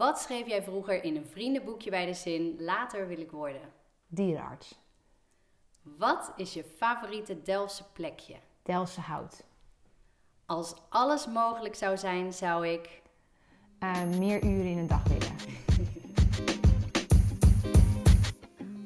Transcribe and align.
Wat 0.00 0.20
schreef 0.20 0.46
jij 0.46 0.62
vroeger 0.62 1.04
in 1.04 1.16
een 1.16 1.26
vriendenboekje 1.30 1.90
bij 1.90 2.06
de 2.06 2.14
zin 2.14 2.56
later 2.58 3.08
wil 3.08 3.20
ik 3.20 3.30
worden? 3.30 3.60
Dierenarts. 4.06 4.78
Wat 5.82 6.32
is 6.36 6.52
je 6.52 6.64
favoriete 6.76 7.42
Delftse 7.42 7.82
plekje? 7.92 8.34
Delftse 8.62 9.00
hout. 9.00 9.44
Als 10.46 10.74
alles 10.88 11.26
mogelijk 11.26 11.74
zou 11.74 11.96
zijn, 11.96 12.32
zou 12.32 12.68
ik. 12.68 13.02
Uh, 13.80 14.04
meer 14.04 14.44
uren 14.44 14.66
in 14.66 14.78
een 14.78 14.86
dag 14.86 15.02
willen. 15.02 15.36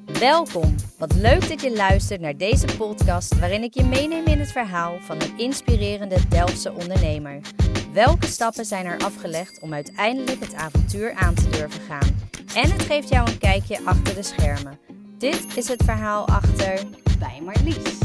Welkom. 0.19 0.75
Wat 0.97 1.13
leuk 1.13 1.47
dat 1.47 1.61
je 1.61 1.75
luistert 1.75 2.21
naar 2.21 2.37
deze 2.37 2.77
podcast 2.77 3.39
waarin 3.39 3.63
ik 3.63 3.73
je 3.73 3.83
meeneem 3.83 4.25
in 4.25 4.39
het 4.39 4.51
verhaal 4.51 4.99
van 4.99 5.21
een 5.21 5.37
inspirerende 5.37 6.27
Delftse 6.27 6.71
ondernemer. 6.71 7.41
Welke 7.95 8.25
stappen 8.25 8.65
zijn 8.65 8.85
er 8.85 8.99
afgelegd 8.99 9.59
om 9.61 9.73
uiteindelijk 9.73 10.39
het 10.39 10.53
avontuur 10.53 11.13
aan 11.13 11.35
te 11.35 11.49
durven 11.49 11.81
gaan? 11.81 12.29
En 12.55 12.71
het 12.71 12.81
geeft 12.81 13.09
jou 13.09 13.29
een 13.29 13.37
kijkje 13.37 13.85
achter 13.85 14.15
de 14.15 14.23
schermen. 14.23 14.79
Dit 15.17 15.57
is 15.57 15.67
het 15.67 15.83
verhaal 15.83 16.27
achter 16.27 16.83
Bij 17.19 17.41
Marlies. 17.41 17.97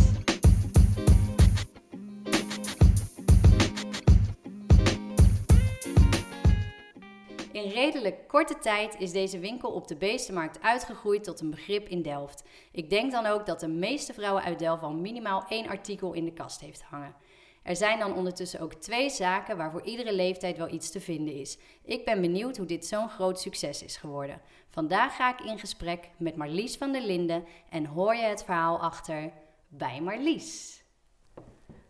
In 7.52 7.70
redelijk 7.70 8.28
korte 8.28 8.58
tijd 8.58 8.96
is 8.98 9.12
deze 9.12 9.38
winkel 9.38 9.70
op 9.70 9.88
de 9.88 9.96
Beestenmarkt 9.96 10.62
uitgegroeid 10.62 11.24
tot 11.24 11.40
een 11.40 11.50
begrip 11.50 11.88
in 11.88 12.02
Delft. 12.02 12.42
Ik 12.72 12.90
denk 12.90 13.12
dan 13.12 13.26
ook 13.26 13.46
dat 13.46 13.60
de 13.60 13.68
meeste 13.68 14.12
vrouwen 14.12 14.42
uit 14.42 14.58
Delft 14.58 14.82
al 14.82 14.92
minimaal 14.92 15.44
één 15.48 15.68
artikel 15.68 16.12
in 16.12 16.24
de 16.24 16.32
kast 16.32 16.60
heeft 16.60 16.82
hangen. 16.82 17.14
Er 17.62 17.76
zijn 17.76 17.98
dan 17.98 18.14
ondertussen 18.14 18.60
ook 18.60 18.74
twee 18.74 19.10
zaken 19.10 19.56
waar 19.56 19.70
voor 19.70 19.82
iedere 19.82 20.14
leeftijd 20.14 20.56
wel 20.56 20.72
iets 20.72 20.90
te 20.90 21.00
vinden 21.00 21.34
is. 21.34 21.58
Ik 21.84 22.04
ben 22.04 22.20
benieuwd 22.20 22.56
hoe 22.56 22.66
dit 22.66 22.86
zo'n 22.86 23.08
groot 23.08 23.40
succes 23.40 23.82
is 23.82 23.96
geworden. 23.96 24.40
Vandaag 24.68 25.16
ga 25.16 25.32
ik 25.38 25.40
in 25.40 25.58
gesprek 25.58 26.10
met 26.18 26.36
Marlies 26.36 26.76
van 26.76 26.92
der 26.92 27.02
Linden 27.02 27.44
en 27.70 27.86
hoor 27.86 28.14
je 28.14 28.22
het 28.22 28.44
verhaal 28.44 28.80
achter 28.80 29.32
bij 29.68 30.00
Marlies. 30.00 30.80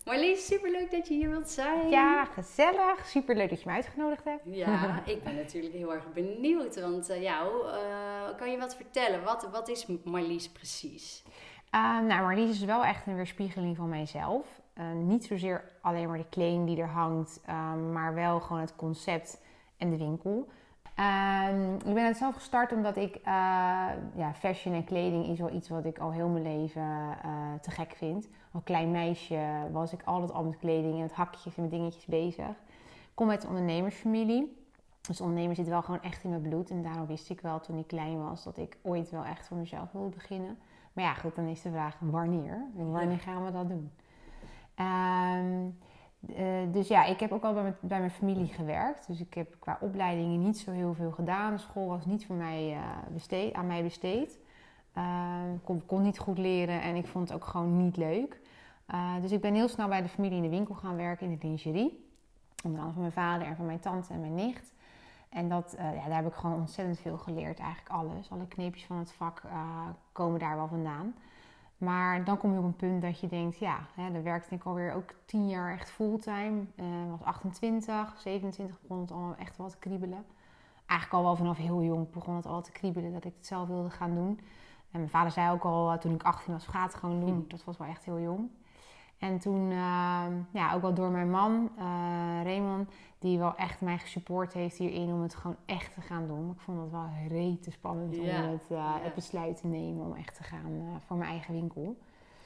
Marlies, 0.04 0.46
superleuk 0.46 0.90
dat 0.90 1.08
je 1.08 1.14
hier 1.14 1.30
wilt 1.30 1.48
zijn. 1.48 1.88
Ja, 1.88 2.24
gezellig. 2.24 3.06
Superleuk 3.06 3.48
dat 3.48 3.62
je 3.62 3.68
me 3.68 3.74
uitgenodigd 3.74 4.24
hebt. 4.24 4.42
Ja, 4.44 5.02
ik 5.14 5.22
ben 5.22 5.34
natuurlijk 5.34 5.74
heel 5.74 5.92
erg 5.92 6.12
benieuwd. 6.12 6.80
Want 6.80 7.10
uh, 7.10 7.22
ja, 7.22 7.44
uh, 7.44 8.36
kan 8.36 8.50
je 8.50 8.58
wat 8.58 8.76
vertellen? 8.76 9.22
Wat, 9.22 9.48
wat 9.52 9.68
is 9.68 9.86
Marlies 10.04 10.48
precies? 10.48 11.22
Uh, 11.74 12.00
nou, 12.00 12.22
Marlies 12.22 12.50
is 12.50 12.64
wel 12.64 12.84
echt 12.84 13.06
een 13.06 13.14
weerspiegeling 13.14 13.76
van 13.76 13.88
mijzelf. 13.88 14.59
Niet 15.04 15.24
zozeer 15.24 15.64
alleen 15.80 16.08
maar 16.08 16.18
de 16.18 16.28
kleding 16.28 16.66
die 16.66 16.80
er 16.80 16.88
hangt, 16.88 17.40
maar 17.92 18.14
wel 18.14 18.40
gewoon 18.40 18.60
het 18.60 18.76
concept 18.76 19.40
en 19.76 19.90
de 19.90 19.96
winkel. 19.96 20.48
Ehm, 21.00 21.74
ik 21.74 21.94
ben 21.94 22.06
het 22.06 22.16
zelf 22.16 22.34
gestart 22.34 22.72
omdat 22.72 22.96
ik, 22.96 23.16
uh, 23.16 23.22
ja, 24.14 24.34
fashion 24.34 24.74
en 24.74 24.84
kleding 24.84 25.26
is 25.26 25.38
wel 25.38 25.52
iets 25.52 25.68
wat 25.68 25.84
ik 25.84 25.98
al 25.98 26.12
heel 26.12 26.28
mijn 26.28 26.42
leven 26.42 26.82
uh, 26.82 27.52
te 27.60 27.70
gek 27.70 27.92
vind. 27.96 28.28
Als 28.52 28.62
klein 28.62 28.90
meisje 28.90 29.68
was 29.72 29.92
ik 29.92 30.02
altijd 30.04 30.32
al 30.32 30.44
met 30.44 30.58
kleding 30.58 30.94
en 30.94 31.00
met 31.00 31.12
hakjes 31.12 31.56
en 31.56 31.62
met 31.62 31.70
dingetjes 31.70 32.04
bezig. 32.04 32.48
Ik 32.48 33.14
kom 33.14 33.30
uit 33.30 33.42
een 33.42 33.48
ondernemersfamilie. 33.48 34.58
Dus 35.00 35.20
ondernemer 35.20 35.54
zit 35.54 35.68
wel 35.68 35.82
gewoon 35.82 36.02
echt 36.02 36.24
in 36.24 36.30
mijn 36.30 36.42
bloed. 36.42 36.70
En 36.70 36.82
daarom 36.82 37.06
wist 37.06 37.30
ik 37.30 37.40
wel 37.40 37.60
toen 37.60 37.78
ik 37.78 37.86
klein 37.86 38.22
was 38.22 38.44
dat 38.44 38.58
ik 38.58 38.76
ooit 38.82 39.10
wel 39.10 39.24
echt 39.24 39.46
voor 39.46 39.56
mezelf 39.56 39.92
wilde 39.92 40.08
beginnen. 40.08 40.58
Maar 40.92 41.04
ja, 41.04 41.14
goed, 41.14 41.36
dan 41.36 41.46
is 41.46 41.62
de 41.62 41.70
vraag 41.70 41.96
wanneer? 42.00 42.64
Wanneer 42.74 43.18
gaan 43.18 43.44
we 43.44 43.52
dat 43.52 43.68
doen? 43.68 43.90
Um, 44.80 45.78
uh, 46.28 46.72
dus 46.72 46.88
ja, 46.88 47.04
ik 47.04 47.20
heb 47.20 47.32
ook 47.32 47.42
al 47.42 47.54
bij 47.80 47.98
mijn, 48.00 48.10
familie 48.10 48.46
gewerkt. 48.46 49.06
Dus 49.06 49.20
ik 49.20 49.34
heb 49.34 49.56
qua 49.58 49.78
opleidingen 49.80 50.42
niet 50.42 50.58
zo 50.58 50.70
heel 50.70 50.94
veel 50.94 51.10
gedaan. 51.10 51.58
school 51.58 51.86
was 51.86 52.06
niet 52.06 52.26
voor 52.26 52.36
mij, 52.36 52.72
uh, 52.72 52.82
besteed, 53.12 53.54
aan 53.54 53.66
mij 53.66 53.82
besteed. 53.82 54.38
Ik 55.54 55.64
kon, 55.64 55.86
kon, 55.86 56.02
niet 56.02 56.18
goed 56.18 56.38
leren 56.38 56.82
en 56.82 56.96
ik 56.96 57.06
vond 57.06 57.28
het 57.28 57.36
ook 57.36 57.44
gewoon 57.44 57.84
niet 57.84 57.96
leuk. 57.96 58.40
dus 59.20 59.32
ik 59.32 59.40
ben 59.40 59.54
heel 59.54 59.68
snel 59.68 59.88
bij 59.88 60.02
de 60.02 60.08
familie 60.08 60.36
in 60.36 60.42
de 60.42 60.48
winkel 60.48 60.74
gaan 60.74 60.96
werken 60.96 61.26
in 61.26 61.38
de 61.38 61.46
lingerie. 61.46 62.08
Onder 62.64 62.80
andere 62.80 62.92
van 62.92 63.00
mijn 63.00 63.12
vader 63.12 63.46
en 63.46 63.56
van 63.56 63.66
mijn 63.66 63.80
tante 63.80 64.12
en 64.12 64.20
mijn 64.20 64.34
nicht. 64.34 64.72
En 65.28 65.48
dat, 65.48 65.74
ja, 65.78 66.08
daar 66.08 66.16
heb 66.16 66.26
ik 66.26 66.34
gewoon 66.34 66.58
ontzettend 66.58 67.00
veel 67.00 67.18
geleerd. 67.18 67.58
Eigenlijk 67.58 67.94
alles. 67.94 68.30
Alle 68.30 68.46
kneepjes 68.48 68.84
van 68.84 68.96
het 68.96 69.12
vak 69.12 69.42
komen 70.12 70.38
daar 70.38 70.56
wel 70.56 70.68
vandaan. 70.68 71.14
Maar 71.80 72.24
dan 72.24 72.36
kom 72.36 72.52
je 72.52 72.58
op 72.58 72.64
een 72.64 72.76
punt 72.76 73.02
dat 73.02 73.20
je 73.20 73.26
denkt, 73.26 73.58
ja, 73.58 73.78
hè, 73.94 74.12
dan 74.12 74.22
werkte 74.22 74.54
ik 74.54 74.64
alweer 74.64 74.94
ook 74.94 75.14
tien 75.24 75.48
jaar 75.48 75.72
echt 75.72 75.90
fulltime. 75.90 76.64
Uh, 76.76 76.86
was 77.10 77.22
28, 77.22 78.14
27 78.16 78.80
begon 78.80 79.00
het 79.00 79.10
allemaal 79.10 79.36
echt 79.36 79.56
wel 79.56 79.68
te 79.68 79.78
kriebelen. 79.78 80.24
Eigenlijk 80.86 81.20
al 81.20 81.24
wel 81.24 81.36
vanaf 81.36 81.56
heel 81.56 81.82
jong 81.82 82.10
begon 82.10 82.36
het 82.36 82.46
al 82.46 82.62
te 82.62 82.72
kriebelen 82.72 83.12
dat 83.12 83.24
ik 83.24 83.32
het 83.36 83.46
zelf 83.46 83.68
wilde 83.68 83.90
gaan 83.90 84.14
doen. 84.14 84.40
En 84.90 84.98
mijn 84.98 85.08
vader 85.08 85.32
zei 85.32 85.50
ook 85.52 85.62
al 85.62 85.98
toen 85.98 86.14
ik 86.14 86.22
18 86.22 86.52
was, 86.52 86.66
ga 86.66 86.82
het 86.82 86.94
gewoon 86.94 87.20
doen. 87.20 87.44
Dat 87.48 87.64
was 87.64 87.76
wel 87.76 87.88
echt 87.88 88.04
heel 88.04 88.20
jong. 88.20 88.50
En 89.18 89.38
toen, 89.38 89.70
uh, 89.70 90.24
ja, 90.50 90.72
ook 90.74 90.82
wel 90.82 90.94
door 90.94 91.10
mijn 91.10 91.30
man, 91.30 91.70
uh, 91.78 91.84
Raymond, 92.42 92.90
die 93.20 93.38
wel 93.38 93.56
echt 93.56 93.80
mij 93.80 93.98
gesupport 93.98 94.52
heeft 94.52 94.76
hierin 94.76 95.12
om 95.12 95.22
het 95.22 95.34
gewoon 95.34 95.56
echt 95.66 95.94
te 95.94 96.00
gaan 96.00 96.26
doen. 96.26 96.50
Ik 96.50 96.60
vond 96.60 96.80
het 96.80 96.90
wel 96.90 97.08
rete 97.28 97.70
spannend 97.70 98.18
om 98.18 98.24
het, 98.24 98.70
uh, 98.70 98.94
het, 99.02 99.14
besluit 99.14 99.60
te 99.60 99.66
nemen 99.66 100.06
om 100.06 100.14
echt 100.14 100.36
te 100.36 100.42
gaan 100.42 100.72
uh, 100.72 100.94
voor 101.06 101.16
mijn 101.16 101.30
eigen 101.30 101.54
winkel. 101.54 101.96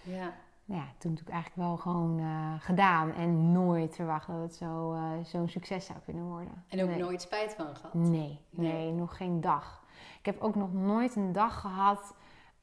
Ja. 0.02 0.32
Ja, 0.66 0.84
toen 0.98 1.10
heb 1.10 1.20
ik 1.20 1.28
eigenlijk 1.28 1.68
wel 1.68 1.76
gewoon 1.76 2.20
gedaan 2.60 3.12
en 3.12 3.52
nooit 3.52 3.94
verwacht 3.94 4.26
dat 4.26 4.40
het 4.40 4.54
zo, 4.54 4.96
zo'n 5.22 5.48
succes 5.48 5.86
zou 5.86 5.98
kunnen 6.04 6.24
worden. 6.24 6.64
En 6.68 6.82
ook 6.82 6.88
nee. 6.88 6.98
nooit 6.98 7.22
spijt 7.22 7.54
van 7.54 7.76
gehad? 7.76 7.94
Nee, 7.94 8.40
nee, 8.50 8.72
nee, 8.72 8.92
nog 8.92 9.16
geen 9.16 9.40
dag. 9.40 9.84
Ik 10.18 10.26
heb 10.26 10.40
ook 10.40 10.54
nog 10.54 10.72
nooit 10.72 11.16
een 11.16 11.32
dag 11.32 11.60
gehad 11.60 12.14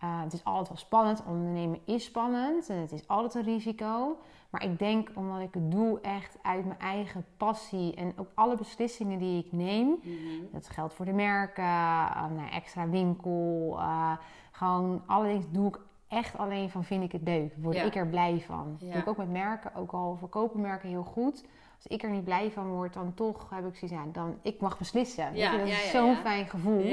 uh, 0.03 0.21
het 0.21 0.33
is 0.33 0.43
altijd 0.43 0.67
wel 0.67 0.77
spannend. 0.77 1.23
Ondernemen 1.27 1.79
is 1.85 2.03
spannend 2.03 2.69
en 2.69 2.77
het 2.77 2.91
is 2.91 3.07
altijd 3.07 3.35
een 3.35 3.53
risico. 3.53 4.17
Maar 4.49 4.63
ik 4.63 4.79
denk 4.79 5.09
omdat 5.13 5.39
ik 5.39 5.53
het 5.53 5.71
doe 5.71 5.99
echt 6.01 6.37
uit 6.41 6.65
mijn 6.65 6.79
eigen 6.79 7.25
passie 7.37 7.95
en 7.95 8.13
ook 8.15 8.27
alle 8.33 8.55
beslissingen 8.55 9.19
die 9.19 9.45
ik 9.45 9.51
neem. 9.51 9.87
Mm 9.87 9.99
-hmm. 10.01 10.47
Dat 10.51 10.69
geldt 10.69 10.93
voor 10.93 11.05
de 11.05 11.13
merken, 11.13 11.63
uh, 11.63 12.55
extra 12.55 12.89
winkel. 12.89 13.75
Uh, 13.79 14.11
gewoon 14.51 15.01
alle 15.05 15.27
dingen 15.27 15.47
doe 15.51 15.67
ik 15.67 15.79
echt 16.07 16.37
alleen 16.37 16.69
van 16.69 16.83
vind 16.83 17.03
ik 17.03 17.11
het 17.11 17.21
leuk. 17.23 17.53
Word 17.57 17.75
ja. 17.75 17.83
ik 17.83 17.95
er 17.95 18.07
blij 18.07 18.43
van. 18.45 18.75
Ja. 18.79 18.91
Doe 18.91 19.01
ik 19.01 19.07
ook 19.07 19.17
met 19.17 19.31
merken, 19.31 19.75
ook 19.75 19.91
al 19.91 20.15
verkopen 20.15 20.61
merken 20.61 20.89
heel 20.89 21.03
goed. 21.03 21.45
Als 21.75 21.87
ik 21.87 22.03
er 22.03 22.09
niet 22.09 22.23
blij 22.23 22.51
van 22.51 22.67
word, 22.67 22.93
dan 22.93 23.13
toch 23.13 23.49
heb 23.49 23.67
ik 23.67 23.75
zoiets, 23.75 23.97
ja, 23.97 24.05
dan 24.11 24.37
ik 24.41 24.61
mag 24.61 24.77
beslissen. 24.77 25.35
Ja, 25.35 25.57
dat 25.57 25.67
is 25.67 25.91
zo'n 25.91 26.15
fijn 26.15 26.49
gevoel. 26.49 26.83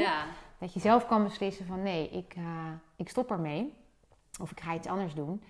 Dat 0.58 0.72
je 0.72 0.80
zelf 0.80 1.06
kan 1.06 1.24
beslissen 1.24 1.66
van 1.66 1.82
nee, 1.82 2.10
ik, 2.10 2.34
uh, 2.36 2.44
ik 2.96 3.08
stop 3.08 3.30
ermee. 3.30 3.74
Of 4.41 4.50
ik 4.50 4.60
ga 4.60 4.74
iets 4.74 4.86
anders 4.86 5.14
doen. 5.14 5.42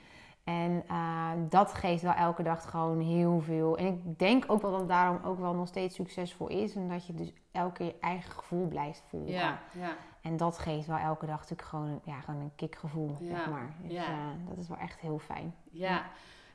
En 0.44 0.84
uh, 0.91 1.30
dat 1.48 1.74
geeft 1.74 2.02
wel 2.02 2.12
elke 2.12 2.42
dag 2.42 2.70
gewoon 2.70 3.00
heel 3.00 3.41
veel. 3.41 3.76
En 3.76 3.86
ik 3.86 4.19
denk 4.19 4.44
ook 4.46 4.62
wel 4.62 4.70
dat 4.70 4.80
het 4.80 4.88
daarom 4.88 5.20
ook 5.24 5.38
wel 5.38 5.54
nog 5.54 5.69
steeds 5.69 5.94
succesvol 5.94 6.48
is. 6.48 6.74
Omdat 6.74 7.06
je 7.06 7.14
dus 7.14 7.32
elke 7.52 7.72
keer 7.72 7.86
je 7.86 7.96
eigen 8.00 8.32
gevoel 8.32 8.66
blijft 8.69 9.02
voelen. 9.08 9.30
Ja, 9.30 9.58
ja. 9.72 9.96
En 10.22 10.36
dat 10.36 10.58
geeft 10.58 10.86
wel 10.86 10.96
elke 10.96 11.26
dag 11.26 11.40
natuurlijk 11.40 11.69
gewoon, 11.69 12.00
ja, 12.04 12.20
gewoon 12.20 12.40
een 12.40 12.54
kickgevoel, 12.56 13.16
ja, 13.20 13.36
zeg 13.36 13.50
maar. 13.50 13.75
Dus, 13.82 13.92
ja. 13.92 14.08
Uh, 14.08 14.48
dat 14.48 14.58
is 14.58 14.69
wel 14.69 14.78
echt 14.78 15.00
heel 15.00 15.19
fijn. 15.19 15.54
Ja. 15.70 16.02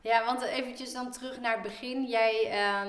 Ja, 0.02 0.26
want 0.26 0.42
eventjes 0.42 0.94
dan 0.94 1.12
terug 1.12 1.40
naar 1.40 1.54
het 1.54 1.62
begin. 1.62 2.06
Jij, 2.06 2.34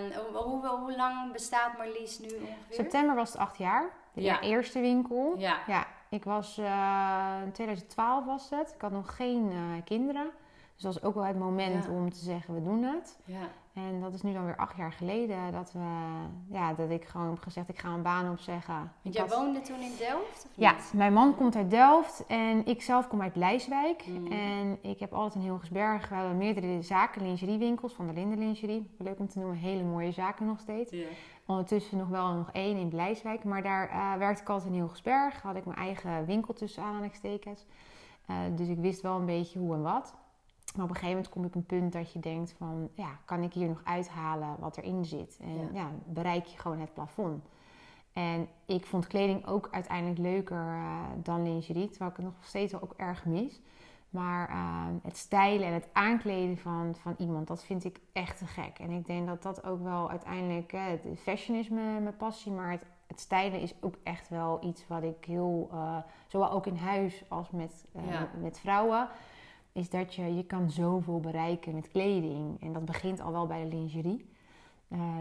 uh, 0.08 0.16
hoe, 0.16 0.66
hoe, 0.66 0.96
lang 0.96 1.32
bestaat 1.32 1.76
Marlies 1.76 2.18
nu 2.18 2.26
ongeveer? 2.26 2.74
September 2.74 3.14
was 3.14 3.32
het 3.32 3.40
acht 3.40 3.58
jaar. 3.58 3.90
De 4.14 4.22
ja. 4.22 4.40
eerste 4.40 4.80
winkel. 4.80 5.34
Ja. 5.38 5.58
ja 5.66 5.86
ik 6.08 6.24
was, 6.24 6.58
uh, 6.58 7.36
in 7.44 7.52
2012 7.52 8.24
was 8.24 8.50
het. 8.50 8.72
Ik 8.74 8.80
had 8.80 8.90
nog 8.90 9.16
geen 9.16 9.50
uh, 9.50 9.58
kinderen. 9.84 10.30
Dus 10.74 10.82
dat 10.82 10.94
was 10.94 11.02
ook 11.02 11.14
wel 11.14 11.24
het 11.24 11.38
moment 11.38 11.84
ja. 11.84 11.90
om 11.90 12.10
te 12.10 12.18
zeggen, 12.18 12.54
we 12.54 12.62
doen 12.62 12.82
het. 12.82 13.18
Ja. 13.24 13.48
En 13.74 14.00
dat 14.00 14.14
is 14.14 14.22
nu 14.22 14.32
dan 14.32 14.44
weer 14.44 14.56
acht 14.56 14.76
jaar 14.76 14.92
geleden 14.92 15.52
dat, 15.52 15.72
we, 15.72 15.78
ja, 16.50 16.74
dat 16.74 16.90
ik 16.90 17.04
gewoon 17.04 17.30
heb 17.30 17.38
gezegd, 17.38 17.68
ik 17.68 17.78
ga 17.78 17.88
een 17.88 18.02
baan 18.02 18.30
opzeggen. 18.30 18.92
Want 19.02 19.14
jij 19.14 19.28
woonde 19.28 19.60
toen 19.60 19.80
in 19.80 19.92
Delft? 19.98 20.44
Of 20.44 20.50
ja, 20.54 20.72
niet? 20.72 20.92
mijn 20.92 21.12
man 21.12 21.36
komt 21.36 21.56
uit 21.56 21.70
Delft 21.70 22.26
en 22.26 22.66
ik 22.66 22.82
zelf 22.82 23.08
kom 23.08 23.22
uit 23.22 23.32
Blijswijk. 23.32 24.06
Mm. 24.06 24.32
En 24.32 24.78
ik 24.82 25.00
heb 25.00 25.12
altijd 25.12 25.34
in 25.34 25.40
Hilgersberg, 25.50 26.08
we 26.08 26.14
hebben 26.14 26.36
meerdere 26.36 26.82
zaken, 26.82 27.22
lingeriewinkels, 27.22 27.94
van 27.94 28.06
de 28.06 28.12
Linde 28.12 28.36
Lingerie. 28.36 28.90
Leuk 28.98 29.18
om 29.18 29.28
te 29.28 29.38
noemen, 29.38 29.56
hele 29.56 29.82
mooie 29.82 30.12
zaken 30.12 30.46
nog 30.46 30.60
steeds. 30.60 30.90
Yeah. 30.90 31.08
Ondertussen 31.46 31.98
nog 31.98 32.08
wel 32.08 32.32
nog 32.32 32.50
één 32.52 32.76
in 32.76 32.88
Blijswijk. 32.88 33.44
Maar 33.44 33.62
daar 33.62 33.90
uh, 33.90 34.14
werkte 34.14 34.42
ik 34.42 34.48
altijd 34.48 34.72
in 34.72 34.78
Hilgersberg. 34.78 35.42
Had 35.42 35.56
ik 35.56 35.64
mijn 35.64 35.78
eigen 35.78 36.26
winkel 36.26 36.54
tussen 36.54 36.82
aanhalingstekens. 36.82 37.66
Uh, 38.30 38.36
dus 38.56 38.68
ik 38.68 38.78
wist 38.78 39.00
wel 39.00 39.16
een 39.16 39.26
beetje 39.26 39.58
hoe 39.58 39.74
en 39.74 39.82
wat. 39.82 40.14
Maar 40.76 40.84
op 40.84 40.90
een 40.90 40.96
gegeven 40.96 41.08
moment 41.08 41.28
kom 41.28 41.42
je 41.42 41.48
op 41.48 41.54
een 41.54 41.66
punt 41.66 41.92
dat 41.92 42.12
je 42.12 42.20
denkt 42.20 42.54
van... 42.58 42.88
Ja, 42.94 43.18
kan 43.24 43.42
ik 43.42 43.52
hier 43.52 43.68
nog 43.68 43.80
uithalen 43.84 44.56
wat 44.58 44.76
erin 44.76 45.04
zit? 45.04 45.38
En 45.40 45.54
ja, 45.54 45.68
ja 45.72 45.90
bereik 46.06 46.44
je 46.44 46.58
gewoon 46.58 46.78
het 46.78 46.94
plafond. 46.94 47.48
En 48.12 48.48
ik 48.66 48.86
vond 48.86 49.06
kleding 49.06 49.46
ook 49.46 49.68
uiteindelijk 49.70 50.18
leuker 50.18 50.66
uh, 50.66 51.00
dan 51.22 51.42
lingerie. 51.42 51.88
Terwijl 51.88 52.10
ik 52.10 52.16
het 52.16 52.26
nog 52.26 52.34
steeds 52.40 52.72
wel 52.72 52.82
ook 52.82 52.94
erg 52.96 53.24
mis. 53.24 53.60
Maar 54.14 54.50
uh, 54.50 54.86
het 55.02 55.16
stijlen 55.16 55.66
en 55.66 55.72
het 55.72 55.88
aankleden 55.92 56.58
van, 56.58 56.94
van 57.00 57.14
iemand, 57.18 57.46
dat 57.46 57.64
vind 57.64 57.84
ik 57.84 58.00
echt 58.12 58.38
te 58.38 58.46
gek. 58.46 58.78
En 58.78 58.90
ik 58.90 59.06
denk 59.06 59.26
dat 59.26 59.42
dat 59.42 59.64
ook 59.64 59.82
wel 59.82 60.10
uiteindelijk, 60.10 60.72
uh, 60.72 60.82
fashion 61.16 61.58
is 61.58 61.68
mijn, 61.68 62.02
mijn 62.02 62.16
passie, 62.16 62.52
maar 62.52 62.70
het 62.70 62.86
het 63.06 63.20
stijlen 63.20 63.60
is 63.60 63.74
ook 63.80 63.94
echt 64.02 64.28
wel 64.28 64.64
iets 64.64 64.86
wat 64.86 65.02
ik 65.02 65.24
heel, 65.24 65.70
uh, 65.72 65.96
zowel 66.26 66.50
ook 66.50 66.66
in 66.66 66.76
huis 66.76 67.24
als 67.28 67.50
met, 67.50 67.86
uh, 67.96 68.20
met 68.40 68.60
vrouwen, 68.60 69.08
is 69.72 69.90
dat 69.90 70.14
je, 70.14 70.34
je 70.34 70.44
kan 70.44 70.70
zoveel 70.70 71.20
bereiken 71.20 71.74
met 71.74 71.88
kleding. 71.88 72.62
En 72.62 72.72
dat 72.72 72.84
begint 72.84 73.20
al 73.20 73.32
wel 73.32 73.46
bij 73.46 73.62
de 73.62 73.76
lingerie, 73.76 74.28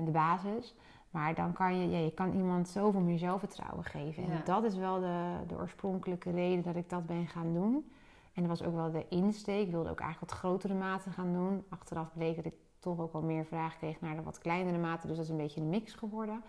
de 0.03 0.11
basis. 0.11 0.75
Maar 1.09 1.35
dan 1.35 1.53
kan 1.53 1.77
je, 1.77 1.89
ja, 1.89 1.97
je 1.97 2.13
kan 2.13 2.33
iemand 2.33 2.69
zoveel 2.69 3.01
meer 3.01 3.17
zelfvertrouwen 3.17 3.83
geven. 3.83 4.23
En 4.23 4.41
dat 4.45 4.63
is 4.63 4.75
wel 4.75 4.99
de, 4.99 5.35
de 5.47 5.55
oorspronkelijke 5.55 6.31
reden 6.31 6.63
dat 6.63 6.75
ik 6.75 6.89
dat 6.89 7.05
ben 7.05 7.27
gaan 7.27 7.53
doen. 7.53 7.91
En 8.33 8.47
dat 8.47 8.59
was 8.59 8.67
ook 8.67 8.75
wel 8.75 8.91
de 8.91 9.05
insteek. 9.09 9.65
Ik 9.65 9.71
wilde 9.71 9.89
ook 9.89 9.99
eigenlijk 9.99 10.31
wat 10.31 10.39
grotere 10.39 10.73
maten 10.73 11.11
gaan 11.11 11.33
doen. 11.33 11.63
Achteraf 11.69 12.13
bleek 12.13 12.35
dat 12.35 12.45
ik 12.45 12.53
toch 12.79 12.99
ook 12.99 13.13
wel 13.13 13.21
meer 13.21 13.45
vraag 13.45 13.77
kreeg 13.77 14.01
naar 14.01 14.15
de 14.15 14.23
wat 14.23 14.37
kleinere 14.37 14.77
maten. 14.77 15.07
Dus 15.07 15.17
dat 15.17 15.25
is 15.25 15.31
een 15.31 15.37
beetje 15.37 15.61
een 15.61 15.69
mix 15.69 15.93
geworden. 15.93 16.43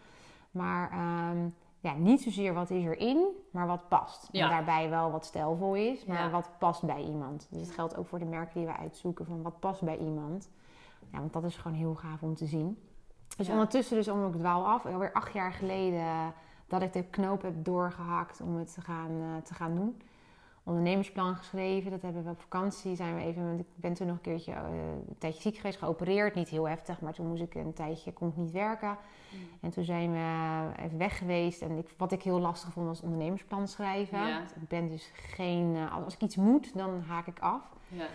Maar 0.51 0.93
um, 1.33 1.55
ja, 1.81 1.95
niet 1.95 2.23
zozeer 2.23 2.55
wat 2.55 2.71
is 2.71 2.85
erin, 2.85 3.27
maar 3.51 3.67
wat 3.67 3.89
past. 3.89 4.29
En 4.33 4.49
daarbij 4.49 4.91
wel 4.91 5.11
wat 5.11 5.25
stijlvol 5.25 5.75
is, 5.75 6.05
maar 6.05 6.31
wat 6.31 6.51
past 6.59 6.83
bij 6.83 7.03
iemand. 7.03 7.49
Dus 7.51 7.61
het 7.61 7.71
geldt 7.71 7.97
ook 7.97 8.07
voor 8.07 8.19
de 8.19 8.25
merken 8.25 8.55
die 8.55 8.67
we 8.67 8.77
uitzoeken 8.77 9.27
van 9.27 9.43
wat 9.43 9.61
past 9.61 9.83
bij 9.83 9.99
iemand. 9.99 10.51
Ja, 11.13 11.19
want 11.19 11.33
dat 11.33 11.45
is 11.45 11.57
gewoon 11.57 11.77
heel 11.77 11.95
gaaf 11.95 12.23
om 12.23 12.35
te 12.35 12.47
zien. 12.47 12.79
Dus 13.37 13.49
ondertussen, 13.49 13.97
dus 13.97 14.09
om 14.09 14.27
ik 14.27 14.33
dwaal 14.33 14.67
af, 14.67 14.87
alweer 14.87 15.13
acht 15.13 15.33
jaar 15.33 15.53
geleden 15.53 16.35
dat 16.67 16.83
ik 16.83 16.93
de 16.93 17.05
knoop 17.05 17.43
heb 17.43 17.65
doorgehakt 17.65 18.41
om 18.41 18.57
het 18.57 18.75
te 18.75 18.81
gaan, 18.81 19.11
uh, 19.11 19.37
te 19.43 19.55
gaan 19.55 19.75
doen 19.75 19.97
ondernemersplan 20.65 21.37
geschreven. 21.37 21.91
Dat 21.91 22.03
hebben 22.03 22.25
we 22.25 22.31
op 22.31 22.41
vakantie. 22.41 22.97
Zijn 22.97 23.15
we 23.15 23.23
even, 23.23 23.59
ik 23.59 23.67
ben 23.75 23.95
toen 23.95 24.07
nog 24.07 24.17
een 24.17 24.23
keertje 24.23 24.53
uh, 24.53 24.59
een 25.09 25.17
tijdje 25.19 25.41
ziek 25.41 25.57
geweest, 25.57 25.79
geopereerd. 25.79 26.35
Niet 26.35 26.49
heel 26.49 26.69
heftig, 26.69 27.01
maar 27.01 27.13
toen 27.13 27.27
moest 27.27 27.43
ik 27.43 27.55
een 27.55 27.73
tijdje 27.73 28.13
kon 28.13 28.29
ik 28.29 28.37
niet 28.37 28.51
werken. 28.51 28.89
Mm. 28.89 29.39
En 29.61 29.71
toen 29.71 29.85
zijn 29.85 30.13
we 30.13 30.83
even 30.83 30.99
weg 30.99 31.19
geweest. 31.19 31.63
En 31.63 31.71
ik, 31.71 31.89
wat 31.97 32.13
ik 32.13 32.23
heel 32.23 32.41
lastig 32.41 32.73
vond 32.73 32.87
was 32.87 33.01
ondernemersplan 33.01 33.69
schrijven. 33.69 34.43
Ik 34.43 34.69
ben 34.69 34.89
dus 34.89 35.11
geen. 35.15 35.75
Uh, 35.75 36.05
als 36.05 36.15
ik 36.15 36.21
iets 36.21 36.37
moet, 36.37 36.77
dan 36.77 37.03
haak 37.07 37.27
ik 37.27 37.39
af. 37.39 37.63
Ja. 37.89 38.07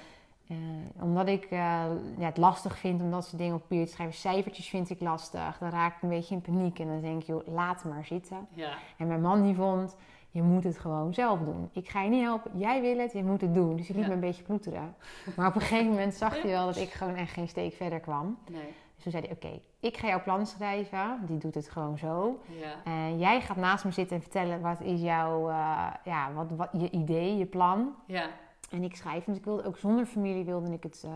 Uh, 0.47 0.57
omdat 0.99 1.27
ik 1.27 1.49
ja, 1.49 1.97
het 2.19 2.37
lastig 2.37 2.77
vind 2.77 3.01
om 3.01 3.11
dat 3.11 3.25
soort 3.25 3.37
dingen 3.37 3.55
op 3.55 3.61
papier 3.61 3.85
te 3.85 3.91
schrijven. 3.91 4.15
Cijfertjes 4.15 4.69
vind 4.69 4.89
ik 4.89 4.99
lastig. 4.99 5.57
Dan 5.57 5.69
raak 5.69 5.95
ik 5.95 6.01
een 6.01 6.09
beetje 6.09 6.35
in 6.35 6.41
paniek. 6.41 6.79
En 6.79 6.87
dan 6.87 7.01
denk 7.01 7.21
ik, 7.21 7.27
joh, 7.27 7.47
laat 7.47 7.83
maar 7.83 8.05
zitten. 8.05 8.47
Ja. 8.53 8.73
En 8.97 9.07
mijn 9.07 9.21
man 9.21 9.41
die 9.41 9.55
vond 9.55 9.95
je 10.31 10.41
moet 10.41 10.63
het 10.63 10.77
gewoon 10.77 11.13
zelf 11.13 11.39
doen. 11.39 11.69
Ik 11.73 11.89
ga 11.89 12.01
je 12.01 12.09
niet 12.09 12.23
helpen, 12.23 12.51
jij 12.55 12.81
wil 12.81 12.97
het, 12.97 13.11
je 13.11 13.23
moet 13.23 13.41
het 13.41 13.53
doen. 13.53 13.75
Dus 13.75 13.87
je 13.87 13.93
liet 13.93 14.07
me 14.07 14.13
een 14.13 14.19
beetje 14.19 14.43
ploeteren. 14.43 14.95
Maar 15.35 15.47
op 15.47 15.55
een 15.55 15.61
gegeven 15.61 15.89
moment 15.89 16.13
zag 16.13 16.41
hij 16.41 16.51
wel 16.51 16.65
dat 16.65 16.77
ik 16.77 16.89
gewoon 16.89 17.15
echt 17.15 17.31
geen 17.31 17.47
steek 17.47 17.73
verder 17.73 17.99
kwam. 17.99 18.37
Nee. 18.51 18.73
Dus 18.95 19.03
toen 19.03 19.11
zei 19.11 19.25
hij, 19.25 19.35
oké, 19.35 19.61
ik 19.79 19.97
ga 19.97 20.07
jouw 20.07 20.23
plan 20.23 20.47
schrijven. 20.47 21.19
Die 21.25 21.37
doet 21.37 21.55
het 21.55 21.69
gewoon 21.69 21.97
zo. 21.97 22.39
Ja. 22.59 22.91
En 22.91 23.17
jij 23.17 23.41
gaat 23.41 23.57
naast 23.57 23.85
me 23.85 23.91
zitten 23.91 24.15
en 24.15 24.21
vertellen 24.21 24.61
wat 24.61 24.81
is 24.81 25.01
jouw, 25.01 25.49
uh, 25.49 25.87
ja, 26.03 26.33
wat, 26.33 26.51
wat, 26.51 26.69
je 26.71 26.89
idee, 26.89 27.37
je 27.37 27.45
plan. 27.45 27.95
Ja. 28.05 28.29
En 28.71 28.83
ik 28.83 28.95
schrijf, 28.95 29.23
dus 29.23 29.37
ik 29.37 29.43
wilde 29.43 29.63
ook 29.63 29.77
zonder 29.77 30.05
familie 30.05 30.43
wilde 30.43 30.71
ik 30.71 30.83
het 30.83 31.03
uh, 31.05 31.11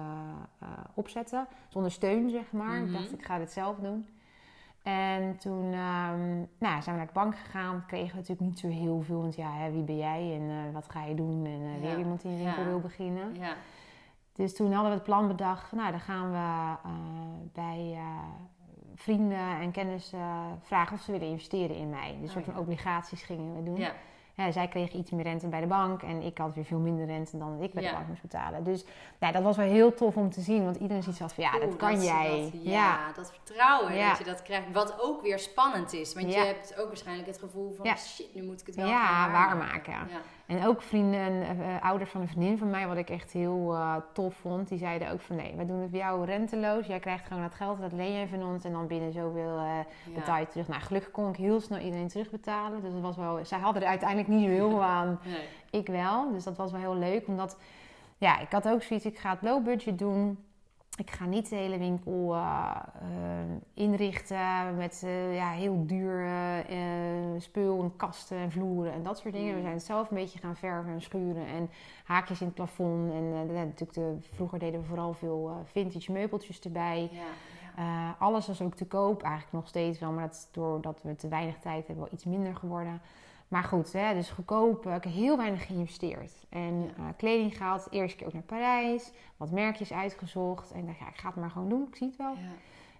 uh, 0.64 0.70
opzetten. 0.94 1.48
Zonder 1.68 1.92
steun, 1.92 2.30
zeg 2.30 2.52
maar. 2.52 2.78
Ik 2.78 2.92
dacht, 2.92 3.06
mhm. 3.06 3.14
ik 3.14 3.26
ga 3.26 3.38
dit 3.38 3.52
zelf 3.52 3.78
doen. 3.78 4.08
En 4.84 5.38
toen 5.38 5.66
um, 5.66 6.50
nou, 6.58 6.82
zijn 6.82 6.84
we 6.86 6.92
naar 6.92 7.06
de 7.06 7.14
bank 7.14 7.38
gegaan. 7.38 7.84
Kregen 7.88 8.10
we 8.10 8.16
natuurlijk 8.16 8.48
niet 8.48 8.60
zo 8.60 8.68
heel 8.68 9.02
veel. 9.02 9.22
Want 9.22 9.36
ja, 9.36 9.54
hè, 9.54 9.72
wie 9.72 9.84
ben 9.84 9.98
jij 9.98 10.36
en 10.36 10.42
uh, 10.42 10.74
wat 10.74 10.90
ga 10.90 11.04
je 11.04 11.16
doen? 11.16 11.46
En 11.46 11.62
uh, 11.62 11.82
weer 11.82 11.98
iemand 11.98 12.22
die 12.22 12.32
in 12.32 12.38
winkel 12.44 12.62
ja. 12.62 12.68
wil 12.68 12.80
beginnen. 12.80 13.36
Ja. 13.36 13.56
Dus 14.34 14.56
toen 14.56 14.72
hadden 14.72 14.92
we 14.92 14.98
het 14.98 15.06
plan 15.06 15.28
bedacht. 15.28 15.72
Nou, 15.72 15.92
dan 15.92 16.00
gaan 16.00 16.32
we 16.32 16.90
uh, 16.90 16.96
bij 17.54 17.98
vrienden 18.96 19.60
en 19.60 19.72
kennissen 19.72 20.20
vragen 20.62 20.96
of 20.96 21.02
ze 21.02 21.12
willen 21.12 21.28
investeren 21.28 21.76
in 21.76 21.90
mij. 21.90 22.08
Dus 22.08 22.20
een 22.20 22.26
oh, 22.26 22.32
soort 22.32 22.46
van 22.46 22.58
obligaties 22.58 23.24
gingen 23.24 23.56
we 23.56 23.64
doen. 23.64 23.86
Ja 24.36 24.52
zij 24.52 24.68
kregen 24.68 25.00
iets 25.00 25.12
meer 25.12 25.24
rente 25.24 25.48
bij 25.48 25.60
de 25.60 25.68
bank 25.68 26.02
en 26.02 26.22
ik 26.22 26.38
had 26.38 26.56
weer 26.56 26.66
veel 26.66 26.80
minder 26.80 27.06
rente 27.06 27.38
dan 27.38 27.62
ik 27.62 27.74
bij 27.74 27.84
de 27.84 27.92
bank 27.92 28.08
moest 28.08 28.22
betalen. 28.22 28.64
Dus 28.64 28.86
nou, 29.20 29.34
dat 29.34 29.44
was 29.44 29.58
wel 29.58 29.66
heel 29.66 29.94
tof 29.94 30.16
om 30.18 30.30
te 30.30 30.42
zien, 30.42 30.64
want 30.64 30.76
iedereen 30.76 31.04
ziet 31.04 31.18
van 31.18 31.30
ja, 31.36 31.60
dat 31.60 31.76
kan 31.76 32.04
jij. 32.04 32.50
Dat, 32.54 32.64
ja, 32.64 33.12
dat 33.12 33.32
vertrouwen 33.32 34.08
dat 34.08 34.18
je 34.18 34.24
dat 34.24 34.42
krijgt, 34.42 34.72
wat 34.72 35.02
ook 35.02 35.22
weer 35.22 35.40
spannend 35.40 35.94
is. 35.94 36.14
Want 36.14 36.34
je 36.34 36.40
hebt 36.40 36.80
ook 36.80 36.88
waarschijnlijk 36.88 37.28
het 37.28 37.40
gevoel 37.40 37.74
van 37.74 37.98
shit, 37.98 38.36
nu 38.36 38.44
moet 38.44 38.62
ik 38.62 38.68
het 38.68 38.76
wel 38.76 38.88
ja, 38.88 39.32
waarmaken. 39.32 39.94
Ja. 39.94 40.22
En 40.46 40.66
ook 40.66 40.82
vrienden 40.82 41.20
en 41.20 41.58
uh, 41.58 41.84
ouders 41.84 42.10
van 42.10 42.22
een 42.22 42.28
vriendin 42.28 42.58
van 42.58 42.70
mij, 42.70 42.88
wat 42.88 42.98
ik 42.98 43.10
echt 43.10 43.32
heel 43.32 43.74
uh, 43.74 43.96
tof 44.14 44.36
vond, 44.36 44.68
die 44.68 44.78
zeiden 44.78 45.12
ook 45.12 45.22
van 45.22 45.36
nee, 45.36 45.56
wij 45.56 45.66
doen 45.66 45.82
het 45.82 45.92
bij 45.92 46.00
jou 46.00 46.26
renteloos. 46.26 46.86
Jij 46.86 47.00
krijgt 47.00 47.28
gewoon 47.28 47.44
dat 47.44 47.54
geld, 47.54 47.82
dat 47.82 47.92
leen 47.92 48.12
je 48.12 48.28
van 48.28 48.44
ons 48.44 48.64
en 48.64 48.72
dan 48.72 48.88
binnen 48.88 49.14
zoveel 49.14 49.58
uh, 49.58 49.80
betaal 50.16 50.40
je 50.40 50.48
terug. 50.48 50.68
Nou, 50.68 50.82
gelukkig 50.82 51.12
kon 51.12 51.30
ik 51.30 51.36
heel 51.36 51.60
snel 51.60 51.80
iedereen 51.80 52.08
terugbetalen. 52.08 52.82
Dus 52.82 52.92
dat 52.92 53.02
was 53.02 53.18
wel, 53.18 53.46
zij 53.46 53.60
hadden 53.60 53.82
er 53.82 53.88
uiteindelijk 53.88 54.30
niet 54.30 54.44
zo 54.44 54.50
heel 54.50 54.70
veel 54.70 54.84
aan. 54.84 55.20
Nee. 55.24 55.82
Ik 55.82 55.88
wel, 55.88 56.32
dus 56.32 56.44
dat 56.44 56.58
was 56.58 56.72
wel 56.72 56.82
heel 56.82 56.98
leuk, 56.98 57.28
omdat 57.28 57.58
ja, 58.18 58.40
ik 58.40 58.52
had 58.52 58.68
ook 58.68 58.84
zoiets, 58.84 59.06
ik 59.06 59.18
ga 59.18 59.30
het 59.30 59.42
low 59.42 59.64
budget 59.64 60.00
doen 60.00 60.38
ik 60.96 61.12
ga 61.12 61.26
niet 61.26 61.50
de 61.50 61.56
hele 61.56 61.78
winkel 61.78 62.36
uh, 62.36 62.76
uh, 63.02 63.56
inrichten 63.74 64.78
met 64.78 65.02
uh, 65.06 65.36
ja, 65.36 65.50
heel 65.50 65.86
duur 65.86 66.28
spul 67.38 67.82
en 67.82 67.96
kasten 67.96 68.38
en 68.38 68.52
vloeren 68.52 68.94
en 68.94 69.04
dat 69.04 69.20
soort 69.20 69.34
dingen. 69.34 69.50
We 69.50 69.56
mm. 69.56 69.62
zijn 69.62 69.74
het 69.74 69.84
zelf 69.84 70.10
een 70.10 70.18
beetje 70.18 70.40
gaan 70.40 70.56
verven 70.56 70.92
en 70.92 71.02
schuren 71.02 71.46
en 71.48 71.70
haakjes 72.04 72.40
in 72.40 72.46
het 72.46 72.56
plafond. 72.56 73.12
En 73.12 73.54
natuurlijk 73.54 73.94
de, 73.94 74.18
vroeger 74.34 74.60
deden 74.60 74.80
we 74.80 74.86
vooral 74.86 75.14
veel 75.14 75.64
vintage 75.66 76.12
meubeltjes 76.12 76.60
erbij. 76.60 77.10
Ja, 77.12 77.22
ja. 77.84 78.16
alles 78.20 78.48
was 78.48 78.62
ook 78.62 78.76
te 78.76 78.86
koop, 78.86 79.22
eigenlijk 79.22 79.54
nog 79.54 79.68
steeds 79.68 80.00
wel, 80.00 80.12
maar 80.12 80.28
dat 80.28 80.50
doordat 80.52 81.00
we 81.02 81.16
te 81.16 81.28
weinig 81.28 81.60
tijd 81.60 81.88
hebben 81.88 82.04
wel 82.04 82.14
iets 82.14 82.26
minder 82.26 82.56
geworden. 82.56 83.02
Maar 83.54 83.64
goed, 83.64 83.94
hè, 83.94 84.14
dus 84.14 84.30
goedkoop. 84.30 84.86
Ik 84.86 84.92
heb 84.92 85.04
heel 85.04 85.38
weinig 85.38 85.66
geïnvesteerd. 85.66 86.46
En 86.50 86.74
uh, 86.74 87.06
kleding 87.18 87.58
gehaald. 87.58 87.84
De 87.84 87.90
eerste 87.90 88.18
keer 88.18 88.28
ook 88.28 88.34
naar 88.34 88.42
Parijs. 88.42 89.12
Wat 89.38 89.52
merkjes 89.52 89.94
uitgezocht. 89.94 90.72
En 90.72 90.80
ik 90.80 90.86
dacht, 90.86 91.00
ja, 91.00 91.08
ik 91.08 91.18
ga 91.18 91.28
het 91.28 91.36
maar 91.36 91.50
gewoon 91.50 91.70
doen. 91.70 91.88
Ik 91.88 91.96
zie 91.96 92.08
het 92.08 92.18
wel. 92.18 92.34
Ja. 92.34 92.52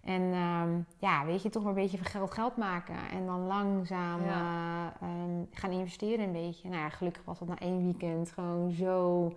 En 0.04 0.22
um, 0.22 0.86
ja, 0.98 1.26
weet 1.26 1.42
je, 1.42 1.50
toch 1.50 1.64
maar 1.64 1.72
een 1.72 1.82
beetje 1.82 1.98
van 1.98 2.06
geld 2.06 2.32
geld 2.32 2.58
maken. 2.58 2.96
En 3.12 3.26
dan 3.26 3.48
langzaam 3.48 4.26
ja. 4.26 4.94
uh, 5.04 5.10
um, 5.10 5.48
gaan 5.52 5.72
investeren 5.72 6.26
een 6.26 6.32
beetje. 6.32 6.70
Nou 6.70 6.82
ja, 6.82 6.90
gelukkig 6.90 7.24
was 7.26 7.40
dat 7.40 7.48
na 7.48 7.60
één 7.60 7.84
weekend 7.84 8.32
gewoon 8.32 8.72
zo... 8.72 9.28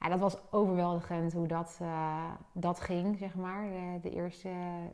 Ja, 0.00 0.08
dat 0.08 0.20
was 0.20 0.36
overweldigend 0.50 1.32
hoe 1.32 1.46
dat, 1.46 1.78
uh, 1.82 2.24
dat 2.52 2.80
ging, 2.80 3.18
zeg 3.18 3.34
maar. 3.34 3.62
De, 3.62 4.08
de 4.08 4.14
eerste, 4.14 4.48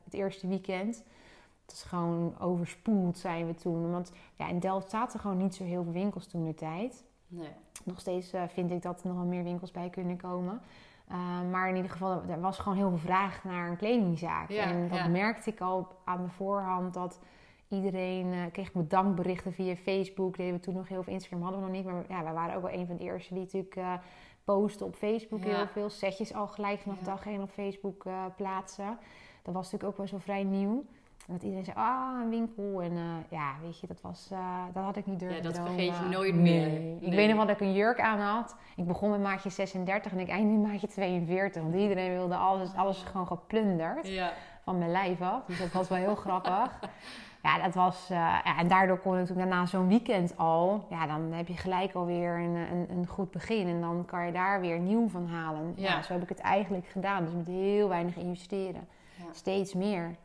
het 0.05 0.15
eerste 0.15 0.49
weekend. 0.49 1.05
Het 1.67 1.75
is 1.75 1.83
gewoon 1.83 2.35
overspoeld 2.41 3.19
zijn 3.19 3.47
we 3.47 3.55
toen. 3.55 3.91
Want 3.91 4.13
ja, 4.37 4.49
in 4.49 4.59
Delft 4.59 4.91
zaten 4.91 5.21
gewoon 5.21 5.37
niet 5.37 5.55
zo 5.55 5.65
heel 5.65 5.83
veel 5.83 5.93
winkels 5.93 6.27
toen 6.27 6.45
de 6.45 6.55
tijd. 6.55 7.05
Nee. 7.27 7.51
Nog 7.85 8.01
steeds 8.01 8.35
uh, 8.35 8.43
vind 8.49 8.71
ik 8.71 8.83
dat 8.83 9.01
er 9.01 9.09
nog 9.09 9.17
wel 9.17 9.27
meer 9.27 9.45
winkels 9.45 9.71
bij 9.71 9.91
kunnen 9.91 10.17
komen. 10.17 10.61
Uh, 11.11 11.51
maar 11.51 11.69
in 11.69 11.77
ieder 11.77 11.91
geval, 11.91 12.23
er 12.29 12.41
was 12.41 12.59
gewoon 12.59 12.79
heel 12.79 12.89
veel 12.89 12.99
vraag 12.99 13.45
naar 13.45 13.71
een 13.71 13.77
kledingzaak. 13.77 14.51
en 14.51 14.89
dat 14.89 15.09
merkte 15.09 15.51
ik 15.51 15.61
al 15.61 15.89
aan 16.05 16.23
de 16.23 16.31
voorhand 16.31 16.95
dat 16.95 17.21
iedereen 17.69 18.27
uh, 18.27 18.43
kreeg 18.53 18.73
bedankberichten 18.73 19.53
via 19.53 19.77
Facebook. 19.77 20.37
Deden 20.37 20.55
we 20.55 20.61
toen 20.61 20.75
nog 20.75 20.89
heel 20.89 21.03
veel 21.03 21.13
Instagram 21.13 21.43
hadden 21.43 21.61
we 21.61 21.67
nog 21.67 21.77
niet. 21.77 21.85
Maar 21.85 22.05
ja, 22.09 22.23
wij 22.23 22.33
waren 22.33 22.57
ook 22.57 22.63
wel 22.63 22.73
een 22.73 22.87
van 22.87 22.97
de 22.97 23.03
eerste 23.03 23.35
die 23.35 23.43
natuurlijk 23.43 23.77
uh, 23.77 23.95
posten 24.45 24.87
op 24.87 24.95
Facebook 24.95 25.45
heel 25.45 25.67
veel. 25.67 25.91
Setjes 25.91 26.35
al 26.35 26.47
gelijk 26.47 26.81
vanaf 26.81 26.99
dag 26.99 27.27
één 27.27 27.43
op 27.43 27.51
Facebook 27.51 28.07
plaatsen. 28.37 28.99
Dat 29.43 29.55
was 29.55 29.65
natuurlijk 29.65 29.91
ook 29.91 29.97
wel 29.97 30.07
zo 30.07 30.19
vrij 30.19 30.45
nieuw. 30.45 30.85
Dat 31.27 31.43
iedereen 31.43 31.65
zei, 31.65 31.77
ah, 31.77 32.21
een 32.23 32.31
winkel. 32.31 32.83
En 32.83 32.93
uh, 32.93 33.03
ja, 33.29 33.55
weet 33.63 33.81
je, 33.81 33.87
dat 33.87 34.01
was, 34.01 34.29
uh, 34.33 34.63
dat 34.73 34.85
had 34.85 34.97
ik 34.97 35.07
niet 35.07 35.19
durven 35.19 35.37
Ja, 35.37 35.43
dat 35.43 35.57
vergeet 35.57 35.99
je 35.99 36.09
nooit 36.11 36.35
meer. 36.35 36.69
Nee. 36.69 36.99
Ik 37.01 37.13
weet 37.13 37.27
nog 37.27 37.37
wel 37.37 37.47
dat 37.47 37.55
ik 37.55 37.61
een 37.61 37.73
jurk 37.73 38.01
aan 38.01 38.19
had. 38.19 38.57
Ik 38.77 38.87
begon 38.87 39.11
met 39.11 39.21
maatje 39.21 39.51
36 39.51 40.13
en 40.13 40.19
ik 40.19 40.29
eindigde 40.29 40.61
met 40.61 40.71
maatje 40.71 40.87
42. 40.87 41.63
Want 41.63 41.75
iedereen 41.75 42.13
wilde 42.13 42.37
alles, 42.37 42.75
alles 42.75 43.03
gewoon 43.03 43.27
geplunderd 43.27 44.09
ja. 44.09 44.33
van 44.63 44.79
mijn 44.79 44.91
lijf 44.91 45.21
af. 45.21 45.45
Dus 45.45 45.59
dat 45.59 45.73
was 45.73 45.89
wel 45.89 45.99
heel 45.99 46.15
grappig. 46.15 46.79
Ja, 47.43 47.63
dat 47.63 47.75
was, 47.75 48.09
uh, 48.11 48.17
ja, 48.19 48.59
en 48.59 48.69
daardoor 48.69 48.99
kon 48.99 49.13
ik 49.13 49.19
natuurlijk 49.19 49.49
na 49.49 49.67
zo'n 49.67 49.89
weekend 49.89 50.37
al, 50.37 50.87
ja, 50.91 51.07
dan 51.07 51.33
heb 51.33 51.49
je 51.49 51.57
gelijk 51.57 51.95
alweer 51.95 52.39
een, 52.39 52.55
een, 52.55 52.87
een 52.91 53.07
goed 53.07 53.31
begin. 53.31 53.69
En 53.69 53.81
dan 53.81 54.05
kan 54.05 54.27
je 54.27 54.33
daar 54.33 54.61
weer 54.61 54.79
nieuw 54.79 55.09
van 55.09 55.27
halen. 55.27 55.73
Ja. 55.77 55.89
ja 55.89 56.03
zo 56.03 56.13
heb 56.13 56.23
ik 56.23 56.29
het 56.29 56.39
eigenlijk 56.39 56.87
gedaan. 56.87 57.25
Dus 57.25 57.35
met 57.35 57.47
heel 57.47 57.89
weinig 57.89 58.17
investeren. 58.17 58.89
Ja. 59.17 59.25
Steeds 59.33 59.75
meer. 59.75 60.17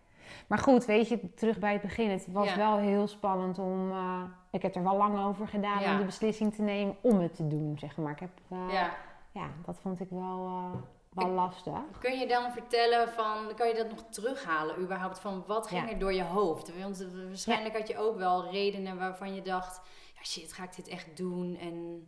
Maar 0.48 0.58
goed, 0.58 0.86
weet 0.86 1.08
je, 1.08 1.34
terug 1.34 1.60
bij 1.60 1.74
het 1.74 1.82
begin. 1.82 2.10
Het 2.10 2.28
was 2.32 2.56
wel 2.56 2.78
heel 2.78 3.08
spannend 3.08 3.60
om. 3.60 3.92
Uh, 3.92 4.24
ik 4.52 4.62
heb 4.62 4.76
er 4.76 4.84
wel 4.84 4.98
lang 4.98 5.26
over 5.26 5.48
gedaan 5.48 5.84
om 5.84 5.98
de 5.98 6.06
beslissing 6.06 6.56
te 6.56 6.62
nemen 6.62 6.96
om 7.02 7.20
het 7.20 7.36
te 7.36 7.48
doen, 7.48 7.76
zeg 7.80 7.98
maar. 7.98 8.12
Ik 8.12 8.20
heb, 8.20 8.30
uh, 8.50 8.74
ja. 8.74 8.92
ja, 9.32 9.48
dat 9.66 9.78
vond 9.82 10.00
ik 10.00 10.08
wel, 10.10 10.46
uh, 10.48 10.82
wel 11.10 11.30
lastig. 11.30 11.74
Kun 12.00 12.20
je 12.20 12.28
dan 12.28 12.52
vertellen 12.52 13.10
van, 13.10 13.56
kan 13.56 13.68
je 13.68 13.74
dat 13.74 13.90
nog 13.90 14.04
terughalen 14.10 14.80
überhaupt? 14.80 15.20
Van 15.20 15.44
wat 15.48 15.68
ging 15.68 15.92
er 15.92 16.00
door 16.00 16.14
je 16.14 16.24
hoofd? 16.24 16.80
Want 16.82 17.08
waarschijnlijk 17.28 17.78
had 17.78 17.88
je 17.88 17.98
ook 17.98 18.18
wel 18.18 18.50
redenen 18.52 18.98
waarvan 18.98 19.36
je 19.36 19.42
dacht, 19.42 19.82
ja 20.16 20.24
shit, 20.24 20.54
ga 20.54 20.64
ik 20.64 20.76
dit 20.76 20.88
echt 20.88 21.18
doen? 21.18 21.58
En 21.62 22.06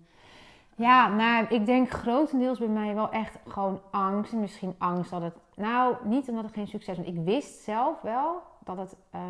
ja, 0.76 1.08
nou, 1.08 1.46
ik 1.50 1.66
denk 1.66 1.90
grotendeels 1.90 2.60
bij 2.60 2.68
mij 2.68 2.96
wel 2.96 3.10
echt 3.10 3.38
gewoon 3.48 3.82
angst. 3.92 4.32
En 4.32 4.40
misschien 4.40 4.76
angst 4.78 5.12
dat 5.12 5.22
het... 5.22 5.34
Nou, 5.56 5.96
niet 6.04 6.30
omdat 6.30 6.44
het 6.44 6.54
geen 6.54 6.68
succes 6.68 6.98
was. 6.98 7.06
Ik 7.06 7.20
wist 7.24 7.64
zelf 7.64 8.02
wel 8.02 8.42
dat 8.64 8.78
het 8.78 8.96
uh, 9.16 9.22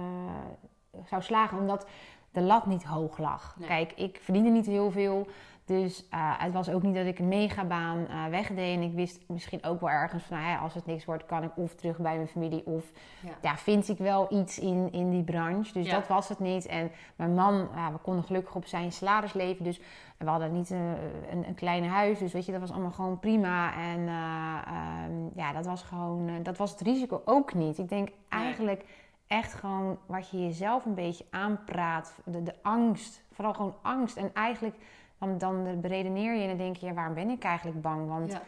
zou 1.06 1.22
slagen. 1.22 1.58
Omdat 1.58 1.88
de 2.32 2.42
lat 2.42 2.66
niet 2.66 2.84
hoog 2.84 3.18
lag. 3.18 3.56
Nee. 3.58 3.68
Kijk, 3.68 3.94
ik 3.94 4.20
verdiende 4.22 4.50
niet 4.50 4.66
heel 4.66 4.92
veel. 4.92 5.28
Dus 5.66 6.08
eh, 6.10 6.20
het 6.38 6.54
was 6.54 6.70
ook 6.70 6.82
niet 6.84 6.96
dat 6.96 7.06
ik 7.06 7.20
een 7.20 7.28
megabaan 7.28 8.08
eh 8.08 8.26
wegdeed. 8.26 8.76
En 8.78 8.82
ik 8.82 8.94
wist 8.94 9.24
misschien 9.28 9.64
ook 9.64 9.80
wel 9.80 9.90
ergens 9.90 10.24
van, 10.24 10.38
nou 10.38 10.50
ja, 10.50 10.58
als 10.58 10.74
het 10.74 10.86
niks 10.86 11.06
wordt, 11.06 11.26
kan 11.26 11.44
ik 11.44 11.52
of 11.56 11.76
terug 11.76 11.98
bij 11.98 12.16
mijn 12.16 12.28
familie. 12.28 12.66
Of 12.66 12.92
Ja. 13.22 13.30
ja, 13.42 13.58
vind 13.58 13.90
ik 13.90 13.98
wel 13.98 14.28
iets 14.30 14.60
in, 14.60 14.92
in 14.92 15.10
die 15.10 15.24
branche. 15.24 15.74
Dus 15.74 15.86
Ja. 15.86 15.94
dat 15.94 16.08
was 16.08 16.30
het 16.30 16.40
niet. 16.40 16.66
En 16.66 16.92
mijn 17.16 17.34
man, 17.34 17.58
we 17.92 17.98
konden 18.02 18.24
gelukkig 18.24 18.56
op 18.56 18.66
zijn 18.66 18.92
salaris 18.92 19.34
leven. 19.34 19.64
Dus 19.64 19.82
we 20.24 20.30
hadden 20.30 20.54
niet 20.54 20.70
een, 20.70 20.96
een, 21.32 21.48
een 21.48 21.56
klein 21.56 21.86
huis. 21.86 22.20
Dus 22.20 22.34
weet 22.34 22.46
je, 22.46 22.52
dat 22.52 22.62
was 22.62 22.72
allemaal 22.72 22.92
gewoon 22.92 23.20
prima. 23.20 23.74
En 23.74 24.08
eh, 24.08 24.62
ehm, 24.68 25.40
ja, 25.40 25.54
dat 25.54 25.66
was 25.66 25.84
gewoon, 25.84 26.28
eh, 26.28 26.34
dat 26.44 26.58
was 26.58 26.72
het 26.72 26.82
risico 26.82 27.22
ook 27.26 27.54
niet. 27.54 27.78
Ik 27.78 27.90
denk 27.90 28.10
eigenlijk 28.30 28.86
echt 29.28 29.54
gewoon 29.54 29.98
wat 30.06 30.30
je 30.30 30.44
jezelf 30.44 30.86
een 30.86 30.94
beetje 30.94 31.26
aanpraat. 31.30 32.20
De, 32.26 32.44
de 32.44 32.54
angst, 32.62 33.24
vooral 33.32 33.54
gewoon 33.54 33.76
angst. 33.82 34.18
En 34.18 34.34
eigenlijk 34.34 34.76
dan, 35.18 35.38
dan 35.38 35.82
beredeneer 35.82 36.34
je 36.34 36.42
en 36.42 36.48
dan 36.48 36.58
denk 36.58 36.76
je, 36.76 36.86
ja, 36.86 36.94
waarom 36.94 37.14
ben 37.14 37.30
ik 37.30 37.44
eigenlijk 37.44 37.82
bang? 37.82 38.08
Want 38.08 38.32
Ja. 38.32 38.42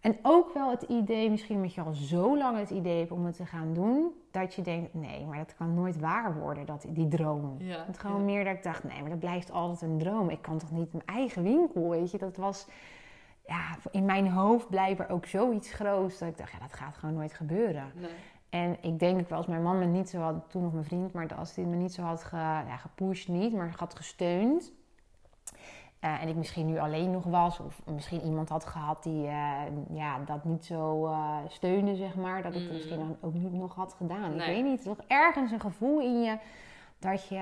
En 0.00 0.18
ook 0.22 0.54
wel 0.54 0.70
het 0.70 0.82
idee, 0.82 1.30
misschien 1.30 1.56
omdat 1.56 1.74
je 1.74 1.80
al 1.80 1.92
zo 1.92 2.38
lang 2.38 2.58
het 2.58 2.70
idee 2.70 2.98
hebt 2.98 3.10
om 3.10 3.24
het 3.24 3.36
te 3.36 3.46
gaan 3.46 3.74
doen, 3.74 4.12
dat 4.30 4.54
je 4.54 4.62
denkt, 4.62 4.94
nee, 4.94 5.26
maar 5.26 5.38
dat 5.38 5.54
kan 5.54 5.74
nooit 5.74 5.98
waar 5.98 6.38
worden, 6.38 6.66
dat, 6.66 6.86
die 6.88 7.08
droom. 7.08 7.54
Ja, 7.58 7.84
Het 7.86 7.98
gewoon 7.98 8.18
ja. 8.18 8.24
meer 8.24 8.44
dat 8.44 8.54
ik 8.54 8.62
dacht, 8.62 8.84
nee, 8.84 9.00
maar 9.00 9.10
dat 9.10 9.18
blijft 9.18 9.52
altijd 9.52 9.90
een 9.90 9.98
droom. 9.98 10.30
Ik 10.30 10.42
kan 10.42 10.58
toch 10.58 10.70
niet 10.70 10.92
mijn 10.92 11.06
eigen 11.06 11.42
winkel, 11.42 11.90
weet 11.90 12.10
je. 12.10 12.18
Dat 12.18 12.36
was, 12.36 12.66
ja, 13.46 13.76
in 13.90 14.04
mijn 14.04 14.28
hoofd 14.28 14.68
blijft 14.68 15.00
er 15.00 15.10
ook 15.10 15.26
zoiets 15.26 15.72
groots, 15.72 16.18
dat 16.18 16.28
ik 16.28 16.38
dacht, 16.38 16.52
ja, 16.52 16.58
dat 16.58 16.72
gaat 16.72 16.96
gewoon 16.96 17.14
nooit 17.14 17.32
gebeuren. 17.32 17.92
Nee. 17.94 18.10
En 18.50 18.76
ik 18.80 18.98
denk 18.98 19.20
ook 19.20 19.28
wel, 19.28 19.38
als 19.38 19.46
mijn 19.46 19.62
man 19.62 19.78
me 19.78 19.84
niet 19.84 20.08
zo 20.08 20.20
had, 20.20 20.50
toen 20.50 20.62
nog 20.62 20.72
mijn 20.72 20.84
vriend, 20.84 21.12
maar 21.12 21.34
als 21.34 21.56
hij 21.56 21.64
me 21.64 21.76
niet 21.76 21.94
zo 21.94 22.02
had 22.02 22.24
ge, 22.24 22.36
ja, 22.36 22.76
gepusht, 22.76 23.28
niet, 23.28 23.52
maar 23.52 23.74
had 23.76 23.96
gesteund. 23.96 24.72
Eh, 26.00 26.22
en 26.22 26.28
ik 26.28 26.36
misschien 26.36 26.66
nu 26.66 26.78
alleen 26.78 27.10
nog 27.10 27.24
was, 27.24 27.58
of 27.58 27.82
misschien 27.86 28.22
iemand 28.22 28.48
had 28.48 28.66
gehad 28.66 29.02
die 29.02 29.26
eh, 29.26 29.52
ja, 29.90 30.18
dat 30.18 30.44
niet 30.44 30.64
zo 30.64 31.06
eh, 31.06 31.36
steunde, 31.48 31.94
zeg 31.94 32.14
maar, 32.14 32.42
dat 32.42 32.54
ik 32.54 32.60
het 32.60 32.68
Mm. 32.68 32.74
misschien 32.74 32.98
dan 32.98 33.16
ook 33.20 33.34
niet 33.34 33.52
nog 33.52 33.74
had 33.74 33.94
gedaan. 33.94 34.32
Ik 34.32 34.46
weet 34.46 34.64
niet, 34.64 34.82
toch 34.82 34.98
ergens 35.06 35.50
een 35.50 35.60
gevoel 35.60 36.00
in 36.00 36.22
je 36.22 36.38
dat, 36.98 37.28
je, 37.28 37.34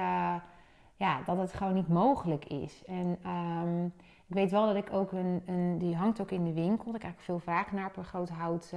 ja, 0.97 1.23
dat 1.25 1.37
het 1.38 1.53
gewoon 1.53 1.75
niet 1.75 1.88
mogelijk 1.88 2.45
is. 2.45 2.85
En 2.87 3.19
ehm, 3.23 3.85
ik 4.27 4.35
weet 4.35 4.50
wel 4.50 4.67
dat 4.67 4.77
ik 4.77 4.93
ook 4.93 5.12
een, 5.12 5.43
een, 5.47 5.79
die 5.79 5.97
hangt 5.97 6.21
ook 6.21 6.31
in 6.31 6.45
de 6.45 6.53
winkel. 6.53 6.93
Krijg 6.93 7.15
ik 7.15 7.21
veel 7.21 7.38
vragen 7.38 7.77
naar 7.77 7.87
op 7.87 7.97
een 7.97 8.05
groot 8.05 8.29
hout 8.29 8.73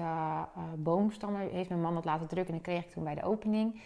boomstam. 0.76 1.36
Heeft 1.36 1.70
mijn 1.70 1.82
man 1.82 1.94
dat 1.94 2.06
laten 2.06 2.28
drukken 2.28 2.54
en 2.54 2.60
dat 2.64 2.72
kreeg 2.72 2.84
ik 2.84 2.92
toen 2.92 3.04
bij 3.04 3.16
de 3.16 3.24
opening. 3.24 3.82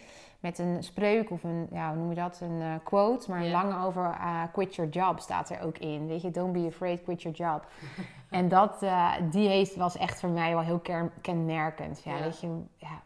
Met 0.46 0.58
een 0.58 0.82
spreuk 0.82 1.30
of 1.30 1.44
een, 1.44 1.66
ja, 1.70 1.88
hoe 1.88 1.96
noem 1.96 2.08
je 2.08 2.14
dat, 2.14 2.40
een 2.40 2.60
eh, 2.60 2.72
quote. 2.84 3.30
Maar 3.30 3.40
een 3.40 3.46
Ja. 3.46 3.62
lange 3.64 3.86
over 3.86 4.04
eh, 4.04 4.42
quit 4.52 4.74
your 4.74 4.90
job 4.90 5.20
staat 5.20 5.50
er 5.50 5.60
ook 5.60 5.78
in. 5.78 6.06
Weet 6.06 6.22
je, 6.22 6.30
don't 6.30 6.52
be 6.52 6.64
afraid, 6.68 7.02
quit 7.02 7.22
your 7.22 7.36
job. 7.36 7.66
en 8.30 8.48
dat, 8.48 8.82
eh, 8.82 9.12
die 9.30 9.48
heeft, 9.48 9.76
was 9.76 9.96
echt 9.96 10.20
voor 10.20 10.28
mij 10.28 10.52
wel 10.54 10.62
heel 10.62 10.78
ken- 10.78 11.10
kenmerkend. 11.20 12.02
Ja, 12.04 12.20
weet 12.20 12.40
je, 12.40 12.62
ja, 12.76 13.02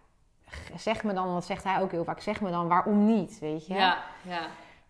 zeg 0.76 1.04
me 1.04 1.12
dan, 1.12 1.32
wat 1.32 1.44
zegt 1.44 1.64
hij 1.64 1.80
ook 1.80 1.90
heel 1.90 2.04
vaak, 2.04 2.20
zeg 2.20 2.40
me 2.40 2.50
dan 2.50 2.68
waarom 2.68 3.06
niet, 3.06 3.38
weet 3.38 3.66
je. 3.66 3.74
Ja, 3.74 3.98
ja. 4.22 4.46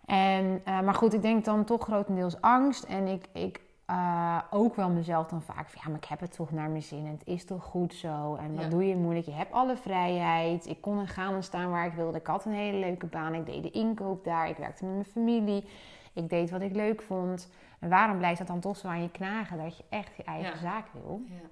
En, 0.06 0.62
maar 0.64 0.94
goed, 0.94 1.14
ik 1.14 1.22
denk 1.22 1.44
dan 1.44 1.64
toch 1.64 1.82
grotendeels 1.82 2.40
angst. 2.40 2.84
En 2.84 3.06
ik, 3.06 3.24
ik 3.32 3.60
eh, 3.90 4.38
ook 4.50 4.74
wel 4.74 4.88
mezelf 4.90 5.26
dan 5.26 5.42
vaak 5.42 5.68
van... 5.68 5.80
ja, 5.84 5.88
maar 5.88 5.96
ik 6.02 6.04
heb 6.08 6.20
het 6.20 6.32
toch 6.34 6.50
naar 6.50 6.68
mijn 6.70 6.82
zin. 6.82 7.06
En 7.06 7.12
het 7.12 7.26
is 7.26 7.44
toch 7.44 7.64
goed 7.64 7.94
zo. 7.94 8.34
En 8.34 8.54
wat 8.54 8.64
Ja. 8.64 8.70
doe 8.70 8.86
je 8.88 8.96
moeilijk? 8.96 9.26
Je 9.26 9.32
hebt 9.32 9.52
alle 9.52 9.76
vrijheid. 9.76 10.66
Ik 10.66 10.80
kon 10.80 11.06
gaan 11.06 11.34
en 11.34 11.42
staan 11.42 11.70
waar 11.70 11.86
ik 11.86 11.92
wilde. 11.92 12.18
Ik 12.18 12.26
had 12.26 12.44
een 12.44 12.52
hele 12.52 12.78
leuke 12.78 13.06
baan. 13.06 13.34
Ik 13.34 13.46
deed 13.46 13.62
de 13.62 13.70
inkoop 13.70 14.24
daar. 14.24 14.48
Ik 14.48 14.56
werkte 14.56 14.84
met 14.84 14.92
mijn 14.94 15.04
familie. 15.04 15.64
Ik 16.12 16.28
deed 16.28 16.50
wat 16.50 16.60
ik 16.60 16.74
leuk 16.74 17.02
vond. 17.02 17.50
En 17.78 17.88
waarom 17.88 18.18
blijft 18.18 18.38
dat 18.38 18.46
dan 18.46 18.60
toch 18.60 18.76
zo 18.76 18.88
aan 18.88 19.02
je 19.02 19.10
knagen... 19.10 19.58
dat 19.58 19.76
je 19.76 19.84
echt 19.88 20.16
je 20.16 20.24
eigen 20.24 20.52
Ja. 20.52 20.56
zaak 20.58 20.86
wil? 20.92 21.20
ja. 21.26 21.48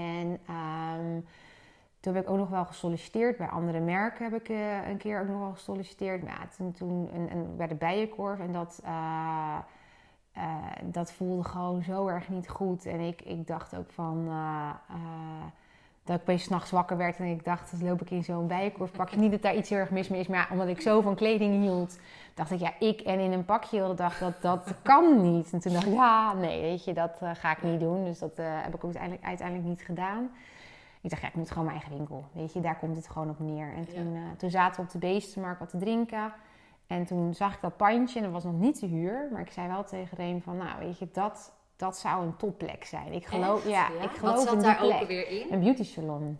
En 0.00 0.38
ehm, 0.46 1.20
toen 2.00 2.14
heb 2.14 2.22
ik 2.24 2.30
ook 2.30 2.36
nog 2.38 2.48
wel 2.48 2.64
gesolliciteerd. 2.64 3.36
Bij 3.36 3.48
andere 3.48 3.80
merken 3.80 4.24
heb 4.24 4.40
ik 4.40 4.48
eh, 4.48 4.88
een 4.88 4.96
keer 4.96 5.20
ook 5.20 5.28
nog 5.28 5.38
wel 5.38 5.52
gesolliciteerd. 5.52 6.22
Maar 6.22 6.38
ja, 6.40 6.46
toen, 6.56 6.72
toen 6.72 7.08
een, 7.14 7.30
een, 7.30 7.56
bij 7.56 7.66
de 7.66 7.74
Bijenkorf. 7.74 8.40
En 8.40 8.52
dat, 8.52 8.80
eh, 8.84 9.58
eh, 10.34 10.56
dat 10.82 11.12
voelde 11.12 11.44
gewoon 11.44 11.82
zo 11.82 12.06
erg 12.06 12.28
niet 12.28 12.48
goed. 12.48 12.86
En 12.86 13.00
ik, 13.00 13.22
ik 13.22 13.46
dacht 13.46 13.76
ook 13.76 13.90
van... 13.92 14.24
eh, 14.28 14.70
eh, 14.88 15.44
dat 16.04 16.16
ik 16.16 16.22
opeens 16.22 16.42
s'nachts 16.42 16.70
wakker 16.70 16.96
werd 16.96 17.18
en 17.18 17.24
ik 17.24 17.44
dacht, 17.44 17.70
dan 17.70 17.88
loop 17.88 18.00
ik 18.00 18.10
in 18.10 18.24
zo'n 18.24 18.46
bijenkorf 18.46 18.90
pakje. 18.90 19.18
Niet 19.18 19.30
dat 19.30 19.42
daar 19.42 19.56
iets 19.56 19.70
heel 19.70 19.78
erg 19.78 19.90
mis 19.90 20.08
mee 20.08 20.20
is, 20.20 20.26
maar 20.26 20.38
ja, 20.38 20.46
omdat 20.50 20.68
ik 20.68 20.80
zo 20.80 21.00
van 21.00 21.14
kleding 21.14 21.62
hield, 21.62 21.98
dacht 22.34 22.50
ik, 22.50 22.58
ja, 22.58 22.72
ik 22.78 23.00
en 23.00 23.18
in 23.18 23.32
een 23.32 23.44
pakje 23.44 23.76
heel 23.76 23.88
de 23.88 23.94
dag, 23.94 24.18
dat, 24.18 24.42
dat 24.42 24.74
kan 24.82 25.32
niet. 25.32 25.52
En 25.52 25.60
toen 25.60 25.72
dacht 25.72 25.86
ik, 25.86 25.92
ja, 25.92 26.32
nee, 26.32 26.60
weet 26.60 26.84
je, 26.84 26.92
dat 26.94 27.18
ga 27.34 27.50
ik 27.50 27.62
niet 27.62 27.80
doen. 27.80 28.04
Dus 28.04 28.18
dat 28.18 28.36
heb 28.36 28.74
ik 28.74 28.74
ook 28.74 28.82
uiteindelijk, 28.84 29.24
uiteindelijk 29.24 29.68
niet 29.68 29.82
gedaan. 29.82 30.30
Ik 31.00 31.10
dacht, 31.10 31.22
ja, 31.22 31.28
ik 31.28 31.34
moet 31.34 31.48
gewoon 31.50 31.64
mijn 31.64 31.76
eigen 31.76 31.96
winkel. 31.96 32.24
Weet 32.32 32.52
je, 32.52 32.60
daar 32.60 32.78
komt 32.78 32.96
het 32.96 33.08
gewoon 33.08 33.30
op 33.30 33.38
neer. 33.38 33.72
En 33.76 33.94
toen, 33.94 34.18
toen 34.36 34.50
zaten 34.50 34.76
we 34.76 34.82
op 34.86 34.92
de 34.92 34.98
beestenmarkt 34.98 35.58
wat 35.60 35.70
te 35.70 35.78
drinken. 35.78 36.32
En 36.86 37.04
toen 37.04 37.34
zag 37.34 37.54
ik 37.54 37.60
dat 37.60 37.76
pandje 37.76 38.18
en 38.18 38.24
dat 38.24 38.32
was 38.32 38.44
nog 38.44 38.58
niet 38.58 38.78
te 38.78 38.86
huur. 38.86 39.28
Maar 39.32 39.40
ik 39.40 39.50
zei 39.50 39.68
wel 39.68 39.84
tegen 39.84 40.16
Reem 40.16 40.42
van, 40.42 40.56
nou, 40.56 40.78
weet 40.78 40.98
je, 40.98 41.08
dat, 41.12 41.52
dat 41.76 41.96
zou 41.98 42.24
een 42.24 42.36
topplek 42.36 42.84
zijn. 42.84 43.12
Ik 43.12 43.26
geloof, 43.26 43.68
ja, 43.68 43.88
ik 43.88 44.10
geloof 44.10 44.34
Wat 44.34 44.42
zat 44.42 44.52
in 44.52 44.58
die 44.58 44.66
daar 44.68 44.76
plek. 44.78 45.00
ook 45.02 45.08
weer 45.08 45.28
in? 45.28 45.52
Een 45.52 45.60
beauty 45.60 45.84
salon. 45.84 46.38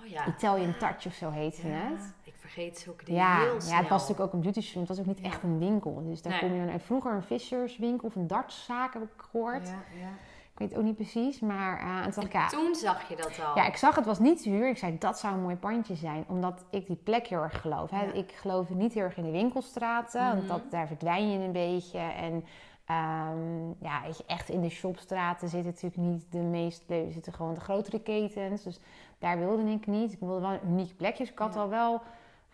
Oh 0.00 0.06
ja. 0.06 0.26
Italian 0.26 0.76
Touch 0.78 1.06
of 1.06 1.12
zo 1.14 1.30
heette 1.30 1.68
Ja, 1.68 1.74
het. 1.74 2.14
Ik 2.24 2.34
vergeet 2.36 2.78
zulke 2.78 3.04
dingen 3.04 3.20
Ja, 3.20 3.38
heel 3.40 3.54
ja, 3.54 3.60
snel. 3.60 3.78
het 3.78 3.88
was 3.88 4.00
natuurlijk 4.00 4.28
ook 4.28 4.32
een 4.34 4.40
beauty 4.40 4.60
salon. 4.60 4.80
Het 4.80 4.88
was 4.88 4.98
ook 4.98 5.06
niet 5.06 5.18
Ja. 5.18 5.24
echt 5.24 5.42
een 5.42 5.58
winkel. 5.58 6.02
Dus 6.04 6.22
daar 6.22 6.32
Nee. 6.32 6.40
kom 6.40 6.52
je 6.54 6.60
dan 6.64 6.70
uit. 6.70 6.82
Vroeger 6.82 7.12
een 7.12 7.22
visserswinkel 7.22 8.08
of 8.08 8.14
een 8.14 8.26
dartszaak 8.26 8.92
heb 8.94 9.02
ik 9.02 9.08
gehoord. 9.16 9.66
Ja, 9.68 9.98
ja. 10.00 10.08
Ik 10.56 10.62
weet 10.62 10.70
het 10.70 10.78
ook 10.78 10.84
niet 10.84 10.96
precies. 10.96 11.40
Maar 11.40 11.78
eh, 11.80 12.04
en 12.06 12.10
toen 12.10 12.24
ik, 12.24 12.32
ja, 12.32 12.48
Toen 12.48 12.74
zag 12.74 13.08
je 13.08 13.16
dat 13.16 13.40
al. 13.46 13.56
ja, 13.56 13.66
ik 13.66 13.76
zag 13.76 13.94
het 13.94 14.04
was 14.06 14.18
niet 14.18 14.42
huur. 14.44 14.68
Ik 14.68 14.78
zei, 14.78 14.98
dat 14.98 15.18
zou 15.18 15.34
een 15.34 15.42
mooi 15.42 15.56
pandje 15.56 15.94
zijn. 15.94 16.24
Omdat 16.28 16.64
ik 16.70 16.86
die 16.86 16.96
plek 16.96 17.26
heel 17.26 17.42
erg 17.42 17.60
geloof. 17.60 17.90
Hè. 17.90 18.04
Ja. 18.04 18.12
Ik 18.12 18.32
geloof 18.32 18.68
niet 18.68 18.92
heel 18.92 19.02
erg 19.02 19.16
in 19.16 19.24
de 19.24 19.30
winkelstraten. 19.30 20.22
Mhm. 20.26 20.34
Want 20.36 20.48
dat, 20.48 20.70
daar 20.70 20.86
verdwijn 20.86 21.30
je 21.30 21.38
een 21.38 21.52
beetje. 21.52 21.98
En 21.98 22.44
ehm, 22.84 23.68
ja, 23.80 24.02
echt 24.26 24.48
in 24.48 24.60
de 24.60 24.68
shopstraten 24.68 25.48
zitten 25.48 25.70
natuurlijk 25.72 26.02
niet 26.02 26.26
de 26.30 26.38
meest 26.38 26.82
leuke. 26.86 27.12
zitten 27.12 27.32
gewoon 27.32 27.54
de 27.54 27.60
grotere 27.60 28.00
ketens. 28.02 28.62
Dus 28.62 28.80
daar 29.18 29.38
wilde 29.38 29.70
ik 29.70 29.86
niet. 29.86 30.12
Ik 30.12 30.18
wilde 30.20 30.40
wel 30.40 30.50
een 30.50 30.68
uniek 30.68 30.96
plekje. 30.96 31.22
Dus 31.24 31.32
ik 31.32 31.38
had 31.38 31.54
Ja. 31.54 31.60
al 31.60 31.68
wel... 31.68 32.02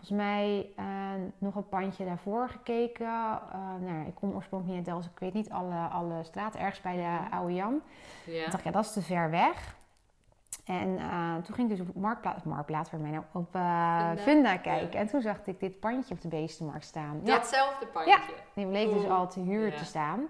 Volgens 0.03 0.27
mij 0.27 0.71
eh, 0.77 0.85
nog 1.39 1.55
een 1.55 1.69
pandje 1.69 2.05
daarvoor 2.05 2.49
gekeken. 2.49 3.07
Eh, 3.07 3.59
nou, 3.81 4.07
ik 4.07 4.15
kom 4.15 4.35
oorspronkelijk 4.35 4.79
niet 4.79 4.87
uit 4.89 4.97
Delft. 4.97 5.07
Ik 5.15 5.19
weet 5.19 5.33
niet 5.33 5.51
alle, 5.51 5.75
alle 5.75 6.25
straten. 6.25 6.61
Ergens 6.61 6.81
bij 6.81 6.97
de 6.97 7.35
Oude 7.37 7.55
Jan. 7.55 7.83
Ja. 8.27 8.45
Ik 8.45 8.51
dacht, 8.51 8.65
ja, 8.65 8.71
dat 8.71 8.85
is 8.85 8.93
te 8.93 9.03
ver 9.03 9.31
weg. 9.31 9.77
En 10.65 10.99
eh, 10.99 11.35
toen 11.35 11.55
ging 11.55 11.71
ik 11.71 11.77
dus 11.77 11.87
op 11.89 11.95
Marktplaats, 11.95 12.43
Marktplaats 12.45 12.91
waar 12.91 13.01
mij 13.01 13.11
nou, 13.11 13.25
op 13.33 13.49
Funda. 13.51 14.17
Funda 14.17 14.57
kijken. 14.57 15.01
En 15.01 15.07
toen 15.07 15.21
zag 15.21 15.37
ik 15.45 15.61
dit 15.61 15.81
pandje 15.81 16.15
op 16.15 16.21
de 16.21 16.29
beestenmarkt 16.29 16.85
staan. 16.85 17.21
Ja, 17.23 17.37
Datzelfde 17.37 17.87
pandje. 17.87 18.11
Ja. 18.11 18.21
die 18.55 18.67
bleek 18.67 18.93
dus 18.93 19.09
al 19.09 19.29
te 19.29 19.41
huur 19.41 19.77
te 19.77 19.85
staan. 19.85 20.21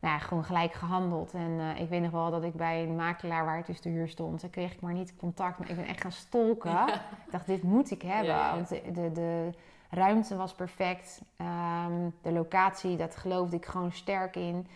Nou 0.00 0.14
ja, 0.14 0.18
gewoon 0.18 0.44
gelijk 0.44 0.72
gehandeld. 0.72 1.34
En 1.34 1.58
eh, 1.58 1.80
ik 1.80 1.88
weet 1.88 2.02
nog 2.02 2.10
wel 2.10 2.30
dat 2.30 2.42
ik 2.42 2.54
bij 2.54 2.82
een 2.82 2.96
makelaar 2.96 3.44
waar 3.44 3.56
het 3.56 3.66
dus 3.66 3.80
te 3.80 3.88
huur 3.88 4.08
stond, 4.08 4.40
dan 4.40 4.50
kreeg 4.50 4.72
ik 4.72 4.80
maar 4.80 4.92
niet 4.92 5.16
contact. 5.16 5.58
Maar 5.58 5.70
ik 5.70 5.76
ben 5.76 5.86
echt 5.86 6.00
gaan 6.00 6.12
stolken. 6.12 6.88
Ik 6.88 7.30
dacht, 7.30 7.46
dit 7.46 7.62
moet 7.62 7.90
ik 7.90 8.02
hebben. 8.02 8.34
Ja. 8.34 8.54
Want 8.54 8.68
de, 8.68 8.82
de, 8.92 9.12
de 9.12 9.50
ruimte 9.90 10.36
was 10.36 10.54
perfect. 10.54 11.20
Ehm, 11.36 12.10
de 12.22 12.32
locatie, 12.32 12.96
dat 12.96 13.16
geloofde 13.16 13.56
ik 13.56 13.66
gewoon 13.66 13.92
sterk 13.92 14.36
in. 14.36 14.66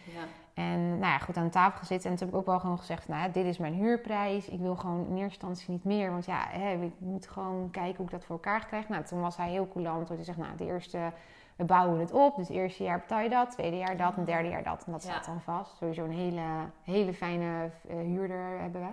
En 0.54 0.88
nou 0.88 1.12
ja, 1.12 1.18
goed 1.18 1.36
aan 1.36 1.50
tafel 1.50 1.78
gezeten. 1.78 2.10
En 2.10 2.16
toen 2.16 2.26
heb 2.26 2.34
ik 2.34 2.40
ook 2.40 2.46
wel 2.46 2.60
gewoon 2.60 2.78
gezegd: 2.78 3.08
Nou, 3.08 3.22
ja, 3.22 3.28
dit 3.28 3.44
is 3.44 3.58
mijn 3.58 3.74
huurprijs. 3.74 4.48
Ik 4.48 4.60
wil 4.60 4.76
gewoon 4.76 5.00
in 5.06 5.16
eerste 5.16 5.22
instantie 5.22 5.70
niet 5.70 5.84
meer. 5.84 6.10
Want 6.10 6.24
ja, 6.24 6.46
hè, 6.48 6.72
ik 6.72 6.92
moet 6.98 7.28
gewoon 7.28 7.70
kijken 7.70 7.96
hoe 7.96 8.04
ik 8.06 8.10
dat 8.12 8.24
voor 8.24 8.34
elkaar 8.36 8.66
krijg. 8.66 8.88
Nou, 8.88 9.04
toen 9.04 9.20
was 9.20 9.36
hij 9.36 9.50
heel 9.50 9.68
coulant. 9.68 10.06
Toen 10.06 10.16
hij 10.16 10.24
zegt: 10.24 10.38
Nou, 10.38 10.56
de 10.56 10.66
eerste, 10.66 11.12
we 11.56 11.64
bouwen 11.64 12.00
het 12.00 12.12
op. 12.12 12.36
Dus 12.36 12.48
het 12.48 12.56
eerste 12.56 12.82
jaar 12.82 12.98
betaal 12.98 13.20
je 13.20 13.28
dat. 13.28 13.50
Tweede 13.50 13.76
jaar 13.76 13.96
dat. 13.96 14.16
En 14.16 14.24
derde 14.24 14.48
jaar 14.48 14.62
dat. 14.62 14.84
En 14.86 14.92
dat 14.92 15.02
Ja. 15.02 15.10
staat 15.10 15.24
dan 15.24 15.40
vast. 15.40 15.76
Sowieso 15.76 16.04
een 16.04 16.10
hele, 16.10 16.42
hele 16.82 17.14
fijne 17.14 17.70
eh, 17.88 17.96
huurder 17.96 18.60
hebben 18.60 18.80
we. 18.80 18.88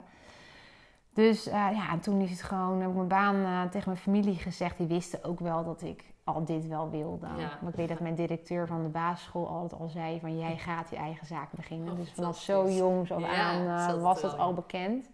Dus 1.13 1.47
eh, 1.47 1.53
ja, 1.73 1.89
en 1.91 1.99
toen 1.99 2.21
is 2.21 2.29
het 2.29 2.41
gewoon, 2.43 2.79
heb 2.79 2.89
ik 2.89 2.95
mijn 2.95 3.07
baan 3.07 3.35
eh, 3.35 3.71
tegen 3.71 3.89
mijn 3.89 4.01
familie 4.01 4.35
gezegd. 4.35 4.77
Die 4.77 4.87
wisten 4.87 5.23
ook 5.23 5.39
wel 5.39 5.63
dat 5.63 5.81
ik 5.81 6.03
al 6.33 6.45
dit 6.45 6.67
wel 6.67 6.89
wilde. 6.89 7.27
Ja. 7.37 7.57
Maar 7.61 7.69
ik 7.69 7.75
weet 7.75 7.87
dat 7.89 7.99
mijn 7.99 8.15
directeur 8.15 8.67
van 8.67 8.83
de 8.83 8.89
basisschool 8.89 9.47
altijd 9.47 9.81
al 9.81 9.87
zei 9.87 10.19
van 10.19 10.37
jij 10.39 10.57
gaat 10.57 10.89
je 10.89 10.95
eigen 10.95 11.27
zaak 11.27 11.51
beginnen. 11.51 11.91
Oh, 11.91 11.97
dus 11.99 12.11
vanaf 12.13 12.37
zo 12.37 12.53
fantastisch. 12.53 12.79
jong 12.79 13.11
af 13.11 13.23
aan 13.23 13.67
eh, 13.95 14.01
was 14.01 14.21
het 14.21 14.33
in. 14.33 14.39
al 14.39 14.53
bekend. 14.53 15.09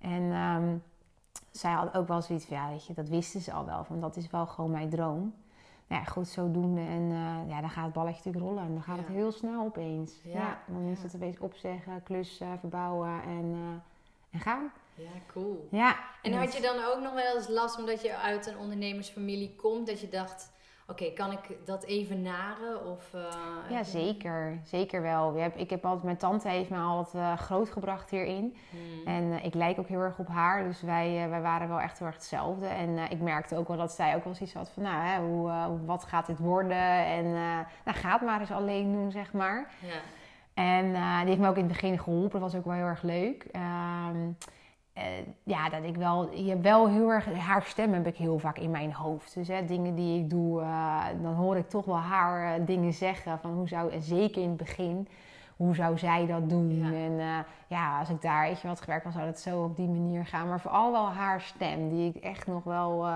En 0.00 0.32
ehm, 0.32 0.76
zij 1.50 1.72
had 1.72 1.96
ook 1.96 2.08
wel 2.08 2.22
zoiets 2.22 2.44
van 2.46 2.56
ja, 2.56 2.68
weet 2.68 2.86
je, 2.86 2.94
dat 2.94 3.08
wisten 3.08 3.40
ze 3.40 3.52
al 3.52 3.64
wel. 3.64 3.84
Van 3.84 4.00
dat 4.00 4.16
is 4.16 4.30
wel 4.30 4.46
gewoon 4.46 4.70
mijn 4.70 4.88
droom. 4.90 5.34
Nou 5.86 6.02
ja, 6.02 6.10
goed, 6.10 6.28
zodoende. 6.28 6.80
En 6.80 7.10
eh, 7.10 7.48
ja, 7.48 7.60
dan 7.60 7.70
gaat 7.70 7.84
het 7.84 7.92
balletje 7.92 8.16
natuurlijk 8.24 8.44
rollen. 8.44 8.62
En 8.64 8.72
dan 8.72 8.82
gaat 8.82 8.96
Ja. 8.96 9.02
het 9.02 9.12
heel 9.12 9.32
snel 9.32 9.64
opeens. 9.64 10.12
Ja, 10.22 10.30
Ja, 10.38 10.58
dan 10.66 10.82
is 10.82 11.02
het 11.02 11.14
opeens 11.14 11.38
opzeggen, 11.38 12.02
klussen, 12.02 12.58
verbouwen 12.58 13.22
en, 13.22 13.52
eh, 13.52 14.30
en 14.30 14.40
gaan. 14.40 14.70
Ja, 14.94 15.10
cool. 15.32 15.68
Ja. 15.70 15.96
En 16.22 16.32
had 16.32 16.54
je 16.54 16.62
dan 16.62 16.84
ook 16.84 17.00
nog 17.00 17.14
wel 17.14 17.36
eens 17.36 17.48
last 17.48 17.78
omdat 17.78 18.02
je 18.02 18.16
uit 18.16 18.46
een 18.46 18.58
ondernemersfamilie 18.58 19.54
komt, 19.56 19.86
dat 19.86 20.00
je 20.00 20.08
dacht, 20.08 20.52
oké, 20.86 21.12
kan 21.12 21.32
ik 21.32 21.56
dat 21.64 21.84
even 21.84 22.22
naren? 22.22 22.86
Of, 22.86 23.14
eh, 23.14 23.70
Ja, 23.70 23.82
zeker. 23.82 24.60
Zeker 24.64 25.02
wel. 25.02 25.52
Ik 25.54 25.70
heb 25.70 25.84
altijd, 25.84 26.04
mijn 26.04 26.16
tante 26.16 26.48
heeft 26.48 26.70
me 26.70 26.78
altijd 26.78 27.14
eh, 27.22 27.38
grootgebracht 27.38 28.10
hierin. 28.10 28.56
Hmm. 28.70 29.06
En 29.06 29.32
eh, 29.32 29.44
ik 29.44 29.54
lijk 29.54 29.78
ook 29.78 29.88
heel 29.88 30.00
erg 30.00 30.18
op 30.18 30.28
haar. 30.28 30.64
Dus 30.64 30.82
wij, 30.82 31.26
wij 31.30 31.40
waren 31.40 31.68
wel 31.68 31.80
echt 31.80 31.98
heel 31.98 32.06
erg 32.06 32.16
hetzelfde. 32.16 32.66
En 32.66 32.98
ik 33.10 33.20
merkte 33.20 33.56
ook 33.56 33.68
wel 33.68 33.76
dat 33.76 33.92
zij 33.92 34.14
ook 34.14 34.24
wel 34.24 34.34
zoiets 34.34 34.54
had 34.54 34.70
van... 34.70 34.82
Nou, 34.82 35.04
hè, 35.04 35.20
hoe, 35.20 35.84
wat 35.84 36.04
gaat 36.04 36.26
dit 36.26 36.38
worden? 36.38 37.06
En 37.06 37.32
nou, 37.32 37.64
ga 37.96 38.12
het 38.12 38.22
maar 38.22 38.40
eens 38.40 38.50
alleen 38.50 38.92
doen, 38.92 39.10
zeg 39.10 39.32
maar. 39.32 39.70
Ja. 39.78 40.00
En 40.54 40.92
die 41.20 41.28
heeft 41.28 41.38
me 41.38 41.48
ook 41.48 41.56
in 41.56 41.64
het 41.64 41.72
begin 41.72 41.98
geholpen. 41.98 42.40
Dat 42.40 42.50
was 42.50 42.54
ook 42.54 42.64
wel 42.64 42.74
heel 42.74 42.84
erg 42.84 43.02
leuk. 43.02 43.46
Ehm, 43.52 44.30
eh, 44.94 45.04
ja, 45.42 45.68
dat 45.68 45.82
ik 45.84 45.96
wel... 45.96 46.32
Je 46.32 46.58
wel 46.58 46.88
heel 46.88 47.10
erg... 47.10 47.38
Haar 47.38 47.62
stem 47.62 47.92
heb 47.92 48.06
ik 48.06 48.16
heel 48.16 48.38
vaak 48.38 48.58
in 48.58 48.70
mijn 48.70 48.92
hoofd. 48.92 49.34
Dus 49.34 49.48
hè, 49.48 49.64
dingen 49.64 49.94
die 49.94 50.22
ik 50.22 50.30
doe... 50.30 50.60
eh, 50.60 51.04
dan 51.22 51.34
hoor 51.34 51.56
ik 51.56 51.68
toch 51.68 51.84
wel 51.84 51.98
haar 51.98 52.54
eh, 52.54 52.66
dingen 52.66 52.92
zeggen. 52.92 53.38
Van 53.38 53.52
hoe 53.52 53.68
zou... 53.68 53.92
En 53.92 54.02
zeker 54.02 54.42
in 54.42 54.48
het 54.48 54.56
begin... 54.56 55.08
Hoe 55.56 55.74
zou 55.74 55.98
zij 55.98 56.26
dat 56.26 56.48
doen? 56.50 56.78
Ja. 56.78 56.92
En 56.92 57.44
ja, 57.66 57.98
als 57.98 58.10
ik 58.10 58.22
daar 58.22 58.46
weet 58.46 58.60
je 58.60 58.68
wat 58.68 58.80
gewerkt 58.80 59.04
was, 59.04 59.14
zou 59.14 59.26
het 59.26 59.40
zo 59.40 59.62
op 59.62 59.76
die 59.76 59.88
manier 59.88 60.26
gaan. 60.26 60.48
Maar 60.48 60.60
vooral 60.60 60.92
wel 60.92 61.06
haar 61.06 61.40
stem, 61.40 61.88
die 61.88 62.08
ik 62.14 62.22
echt 62.22 62.46
nog 62.46 62.64
wel... 62.64 63.06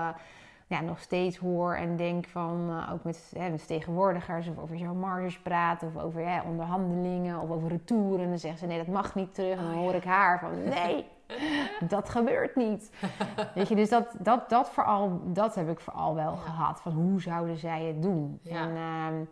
ja, 0.67 0.81
nog 0.81 0.99
steeds 0.99 1.37
hoor 1.37 1.75
en 1.75 1.95
denk 1.95 2.27
van, 2.27 2.83
ook 2.91 3.03
met, 3.03 3.33
hè, 3.37 3.49
met 3.49 3.59
vertegenwoordigers 3.59 4.47
of 4.47 4.57
over 4.57 4.77
zo'n 4.77 4.99
marges 4.99 5.39
praten 5.39 5.87
of 5.87 6.03
over 6.03 6.27
hè, 6.27 6.41
onderhandelingen 6.41 7.39
of 7.39 7.49
over 7.49 7.69
retouren. 7.69 8.23
En 8.23 8.29
dan 8.29 8.39
zeggen 8.39 8.59
ze 8.59 8.65
nee, 8.65 8.77
dat 8.77 8.87
mag 8.87 9.15
niet 9.15 9.33
terug. 9.33 9.57
En 9.57 9.63
dan 9.63 9.73
Oh, 9.73 9.79
hoor 9.79 9.93
ik 9.93 10.03
haar 10.03 10.39
van 10.39 10.63
nee, 10.63 11.05
dat 11.87 12.09
gebeurt 12.09 12.55
niet. 12.55 12.91
Weet 13.55 13.67
je, 13.67 13.75
dus 13.75 13.89
dat, 13.89 14.15
dat, 14.19 14.49
dat, 14.49 14.69
vooral, 14.69 15.21
dat 15.25 15.55
heb 15.55 15.69
ik 15.69 15.79
vooral 15.79 16.15
wel 16.15 16.31
Ja. 16.33 16.37
gehad. 16.39 16.81
Van 16.81 16.91
hoe 16.91 17.21
zouden 17.21 17.57
zij 17.57 17.83
het 17.83 18.01
doen? 18.01 18.39
Ja. 18.41 18.55
En 18.61 18.75
ehm, 18.75 19.23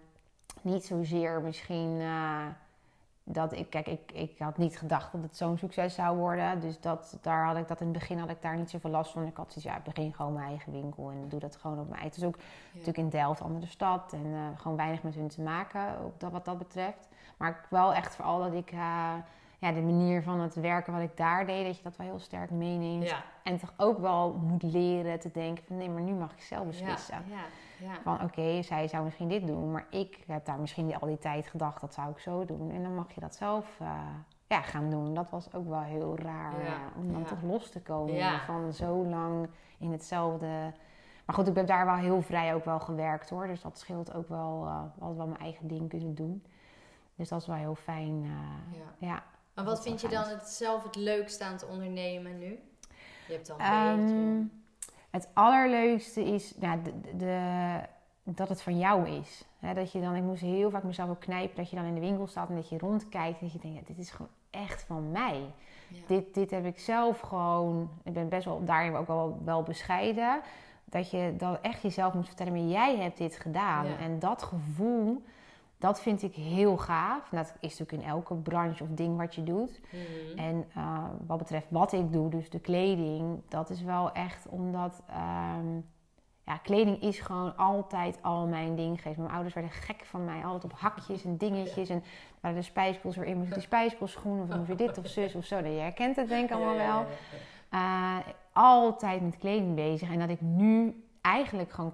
niet 0.62 0.86
zozeer 0.86 1.42
misschien 1.42 2.00
eh, 2.02 2.46
dat 3.24 3.54
ik, 3.54 3.70
kijk, 3.70 3.88
ik, 3.88 4.12
ik 4.14 4.40
had 4.40 4.58
niet 4.58 4.78
gedacht 4.78 5.12
dat 5.12 5.22
het 5.22 5.38
zo'n 5.38 5.58
succes 5.58 5.96
zou 5.96 6.18
worden. 6.18 6.60
Dus 6.60 6.80
dat, 6.80 7.18
daar 7.22 7.46
had 7.46 7.58
ik 7.58 7.68
dat 7.68 7.82
in 7.82 7.88
het 7.88 7.98
begin 8.00 8.20
had 8.20 8.30
ik 8.30 8.42
daar 8.42 8.56
niet 8.56 8.70
zoveel 8.70 8.90
last 8.90 9.12
van. 9.12 9.26
Ik 9.26 9.38
had 9.38 9.52
zoiets, 9.52 9.72
ja, 9.72 9.78
ik 9.78 9.84
begin 9.84 10.14
gewoon 10.14 10.34
mijn 10.34 10.48
eigen 10.48 10.72
winkel 10.72 11.10
en 11.12 11.26
doe 11.30 11.40
dat 11.40 11.56
gewoon 11.56 11.80
op 11.80 11.90
mij. 11.90 12.04
Het 12.04 12.18
is 12.18 12.24
ook 12.24 12.36
natuurlijk 12.72 12.98
in 12.98 13.10
Delft, 13.10 13.42
andere 13.42 13.66
stad. 13.68 14.14
En 14.14 14.26
eh, 14.34 14.62
gewoon 14.62 14.78
weinig 14.78 15.04
met 15.04 15.16
hun 15.16 15.28
te 15.28 15.42
maken, 15.42 16.06
op 16.06 16.20
dat, 16.20 16.32
wat 16.32 16.46
dat 16.46 16.58
betreft. 16.58 17.08
Maar 17.38 17.50
ik 17.50 17.70
wel 17.70 17.94
echt 17.94 18.16
vooral 18.16 18.40
dat 18.40 18.54
ik 18.54 18.72
eh, 18.72 19.14
ja, 19.58 19.72
de 19.72 19.82
manier 19.82 20.24
van 20.24 20.40
het 20.40 20.56
werken 20.56 20.94
wat 20.94 21.02
ik 21.02 21.18
daar 21.18 21.46
deed, 21.46 21.66
dat 21.66 21.78
je 21.78 21.84
dat 21.84 21.96
wel 21.96 22.08
heel 22.08 22.20
sterk 22.20 22.50
meeneemt. 22.52 23.10
Ja. 23.10 23.24
En 23.44 23.58
toch 23.58 23.74
ook 23.78 23.98
wel 24.00 24.34
moet 24.34 24.64
leren 24.64 25.20
te 25.20 25.32
denken 25.32 25.64
van 25.68 25.78
nee, 25.78 25.90
maar 25.90 26.02
nu 26.02 26.14
mag 26.14 26.32
ik 26.34 26.42
zelf 26.42 26.66
beslissen. 26.68 27.24
Ja. 27.30 27.36
Ja. 27.88 28.02
Van 28.04 28.22
oké, 28.24 28.62
zij 28.62 28.88
zou 28.88 29.04
misschien 29.04 29.28
dit 29.28 29.48
doen, 29.48 29.72
maar 29.72 29.86
ik 29.90 30.24
heb 30.28 30.46
daar 30.46 30.60
misschien 30.60 31.00
al 31.00 31.08
die 31.08 31.18
tijd 31.18 31.48
gedacht, 31.48 31.82
dat 31.82 31.94
zou 31.94 32.10
ik 32.10 32.20
zo 32.20 32.46
doen. 32.46 32.72
En 32.72 32.84
dan 32.84 32.96
mag 32.96 33.12
je 33.12 33.20
dat 33.22 33.36
zelf 33.36 33.80
eh, 33.80 33.88
ja, 34.48 34.62
gaan 34.62 34.90
doen. 34.90 35.14
Dat 35.14 35.30
was 35.30 35.54
ook 35.54 35.68
wel 35.68 35.82
heel 35.82 36.18
raar 36.18 36.54
eh, 36.60 36.72
om 36.98 37.12
dan 37.14 37.24
toch 37.24 37.42
los 37.42 37.70
te 37.72 37.82
komen 37.82 38.14
van 38.46 38.74
zo 38.74 39.06
lang 39.06 39.48
in 39.78 39.92
hetzelfde. 39.92 40.74
Maar 41.26 41.36
goed, 41.36 41.48
ik 41.48 41.56
heb 41.56 41.68
daar 41.68 41.86
wel 41.86 41.96
heel 41.96 42.22
vrij 42.22 42.54
ook 42.56 42.66
wel 42.66 42.80
gewerkt 42.80 43.30
hoor. 43.30 43.48
Dus 43.48 43.62
dat 43.62 43.78
scheelt 43.80 44.14
ook 44.14 44.30
wel, 44.30 44.66
eh 44.66 44.82
altijd 45.00 45.18
wel 45.18 45.28
mijn 45.28 45.42
eigen 45.42 45.68
ding 45.68 45.90
kunnen 45.90 46.16
doen. 46.16 46.44
Dus 47.16 47.30
dat 47.30 47.42
is 47.42 47.48
wel 47.48 47.56
heel 47.56 47.76
fijn. 47.76 48.24
eh, 48.24 48.78
Ja. 49.08 49.24
Maar 49.58 49.66
wat 49.66 49.82
vind 49.82 50.02
je 50.02 50.08
dan 50.08 50.24
het, 50.28 50.48
zelf 50.50 50.84
het 50.84 50.96
leukste 50.96 51.44
aan 51.44 51.52
het 51.52 51.68
ondernemen 51.68 52.40
nu? 52.40 52.60
Je 53.28 53.34
hebt 53.34 53.50
al 53.52 53.60
een 53.60 53.66
Ehm, 53.66 54.06
beetje... 54.06 54.48
het 55.10 55.28
allerleukste 55.34 56.24
is 56.24 56.54
nou, 56.60 56.82
de, 56.82 57.02
de- 57.02 57.18
de- 57.18 57.82
dat 58.24 58.50
het 58.50 58.62
van 58.62 58.78
jou 58.78 59.10
is. 59.10 59.44
Dat 59.76 59.92
je 59.92 60.02
dan, 60.02 60.16
ik 60.16 60.24
moest 60.24 60.42
heel 60.42 60.70
vaak 60.70 60.84
mezelf 60.84 61.10
ook 61.10 61.20
knijpen 61.20 61.56
dat 61.56 61.70
je 61.70 61.76
dan 61.76 61.86
in 61.86 61.94
de 61.94 62.00
winkel 62.00 62.28
staat 62.28 62.50
en 62.50 62.56
dat 62.56 62.70
je 62.70 62.78
rondkijkt 62.78 63.40
en 63.40 63.46
dat 63.46 63.52
je 63.54 63.60
denkt, 63.60 63.78
ja, 63.78 63.84
dit 63.88 63.98
is 63.98 64.12
gewoon 64.12 64.32
echt 64.50 64.84
van 64.84 65.12
mij. 65.12 65.46
Ja. 65.88 66.00
Dit, 66.08 66.34
dit 66.34 66.52
heb 66.52 66.66
ik 66.66 66.80
zelf 66.80 67.20
gewoon, 67.20 67.90
ik 68.04 68.14
ben 68.14 68.30
best 68.30 68.46
wel 68.46 68.64
daarin 68.66 68.96
ook 68.96 69.08
wel, 69.08 69.42
wel 69.46 69.64
bescheiden. 69.64 70.42
Dat 70.86 71.12
je 71.12 71.34
dan 71.38 71.58
echt 71.62 71.82
jezelf 71.82 72.14
moet 72.14 72.28
vertellen, 72.28 72.54
maar 72.54 72.62
jij 72.72 72.98
hebt 72.98 73.18
dit 73.18 73.36
gedaan. 73.40 73.86
Ja. 73.88 73.98
En 73.98 74.20
dat 74.20 74.44
gevoel, 74.44 75.24
dat 75.78 76.02
vind 76.02 76.24
ik 76.24 76.34
heel 76.34 76.78
gaaf. 76.78 77.30
Dat 77.30 77.54
is 77.60 77.80
natuurlijk 77.80 78.04
in 78.04 78.10
elke 78.10 78.36
branche 78.36 78.84
of 78.84 78.90
ding 78.90 79.18
wat 79.18 79.36
je 79.36 79.44
doet. 79.44 79.82
Mhm. 79.92 80.38
En 80.40 80.66
eh, 80.76 81.04
wat 81.28 81.38
betreft 81.38 81.68
wat 81.70 81.92
ik 81.92 82.12
doe, 82.12 82.30
dus 82.30 82.50
de 82.50 82.60
kleding, 82.60 83.42
dat 83.48 83.70
is 83.70 83.82
wel 83.82 84.12
echt 84.12 84.48
omdat. 84.48 85.02
ehm, 85.08 85.80
ja, 86.46 86.58
kleding 86.58 87.02
is 87.02 87.20
gewoon 87.20 87.58
altijd 87.58 88.20
al 88.22 88.48
mijn 88.48 88.76
ding 88.76 89.02
geweest. 89.02 89.20
Mijn 89.20 89.32
ouders 89.32 89.54
werden 89.54 89.72
gek 89.72 90.06
van 90.06 90.26
mij, 90.26 90.44
altijd 90.44 90.64
op 90.64 90.80
hakjes 90.80 91.24
en 91.26 91.38
dingetjes. 91.38 91.90
En 91.90 92.04
waren 92.40 92.58
de 92.58 92.64
spijskools 92.64 93.16
weer 93.16 93.26
in, 93.26 93.38
moest 93.38 93.54
die 93.54 93.62
spijskoolschoenen 93.62 94.44
of 94.44 94.56
moest 94.56 94.68
weer 94.68 94.78
dit 94.78 94.98
of 94.98 95.08
zus 95.08 95.36
of 95.36 95.46
zo. 95.46 95.60
Nou, 95.60 95.74
Je 95.74 95.80
herkent 95.80 96.16
het 96.16 96.28
denk 96.28 96.50
ik 96.50 96.56
allemaal 96.56 96.76
wel. 96.76 97.06
Eh, 97.70 98.18
altijd 98.54 99.22
met 99.22 99.38
kleding 99.38 99.76
bezig. 99.76 100.12
En 100.12 100.20
dat 100.20 100.30
ik 100.30 100.42
nu 100.42 101.04
eigenlijk 101.22 101.72
gewoon 101.72 101.94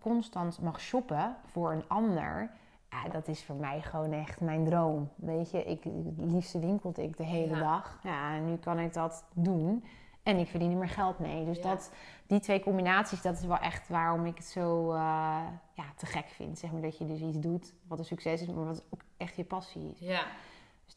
constant 0.00 0.60
mag 0.60 0.80
shoppen 0.80 1.36
voor 1.52 1.72
een 1.72 1.84
ander. 1.88 2.50
Ja, 2.90 3.08
dat 3.08 3.28
is 3.28 3.44
voor 3.44 3.56
mij 3.56 3.80
gewoon 3.82 4.12
echt 4.12 4.40
mijn 4.40 4.64
droom. 4.64 5.08
Weet 5.16 5.50
je, 5.50 5.64
ik, 5.64 5.84
het 5.84 6.30
liefste 6.32 6.58
winkelde 6.58 7.02
ik 7.02 7.16
de 7.16 7.24
hele 7.24 7.54
Ja. 7.54 7.60
dag. 7.60 7.98
Ja, 8.02 8.34
en 8.34 8.46
nu 8.46 8.56
kan 8.56 8.78
ik 8.78 8.92
dat 8.94 9.24
doen. 9.34 9.84
En 10.22 10.38
ik 10.38 10.48
verdien 10.48 10.70
er 10.70 10.76
meer 10.76 10.88
geld 10.88 11.18
mee. 11.18 11.44
Dus 11.44 11.56
Ja. 11.56 11.62
dat, 11.62 11.92
die 12.26 12.40
twee 12.40 12.60
combinaties, 12.60 13.22
dat 13.22 13.34
is 13.38 13.44
wel 13.44 13.58
echt 13.58 13.88
waarom 13.88 14.26
ik 14.26 14.36
het 14.36 14.46
zo 14.46 14.90
eh, 14.92 14.96
ja, 15.74 15.84
te 15.96 16.06
gek 16.06 16.26
vind. 16.28 16.58
Zeg 16.58 16.72
maar, 16.72 16.80
dat 16.80 16.98
je 16.98 17.06
dus 17.06 17.20
iets 17.20 17.38
doet 17.38 17.74
wat 17.88 17.98
een 17.98 18.04
succes 18.04 18.40
is, 18.42 18.48
maar 18.48 18.64
wat 18.66 18.82
ook 18.90 19.00
echt 19.16 19.36
je 19.36 19.44
passie 19.44 19.90
is. 19.90 19.98
Ja. 19.98 20.22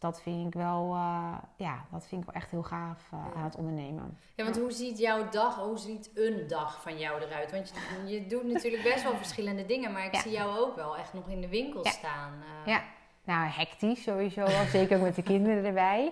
Dat 0.03 0.21
vind 0.21 0.47
ik 0.47 0.53
wel, 0.53 0.93
eh, 0.93 1.33
ja, 1.55 1.85
dat 1.91 2.05
vind 2.07 2.21
ik 2.21 2.27
wel 2.31 2.41
echt 2.41 2.51
heel 2.51 2.63
gaaf 2.63 3.09
eh, 3.11 3.19
Ja. 3.33 3.35
aan 3.39 3.43
het 3.43 3.55
ondernemen. 3.55 4.17
ja, 4.35 4.43
want 4.43 4.57
hoe 4.57 4.71
ziet 4.71 4.97
jouw 4.97 5.29
dag, 5.29 5.55
hoe 5.55 5.77
ziet 5.77 6.11
een 6.15 6.47
dag 6.47 6.81
van 6.81 6.97
jou 6.97 7.21
eruit? 7.21 7.51
Want 7.51 7.73
je, 8.05 8.13
je 8.13 8.27
doet 8.27 8.43
natuurlijk 8.53 8.83
best 8.83 9.03
wel 9.03 9.15
verschillende 9.15 9.65
dingen, 9.65 9.91
maar 9.91 10.05
ik 10.05 10.13
Ja. 10.13 10.21
zie 10.21 10.31
jou 10.31 10.57
ook 10.57 10.75
wel 10.75 10.97
echt 10.97 11.13
nog 11.13 11.29
in 11.29 11.41
de 11.41 11.47
winkel 11.47 11.83
Ja. 11.83 11.91
staan. 11.91 12.33
eh. 12.41 12.67
Ja, 12.73 12.81
nou 13.23 13.47
hectisch 13.47 14.03
sowieso. 14.03 14.45
Zeker 14.71 14.97
ook 14.97 15.03
met 15.03 15.15
de 15.15 15.23
kinderen 15.23 15.65
erbij. 15.65 16.11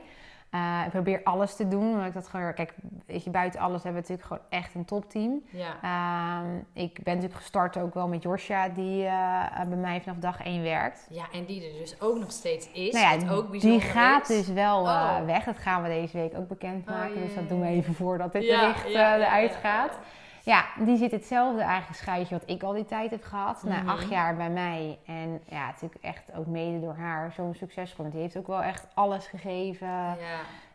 Eh, 0.52 0.82
ik 0.86 0.90
probeer 0.92 1.22
alles 1.24 1.56
te 1.56 1.68
doen. 1.68 1.92
Omdat 1.92 2.06
ik 2.08 2.14
dat 2.14 2.28
gewoon, 2.28 2.54
kijk, 2.54 2.74
weet 3.06 3.24
je, 3.24 3.30
buiten 3.30 3.60
alles 3.60 3.84
hebben 3.84 4.02
we 4.04 4.08
natuurlijk 4.10 4.28
gewoon 4.28 4.62
echt 4.62 4.76
een 4.76 4.86
topteam. 4.86 5.42
Ja. 5.50 5.74
Ehm, 5.82 6.56
ik 6.74 6.94
ben 7.04 7.14
natuurlijk 7.14 7.42
gestart 7.42 7.78
ook 7.78 7.94
wel 7.94 8.08
met 8.08 8.24
Josja, 8.24 8.70
die 8.70 9.06
eh, 9.06 9.66
bij 9.68 9.78
mij 9.78 10.02
vanaf 10.02 10.18
dag 10.18 10.44
één 10.44 10.64
werkt. 10.64 11.08
ja, 11.10 11.24
en 11.34 11.46
die 11.46 11.66
er 11.72 11.80
dus 11.80 12.02
ook 12.02 12.20
nog 12.20 12.32
steeds 12.32 12.72
is, 12.72 12.94
nou 12.94 13.20
ja, 13.20 13.32
ook 13.32 13.60
die 13.62 13.82
gaat 13.82 14.30
is. 14.30 14.38
dus 14.46 14.48
wel 14.56 14.88
eh, 14.88 14.92
Oh. 14.94 15.26
weg. 15.26 15.44
Dat 15.44 15.58
gaan 15.58 15.82
we 15.84 15.88
deze 15.90 16.18
week 16.18 16.38
ook 16.38 16.48
bekendmaken. 16.48 17.16
Oh, 17.16 17.22
dus 17.22 17.36
dat 17.36 17.50
doen 17.50 17.62
we 17.62 17.68
even 17.68 17.94
voordat 17.94 18.32
dit 18.32 18.42
bericht 18.48 18.86
eh, 18.86 18.94
eruit 19.14 19.56
gaat. 19.56 19.98
Ja. 20.44 20.66
Die 20.80 20.98
zit 20.98 21.12
hetzelfde 21.12 21.62
eigenlijk 21.62 22.00
schuitje 22.00 22.36
wat 22.36 22.50
ik 22.50 22.64
al 22.64 22.74
die 22.74 22.86
tijd 22.86 23.12
heb 23.12 23.24
gehad. 23.24 23.64
Mhm. 23.64 23.86
Na 23.86 23.92
acht 23.92 24.10
jaar 24.10 24.36
bij 24.36 24.50
mij. 24.50 25.00
En 25.06 25.42
ja, 25.50 25.66
natuurlijk 25.66 26.04
echt 26.04 26.34
ook 26.36 26.46
mede 26.46 26.80
door 26.80 26.96
haar 26.96 27.32
zo'n 27.32 27.54
succes 27.54 27.90
geworden. 27.90 28.14
Die 28.14 28.22
heeft 28.22 28.38
ook 28.38 28.48
wel 28.48 28.64
echt 28.64 28.88
alles 28.94 29.28
gegeven. 29.28 29.88
Ja. 29.88 30.16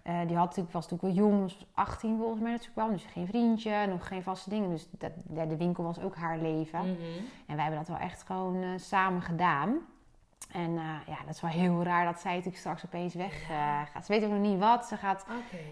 Eh, 0.03 0.19
die 0.27 0.37
had 0.37 0.47
natuurlijk, 0.47 0.73
was 0.73 0.89
natuurlijk 0.89 1.19
wel 1.19 1.29
jong, 1.29 1.43
was 1.43 1.67
18 1.75 2.19
volgens 2.19 2.41
mij 2.41 2.53
dat 2.53 2.63
ze 2.63 2.71
kwam. 2.71 2.93
Dus 2.93 3.05
geen 3.05 3.27
vriendje, 3.27 3.87
nog 3.87 4.07
geen 4.07 4.23
vaste 4.23 4.51
dingen. 4.51 4.71
Dus 4.71 4.89
dat, 4.91 5.13
de 5.49 5.57
winkel 5.57 5.85
was 5.85 6.01
ook 6.01 6.17
haar 6.17 6.39
leven. 6.39 6.81
Mhm. 6.81 7.25
En 7.47 7.55
wij 7.55 7.65
hebben 7.65 7.79
dat 7.79 7.89
wel 7.89 8.09
echt 8.09 8.23
gewoon 8.23 8.63
eh, 8.63 8.69
samen 8.77 9.23
gedaan. 9.23 9.79
En 10.53 10.77
eh, 10.77 10.85
ja, 11.07 11.17
dat 11.27 11.35
is 11.35 11.41
wel 11.41 11.51
heel 11.51 11.83
raar 11.83 12.05
dat 12.05 12.21
zij 12.21 12.31
natuurlijk 12.31 12.59
straks 12.59 12.85
opeens 12.85 13.15
weg 13.15 13.43
eh, 13.51 13.81
gaat. 13.93 14.07
Ze 14.07 14.13
weet 14.13 14.25
ook 14.25 14.31
nog 14.31 14.41
niet 14.41 14.59
wat. 14.59 14.87
Ze 14.87 14.97
gaat 14.97 15.27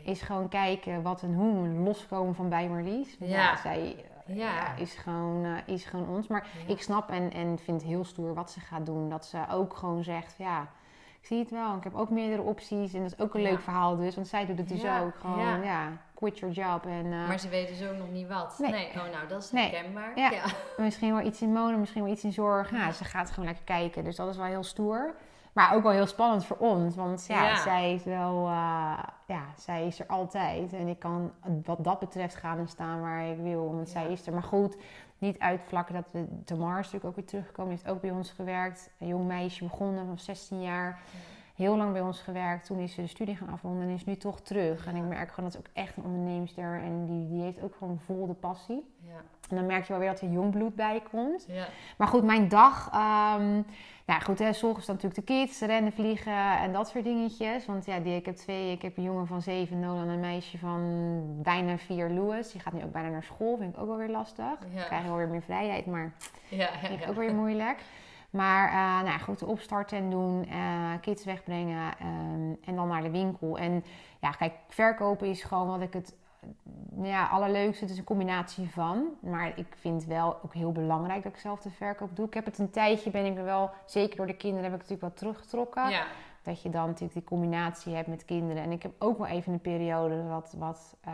is 0.05 0.23
gewoon 0.23 0.49
kijken 0.49 1.03
wat 1.03 1.23
en 1.23 1.35
hoe 1.35 1.69
loskomen 1.69 2.35
van 2.35 2.49
bij 2.49 2.69
Marlies. 2.69 3.19
Want 3.19 3.31
Ja. 3.31 3.37
Ja. 3.43 3.57
zij 3.57 4.05
eh, 4.27 4.37
Ja. 4.37 4.55
ja, 4.55 4.75
is, 4.75 4.95
gewoon, 4.95 5.47
is 5.67 5.85
gewoon 5.85 6.09
ons. 6.09 6.27
Maar 6.27 6.47
Ja. 6.67 6.73
ik 6.73 6.83
snap 6.83 7.11
en, 7.11 7.33
en 7.33 7.59
vind 7.59 7.83
heel 7.83 8.05
stoer 8.05 8.35
wat 8.35 8.51
ze 8.51 8.61
gaat 8.61 8.87
doen. 8.87 9.09
Dat 9.09 9.27
ze 9.27 9.39
ook 9.51 9.77
gewoon 9.77 10.05
zegt, 10.05 10.35
ja, 10.39 10.61
ik 11.21 11.27
zie 11.27 11.39
het 11.39 11.51
wel. 11.51 11.77
Ik 11.77 11.85
heb 11.85 11.95
ook 11.95 12.11
meerdere 12.11 12.43
opties. 12.43 12.93
En 12.95 13.03
dat 13.03 13.13
is 13.13 13.19
ook 13.19 13.35
een 13.35 13.43
leuk 13.43 13.61
verhaal 13.61 13.97
dus. 13.97 14.15
Want 14.15 14.29
zij 14.29 14.47
doet 14.47 14.59
het 14.59 14.69
dus 14.69 14.85
ook. 14.85 15.15
Gewoon, 15.21 15.63
ja. 15.63 15.89
Ja. 16.15 16.21
quit 16.21 16.39
your 16.39 16.55
job. 16.55 16.87
En 16.87 17.05
eh, 17.13 17.29
Maar 17.29 17.39
ze 17.41 17.49
weten 17.49 17.91
ook 17.91 17.97
nog 17.99 18.11
niet 18.11 18.29
wat. 18.29 18.57
Nee. 18.59 18.71
Nee. 18.71 18.89
Oh, 18.89 18.95
nou, 19.13 19.29
dat 19.29 19.43
is 19.43 19.51
Nee. 19.53 19.71
herkenbaar. 19.71 20.13
Ja. 20.19 20.31
ja. 20.31 20.45
misschien 20.85 21.15
wel 21.15 21.27
iets 21.27 21.43
in 21.43 21.53
mode, 21.53 21.77
misschien 21.77 22.03
wel 22.03 22.13
iets 22.13 22.25
in 22.25 22.33
zorg. 22.33 22.71
Nou, 22.71 22.93
ze 22.93 23.05
gaat 23.05 23.31
gewoon 23.31 23.45
lekker 23.45 23.65
kijken. 23.65 24.05
Dus 24.05 24.17
dat 24.17 24.29
is 24.29 24.37
wel 24.37 24.47
heel 24.47 24.63
stoer. 24.65 25.15
Maar 25.53 25.75
ook 25.75 25.83
wel 25.83 25.93
heel 25.93 26.07
spannend 26.07 26.45
voor 26.45 26.57
ons. 26.57 26.97
Want 26.97 27.27
ja, 27.29 27.45
Ja. 27.45 27.57
zij 27.57 27.95
is 27.95 28.05
wel... 28.05 28.47
eh, 28.47 28.99
ja, 29.27 29.43
zij 29.57 29.87
is 29.87 30.01
er 30.01 30.07
altijd. 30.07 30.73
En 30.73 30.89
ik 30.89 30.99
kan 30.99 31.33
wat 31.65 31.85
dat 31.85 31.99
betreft 31.99 32.35
gaan 32.37 32.59
en 32.59 32.69
staan 32.69 33.01
waar 33.01 33.25
ik 33.31 33.39
wil. 33.39 33.75
Want 33.75 33.93
Ja. 33.93 34.01
zij 34.01 34.13
is 34.13 34.27
er. 34.27 34.33
Maar 34.33 34.43
goed, 34.43 34.77
niet 35.19 35.39
uitvlakken 35.39 35.95
dat 35.95 36.05
we... 36.11 36.27
Tamar 36.45 36.71
is 36.79 36.85
natuurlijk 36.85 37.05
ook 37.05 37.17
weer 37.17 37.25
teruggekomen. 37.25 37.71
Die 37.75 37.81
heeft 37.85 37.95
ook 37.97 38.01
bij 38.03 38.11
ons 38.11 38.31
gewerkt. 38.31 38.91
Een 38.99 39.07
jong 39.07 39.27
meisje 39.27 39.65
begonnen 39.65 40.07
van 40.07 40.19
16 40.19 40.63
jaar. 40.63 41.01
Heel 41.55 41.77
lang 41.77 41.93
bij 41.93 42.01
ons 42.01 42.21
gewerkt. 42.21 42.67
Toen 42.67 42.79
is 42.79 42.95
ze 42.95 43.01
de 43.01 43.07
studie 43.07 43.37
gaan 43.37 43.49
afronden 43.49 43.83
en 43.83 43.95
is 43.95 44.05
nu 44.05 44.17
toch 44.17 44.41
terug. 44.41 44.87
En 44.87 44.97
ik 44.97 45.03
merk 45.03 45.29
gewoon 45.29 45.51
dat 45.51 45.53
ze 45.53 45.59
ook 45.59 45.75
echt 45.85 45.97
een 45.97 46.05
onderneemster 46.05 46.81
en 46.83 47.07
die, 47.07 47.29
die 47.29 47.43
heeft 47.43 47.63
ook 47.63 47.75
gewoon 47.75 48.01
vol 48.05 48.27
de 48.27 48.35
passie. 48.35 48.93
Ja. 49.01 49.23
En 49.51 49.57
dan 49.57 49.67
merk 49.67 49.83
je 49.83 49.89
wel 49.89 49.99
weer 49.99 50.11
dat 50.11 50.21
er 50.21 50.29
jong 50.29 50.51
bloed 50.51 50.75
bij 50.75 51.03
komt. 51.11 51.45
Ja. 51.49 51.67
Maar 51.97 52.09
goed, 52.09 52.25
mijn 52.25 52.49
dag. 52.49 52.91
ehm 52.93 53.63
nou 54.07 54.23
goed, 54.23 54.39
hè, 54.39 54.53
s 54.53 54.63
ochtends 54.63 54.87
dan 54.87 54.95
natuurlijk 54.95 55.27
de 55.27 55.35
kids, 55.35 55.61
rennen, 55.61 55.93
vliegen 55.93 56.59
en 56.59 56.73
dat 56.73 56.89
soort 56.89 57.05
dingetjes. 57.05 57.67
Want 57.67 57.87
ja, 57.87 57.99
die, 57.99 58.17
ik 58.17 58.27
heb 58.27 58.37
twee. 58.37 58.73
Ik 58.73 58.83
heb 58.83 58.97
een 58.97 59.03
jongen 59.03 59.27
van 59.27 59.43
zeven, 59.43 59.81
Nolan, 59.81 60.03
en 60.03 60.09
een 60.09 60.21
meisje 60.21 60.59
van 60.59 61.23
bijna 61.43 61.79
vier, 61.79 62.11
Louis. 62.11 62.53
Die 62.53 62.61
gaat 62.61 62.73
nu 62.73 62.83
ook 62.85 62.93
bijna 62.93 63.09
naar 63.09 63.23
school. 63.23 63.57
Vind 63.57 63.75
ik 63.75 63.81
ook 63.81 63.87
wel 63.89 63.97
weer 63.97 64.11
lastig. 64.11 64.45
Ja. 64.45 64.79
Dan 64.79 64.85
krijg 64.85 65.03
je 65.03 65.09
wel 65.09 65.17
weer 65.17 65.29
meer 65.29 65.43
vrijheid, 65.43 65.87
maar 65.87 66.13
Ja, 66.49 66.69
vind 66.79 67.01
ik 67.01 67.09
ook 67.09 67.17
weer 67.17 67.35
moeilijk. 67.35 67.79
Maar 68.35 68.69
eh, 68.69 68.75
nou 68.75 69.07
ja, 69.07 69.19
goed, 69.19 69.43
opstarten 69.43 69.99
en 69.99 70.11
doen, 70.11 70.47
eh, 70.49 70.93
kids 71.01 71.25
wegbrengen 71.25 71.99
ehm, 71.99 72.55
en 72.65 72.75
dan 72.75 72.89
naar 72.89 73.03
de 73.03 73.11
winkel. 73.11 73.59
En 73.59 73.85
ja, 74.21 74.31
kijk, 74.31 74.53
verkopen 74.69 75.29
is 75.29 75.43
gewoon 75.43 75.67
wat 75.67 75.81
ik 75.81 75.93
het 75.93 76.15
nou 76.91 77.09
ja, 77.09 77.27
allerleukste. 77.27 77.85
Het 77.85 77.93
is 77.93 77.99
een 77.99 78.05
combinatie 78.05 78.71
van. 78.71 79.07
Maar 79.21 79.59
ik 79.59 79.67
vind 79.77 80.05
wel 80.05 80.39
ook 80.43 80.55
heel 80.55 80.73
belangrijk 80.73 81.23
dat 81.23 81.33
ik 81.33 81.39
zelf 81.39 81.61
de 81.61 81.71
verkoop 81.71 82.17
doe. 82.17 82.27
Ik 82.27 82.35
heb 82.35 82.45
het 82.45 82.59
een 82.59 82.71
tijdje, 82.71 83.11
ben 83.11 83.25
ik 83.25 83.37
er 83.37 83.45
wel, 83.45 83.71
zeker 83.85 84.17
door 84.17 84.27
de 84.27 84.37
kinderen, 84.37 84.65
heb 84.65 84.81
ik 84.81 84.89
natuurlijk 84.89 85.09
wel 85.09 85.19
teruggetrokken. 85.19 85.91
Ja. 85.91 86.07
Dat 86.43 86.63
je 86.63 86.71
dan 86.71 86.87
natuurlijk 86.87 87.13
die 87.13 87.25
combinatie 87.25 87.95
hebt 87.95 88.09
met 88.09 88.25
kinderen. 88.25 88.63
En 88.63 88.73
ik 88.73 88.83
heb 88.83 88.93
ook 88.99 89.19
wel 89.19 89.27
even 89.27 89.53
een 89.53 89.61
periode 89.61 90.23
wat, 90.23 90.55
wat 90.59 90.97
eh, 91.01 91.13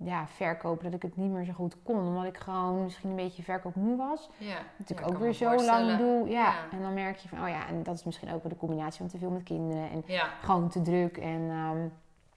ja, 0.00 0.26
verkopen, 0.26 0.84
dat 0.84 0.94
ik 0.94 1.02
het 1.02 1.16
niet 1.16 1.30
meer 1.30 1.44
zo 1.44 1.52
goed 1.52 1.76
kon. 1.82 1.98
Omdat 2.06 2.24
ik 2.24 2.36
gewoon 2.38 2.82
misschien 2.82 3.10
een 3.10 3.16
beetje 3.16 3.42
verkoopmoe 3.42 3.96
was. 3.96 4.28
Ja. 4.36 4.56
Natuurlijk 4.78 5.08
Ja, 5.08 5.12
ik 5.14 5.18
ook 5.18 5.22
weer 5.22 5.32
zo 5.32 5.64
lang 5.64 5.96
doe. 5.96 6.28
Ja. 6.28 6.42
Ja. 6.44 6.54
En 6.72 6.82
dan 6.82 6.94
merk 6.94 7.16
je 7.16 7.28
van, 7.28 7.42
oh 7.42 7.48
ja, 7.48 7.66
en 7.66 7.82
dat 7.82 7.94
is 7.94 8.04
misschien 8.04 8.32
ook 8.32 8.42
wel 8.42 8.52
de 8.52 8.58
combinatie 8.58 8.98
van 8.98 9.08
te 9.08 9.18
veel 9.18 9.30
met 9.30 9.42
kinderen. 9.42 9.90
En 9.90 10.02
Ja. 10.06 10.26
gewoon 10.42 10.68
te 10.68 10.82
druk. 10.82 11.16
En 11.16 11.50
ehm, 11.50 11.78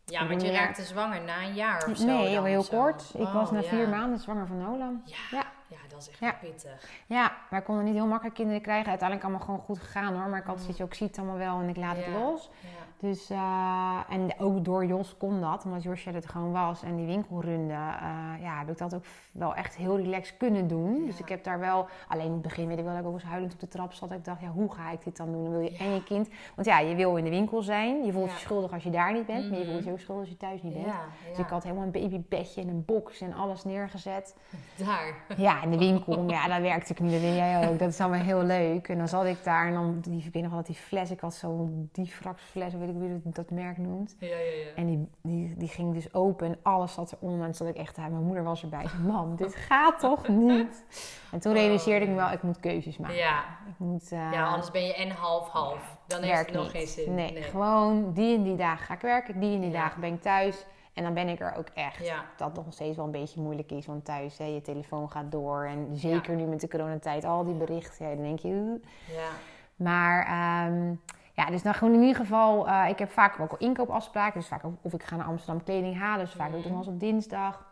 ja, 0.06 0.28
want 0.28 0.41
je 0.41 0.52
raakte 0.52 0.84
zwanger 0.84 1.21
na 1.21 1.43
een 1.43 1.54
jaar 1.54 1.88
of 1.89 1.97
zo. 1.97 2.06
nee, 2.06 2.36
dan 2.36 2.45
heel 2.45 2.63
kort. 2.69 3.12
Ik 3.13 3.21
Oh, 3.21 3.34
was 3.34 3.52
na 3.52 3.60
ja. 3.60 3.67
vier 3.67 3.89
maanden 3.89 4.19
zwanger 4.19 4.47
van 4.47 4.58
Nolan. 4.58 5.02
Ja. 5.06 5.43
Ja. 5.67 5.78
dat 5.89 6.02
is 6.02 6.10
echt 6.10 6.19
Ja. 6.19 6.32
pittig. 6.41 6.89
Ja, 7.08 7.32
wij 7.50 7.62
konden 7.62 7.84
niet 7.86 7.93
heel 7.93 8.06
makkelijk 8.08 8.36
kinderen 8.36 8.62
krijgen. 8.62 8.89
Uiteindelijk 8.89 9.28
allemaal 9.30 9.45
gewoon 9.45 9.62
goed 9.65 9.80
gegaan 9.80 10.13
hoor. 10.15 10.28
Maar 10.30 10.39
ik 10.39 10.45
had 10.45 10.60
zoiets, 10.60 10.82
ook 10.82 10.93
zie 10.93 11.08
het 11.08 11.17
allemaal 11.17 11.38
wel 11.38 11.60
en 11.60 11.69
ik 11.69 11.78
laat 11.78 11.95
het 11.97 12.08
los. 12.08 12.50
Ja. 12.62 12.67
Dus, 13.02 13.30
eh, 13.30 14.00
en 14.10 14.30
ook 14.40 14.66
door 14.66 14.86
Jos 14.86 15.18
kon 15.18 15.42
dat, 15.42 15.66
omdat 15.66 15.84
Josje 15.84 16.10
het 16.10 16.28
gewoon 16.28 16.52
was 16.52 16.84
en 16.84 16.96
die 16.96 17.06
winkel 17.06 17.42
runde. 17.42 17.74
eh, 17.74 18.42
ja, 18.42 18.58
heb 18.60 18.70
ik 18.70 18.78
dat 18.78 18.96
ook 18.96 19.04
wel 19.32 19.56
echt 19.56 19.76
heel 19.76 19.98
relaxed 19.98 20.38
kunnen 20.38 20.68
doen. 20.68 21.06
Dus 21.06 21.20
ik 21.20 21.30
heb 21.30 21.44
daar 21.44 21.60
wel, 21.60 21.88
alleen 22.08 22.26
in 22.26 22.32
het 22.32 22.42
begin 22.42 22.68
weet 22.68 22.78
ik 22.78 22.84
wel 22.84 22.94
dat 22.94 23.02
ik 23.02 23.08
ook 23.08 23.14
eens 23.14 23.24
huilend 23.24 23.54
op 23.54 23.60
de 23.60 23.68
trap 23.68 23.94
zat. 23.94 24.12
Ik 24.12 24.26
dacht, 24.26 24.42
ja, 24.42 24.48
hoe 24.48 24.74
ga 24.74 24.92
ik 24.92 25.04
dit 25.04 25.18
dan 25.18 25.32
doen? 25.32 25.44
Dan 25.44 25.52
wil 25.52 25.62
je 25.62 25.72
Ja. 25.72 25.78
en 25.80 25.94
je 25.94 26.04
kind, 26.04 26.30
want 26.56 26.68
ja, 26.68 26.80
je 26.80 26.96
wil 26.96 27.16
in 27.16 27.24
de 27.24 27.30
winkel 27.30 27.62
zijn. 27.62 28.06
Je 28.06 28.12
voelt 28.12 28.28
Ja. 28.30 28.34
je 28.34 28.40
schuldig 28.40 28.72
als 28.74 28.84
je 28.84 28.90
daar 28.90 29.14
niet 29.14 29.26
bent, 29.26 29.50
maar 29.50 29.58
je 29.60 29.64
Mhm. 29.64 29.74
voelt 29.74 29.84
je 29.86 29.92
ook 29.92 30.00
schuldig 30.00 30.24
als 30.24 30.32
je 30.32 30.38
thuis 30.38 30.62
niet 30.64 30.74
bent. 30.74 30.86
Dus 31.30 31.38
ik 31.40 31.48
had 31.50 31.64
helemaal 31.64 31.84
een 31.86 31.92
babybedje 31.92 32.62
en 32.62 32.68
een 32.68 32.86
box 32.86 33.22
en 33.22 33.34
alles 33.34 33.64
neergezet. 33.64 34.36
Daar. 34.76 35.14
Ja, 35.38 35.64
in 35.64 35.72
de 35.72 35.78
winkel. 35.78 36.30
Ja, 36.30 36.48
daar 36.48 36.62
werkte 36.62 36.94
ik 36.94 37.00
niet. 37.00 37.12
Dat 37.12 37.22
jij 37.22 37.70
ook. 37.70 37.80
Dat 37.80 37.90
is 37.90 38.00
allemaal 38.00 38.20
heel 38.20 38.44
leuk. 38.44 38.88
En 38.88 38.98
dan 38.98 39.08
zat 39.08 39.26
ik 39.26 39.44
daar 39.44 39.68
en 39.68 39.74
dan, 39.74 40.00
die, 40.02 40.24
ik 40.26 40.34
weet 40.34 40.42
nog 40.44 40.52
wel 40.52 40.60
dat 40.62 40.68
die 40.68 40.76
fles, 40.76 41.12
ik 41.12 41.20
had 41.20 41.34
zo'n 41.34 41.90
diefraksfles, 41.92 42.74
weet 42.74 42.90
ik 42.92 43.02
hoe 43.02 43.10
je 43.10 43.20
dat 43.24 43.50
merk 43.52 43.78
noemt. 43.78 44.16
Ja, 44.20 44.28
ja, 44.28 44.36
ja. 44.36 44.74
En 44.76 44.86
die, 44.86 45.10
die, 45.22 45.56
die 45.58 45.68
ging 45.68 45.94
dus 45.94 46.14
open 46.14 46.48
en 46.48 46.58
alles 46.62 46.94
zat 46.94 47.12
eronder. 47.12 47.40
En 47.40 47.46
toen 47.46 47.68
zat 47.68 47.76
ik 47.76 47.82
echt. 47.82 47.98
Mijn 47.98 48.24
moeder 48.24 48.44
was 48.44 48.62
erbij. 48.64 48.86
Mam, 49.06 49.36
dit 49.36 49.56
gaat 49.70 50.00
toch 50.00 50.28
niet? 50.28 50.86
En 51.32 51.40
toen 51.40 51.52
Oh, 51.52 51.58
realiseerde 51.58 52.06
ik 52.06 52.12
me 52.12 52.18
wel, 52.18 52.32
ik 52.32 52.44
moet 52.44 52.60
keuzes 52.60 52.98
maken. 52.98 53.18
Ja. 53.18 53.44
Ik 53.68 53.78
moet... 53.78 54.12
eh, 54.12 54.32
ja, 54.32 54.46
anders 54.48 54.72
ben 54.72 54.84
je 54.86 54.94
en 54.96 55.10
half-half. 55.10 55.98
Dan 56.08 56.22
heeft 56.22 56.40
het 56.46 56.52
nog 56.54 56.64
niet. 56.64 56.72
geen 56.72 56.88
zin. 56.88 57.16
Nee, 57.16 57.42
gewoon 57.42 58.14
die 58.14 58.38
en 58.38 58.44
die 58.44 58.56
dagen 58.56 58.86
ga 58.86 58.94
ik 58.94 59.02
werken. 59.02 59.40
Die 59.40 59.56
en 59.56 59.62
die 59.62 59.72
dagen 59.72 60.02
ben 60.02 60.14
ik 60.14 60.22
thuis. 60.22 60.66
En 60.94 61.04
dan 61.04 61.14
ben 61.14 61.28
ik 61.30 61.40
er 61.40 61.56
ook 61.58 61.68
echt. 61.74 62.06
Ja. 62.06 62.26
Dat 62.38 62.56
nog 62.56 62.66
steeds 62.70 62.96
wel 62.96 63.06
een 63.06 63.12
beetje 63.12 63.42
moeilijk 63.42 63.72
is. 63.72 63.86
Want 63.86 64.06
thuis, 64.06 64.38
hè, 64.38 64.46
je 64.46 64.62
telefoon 64.62 65.12
gaat 65.12 65.32
door. 65.32 65.66
En 65.66 65.88
zeker 65.92 66.36
nu 66.36 66.44
met 66.44 66.62
de 66.62 66.68
coronatijd, 66.68 67.24
al 67.26 67.44
die 67.44 67.54
berichten. 67.54 68.06
Ja, 68.10 68.14
dan 68.16 68.24
denk 68.24 68.40
je... 68.40 68.80
Ja. 69.08 69.30
Maar 69.76 70.26
ehm, 70.26 70.94
ja, 71.42 71.50
dus 71.50 71.64
dan 71.64 71.74
gewoon 71.74 71.94
in 71.94 72.02
ieder 72.02 72.16
geval, 72.16 72.68
eh, 72.68 72.90
ik 72.90 73.00
heb 73.00 73.12
vaak 73.12 73.40
ook 73.40 73.52
al 73.52 73.58
inkoopafspraken. 73.58 74.40
Dus 74.40 74.50
vaak 74.50 74.64
of 74.82 74.94
ik 74.94 75.04
ga 75.04 75.16
naar 75.16 75.26
Amsterdam 75.26 75.64
kleding 75.64 76.00
halen. 76.00 76.26
Dus 76.26 76.34
vaak 76.34 76.50
doe 76.50 76.58
ik 76.58 76.64
dat 76.64 76.72
wel 76.72 76.82
eens 76.82 76.92
op 76.92 77.00
dinsdag. 77.00 77.66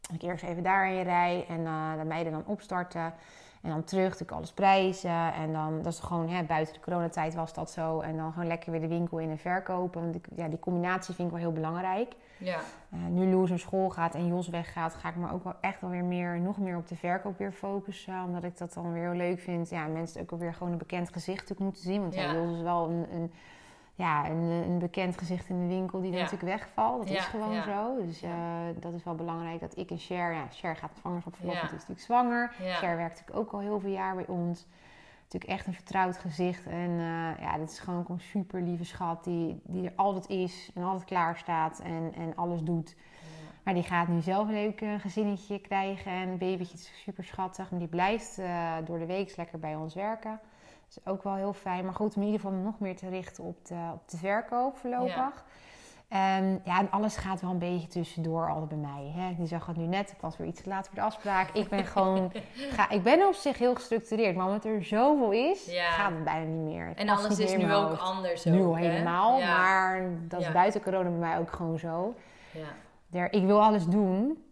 Dat 0.00 0.16
ik 0.16 0.22
eerst 0.22 0.44
even 0.44 0.62
daarheen 0.62 1.02
rij 1.02 1.44
en 1.48 1.66
eh 1.66 1.98
de 1.98 2.04
meiden 2.04 2.32
dan 2.32 2.42
opstarten. 2.46 3.12
En 3.62 3.70
dan 3.70 3.84
terug, 3.84 4.04
natuurlijk 4.04 4.30
alles 4.30 4.52
prijzen. 4.52 5.32
En 5.32 5.52
dan, 5.52 5.82
dat 5.82 5.92
is 5.92 5.98
gewoon, 5.98 6.28
hè, 6.28 6.42
buiten 6.42 6.74
de 6.74 6.80
coronatijd 6.80 7.34
was 7.34 7.54
dat 7.54 7.70
zo. 7.70 8.00
En 8.00 8.16
dan 8.16 8.32
gewoon 8.32 8.46
lekker 8.46 8.70
weer 8.70 8.80
de 8.80 8.88
winkel 8.88 9.18
in 9.18 9.30
en 9.30 9.38
verkopen. 9.38 10.00
Want 10.00 10.14
ik, 10.14 10.26
ja, 10.34 10.48
die 10.48 10.58
combinatie 10.58 11.14
vind 11.14 11.28
ik 11.28 11.34
wel 11.34 11.42
heel 11.42 11.52
belangrijk. 11.52 12.14
Ja. 12.44 12.58
Eh, 12.90 12.98
nu 13.10 13.26
Loes 13.26 13.48
naar 13.48 13.58
school 13.58 13.90
gaat 13.90 14.14
en 14.14 14.26
Jos 14.26 14.48
weggaat, 14.48 14.94
ga 14.94 15.08
ik 15.08 15.16
me 15.16 15.32
ook 15.32 15.44
wel 15.44 15.54
echt 15.60 15.80
wel 15.80 15.90
weer 15.90 16.04
meer, 16.04 16.40
nog 16.40 16.58
meer 16.58 16.76
op 16.76 16.88
de 16.88 16.96
verkoop 16.96 17.38
weer 17.38 17.52
focussen. 17.52 18.22
Omdat 18.24 18.44
ik 18.44 18.58
dat 18.58 18.72
dan 18.72 18.92
weer 18.92 19.02
heel 19.02 19.16
leuk 19.18 19.40
vind. 19.40 19.70
Ja, 19.70 19.86
mensen 19.86 20.20
ook 20.20 20.38
weer 20.40 20.54
gewoon 20.54 20.72
een 20.72 20.78
bekend 20.78 21.12
gezicht 21.12 21.40
natuurlijk 21.40 21.60
moeten 21.60 21.82
zien. 21.82 22.00
Want 22.00 22.14
ja. 22.14 22.22
Ja. 22.22 22.32
Jos 22.32 22.56
is 22.56 22.62
wel 22.62 22.88
een, 22.88 23.06
een, 23.12 23.32
ja, 23.94 24.28
een, 24.28 24.50
een 24.50 24.78
bekend 24.78 25.18
gezicht 25.18 25.48
in 25.48 25.60
de 25.68 25.74
winkel 25.74 26.00
die 26.00 26.12
Ja. 26.12 26.16
natuurlijk 26.22 26.42
wegvalt. 26.58 26.98
Dat 26.98 27.08
Ja, 27.08 27.18
is 27.18 27.24
gewoon 27.24 27.52
ja. 27.52 27.62
zo. 27.62 27.96
Dus 28.04 28.22
eh, 28.22 28.30
dat 28.80 28.92
is 28.92 29.04
wel 29.04 29.14
belangrijk 29.14 29.60
dat 29.60 29.76
ik 29.76 29.90
en 29.90 29.98
Cher, 29.98 30.32
ja, 30.32 30.46
Cher 30.50 30.76
gaat 30.76 30.90
zwangerschapsverlof, 31.00 31.54
Ja. 31.54 31.60
want 31.60 31.70
die 31.72 31.80
is 31.82 31.86
natuurlijk 31.88 32.22
zwanger. 32.22 32.52
Cher 32.78 32.96
werkt 32.96 33.18
natuurlijk 33.18 33.38
ook 33.38 33.52
al 33.52 33.60
heel 33.60 33.80
veel 33.80 33.90
jaar 33.90 34.14
bij 34.14 34.26
ons. 34.26 34.66
Natuurlijk 35.34 35.60
echt 35.60 35.68
een 35.68 35.82
vertrouwd 35.82 36.16
gezicht. 36.16 36.66
En 36.66 36.90
eh, 36.90 37.40
ja, 37.40 37.58
dit 37.58 37.70
is 37.70 37.78
gewoon 37.78 38.04
een 38.08 38.20
super 38.20 38.62
lieve 38.62 38.84
schat 38.84 39.24
die, 39.24 39.60
die 39.64 39.86
er 39.86 39.92
altijd 39.96 40.28
is 40.28 40.70
en 40.74 40.82
altijd 40.82 41.04
klaar 41.04 41.36
staat 41.36 41.80
en, 41.80 42.12
en 42.16 42.36
alles 42.36 42.62
doet. 42.62 42.96
Maar 43.62 43.74
die 43.74 43.82
gaat 43.82 44.08
nu 44.08 44.20
zelf 44.20 44.48
een 44.48 44.54
leuk 44.54 44.80
eh, 44.80 45.00
gezinnetje 45.00 45.58
krijgen 45.58 46.12
en 46.12 46.28
een 46.28 46.38
babytje 46.38 46.74
is 46.74 47.02
super 47.02 47.24
schattig. 47.24 47.70
Maar 47.70 47.78
die 47.78 47.88
blijft 47.88 48.38
eh, 48.38 48.72
door 48.84 48.98
de 48.98 49.06
week 49.06 49.36
lekker 49.36 49.58
bij 49.58 49.74
ons 49.74 49.94
werken. 49.94 50.40
Dat 50.88 50.96
is 50.96 51.12
ook 51.12 51.22
wel 51.22 51.34
heel 51.34 51.52
fijn. 51.52 51.84
Maar 51.84 51.94
goed, 51.94 52.16
om 52.16 52.22
in 52.22 52.28
ieder 52.28 52.40
geval 52.40 52.58
nog 52.58 52.78
meer 52.78 52.96
te 52.96 53.08
richten 53.08 53.44
op 53.44 53.66
de, 53.66 53.90
op 53.92 54.08
de 54.08 54.16
verkoop 54.16 54.76
voorlopig. 54.76 55.44
En 56.14 56.60
ja, 56.64 56.78
en 56.78 56.90
alles 56.90 57.16
gaat 57.16 57.40
wel 57.40 57.50
een 57.50 57.58
beetje 57.58 57.88
tussendoor 57.88 58.48
altijd 58.50 58.68
bij 58.68 58.78
mij. 58.78 59.12
Hè. 59.16 59.34
Die 59.36 59.46
zag 59.46 59.66
het 59.66 59.76
nu 59.76 59.86
net. 59.86 60.10
Ik 60.10 60.20
was 60.20 60.36
weer 60.36 60.46
iets 60.46 60.62
te 60.62 60.68
laat 60.68 60.86
voor 60.86 60.94
de 60.94 61.00
afspraak. 61.00 61.50
Ik 61.52 61.68
ben 61.68 61.84
gewoon... 61.84 62.32
ga, 62.76 62.90
ik 62.90 63.02
ben 63.02 63.26
op 63.26 63.34
zich 63.34 63.58
heel 63.58 63.74
gestructureerd. 63.74 64.36
Maar 64.36 64.46
omdat 64.46 64.64
er 64.64 64.84
zoveel 64.84 65.30
is, 65.30 65.66
Ja. 65.66 65.90
gaat 65.90 66.10
het 66.10 66.24
bijna 66.24 66.44
niet 66.50 66.72
meer. 66.74 66.86
Het 66.86 66.98
En 66.98 67.08
alles 67.08 67.38
is 67.38 67.56
nu 67.56 67.72
ook 67.74 67.98
anders. 67.98 68.44
Nu 68.44 68.60
ook, 68.62 68.66
al 68.66 68.76
hè? 68.76 68.86
helemaal. 68.88 69.38
Ja. 69.38 69.56
Maar 69.56 70.02
dat 70.28 70.40
is 70.40 70.46
Ja. 70.46 70.52
buiten 70.52 70.82
corona 70.82 71.08
bij 71.08 71.18
mij 71.18 71.38
ook 71.38 71.52
gewoon 71.52 71.78
zo. 71.78 72.14
Ja. 73.10 73.30
Ik 73.30 73.44
wil 73.44 73.62
alles 73.62 73.86
doen. 73.86 74.44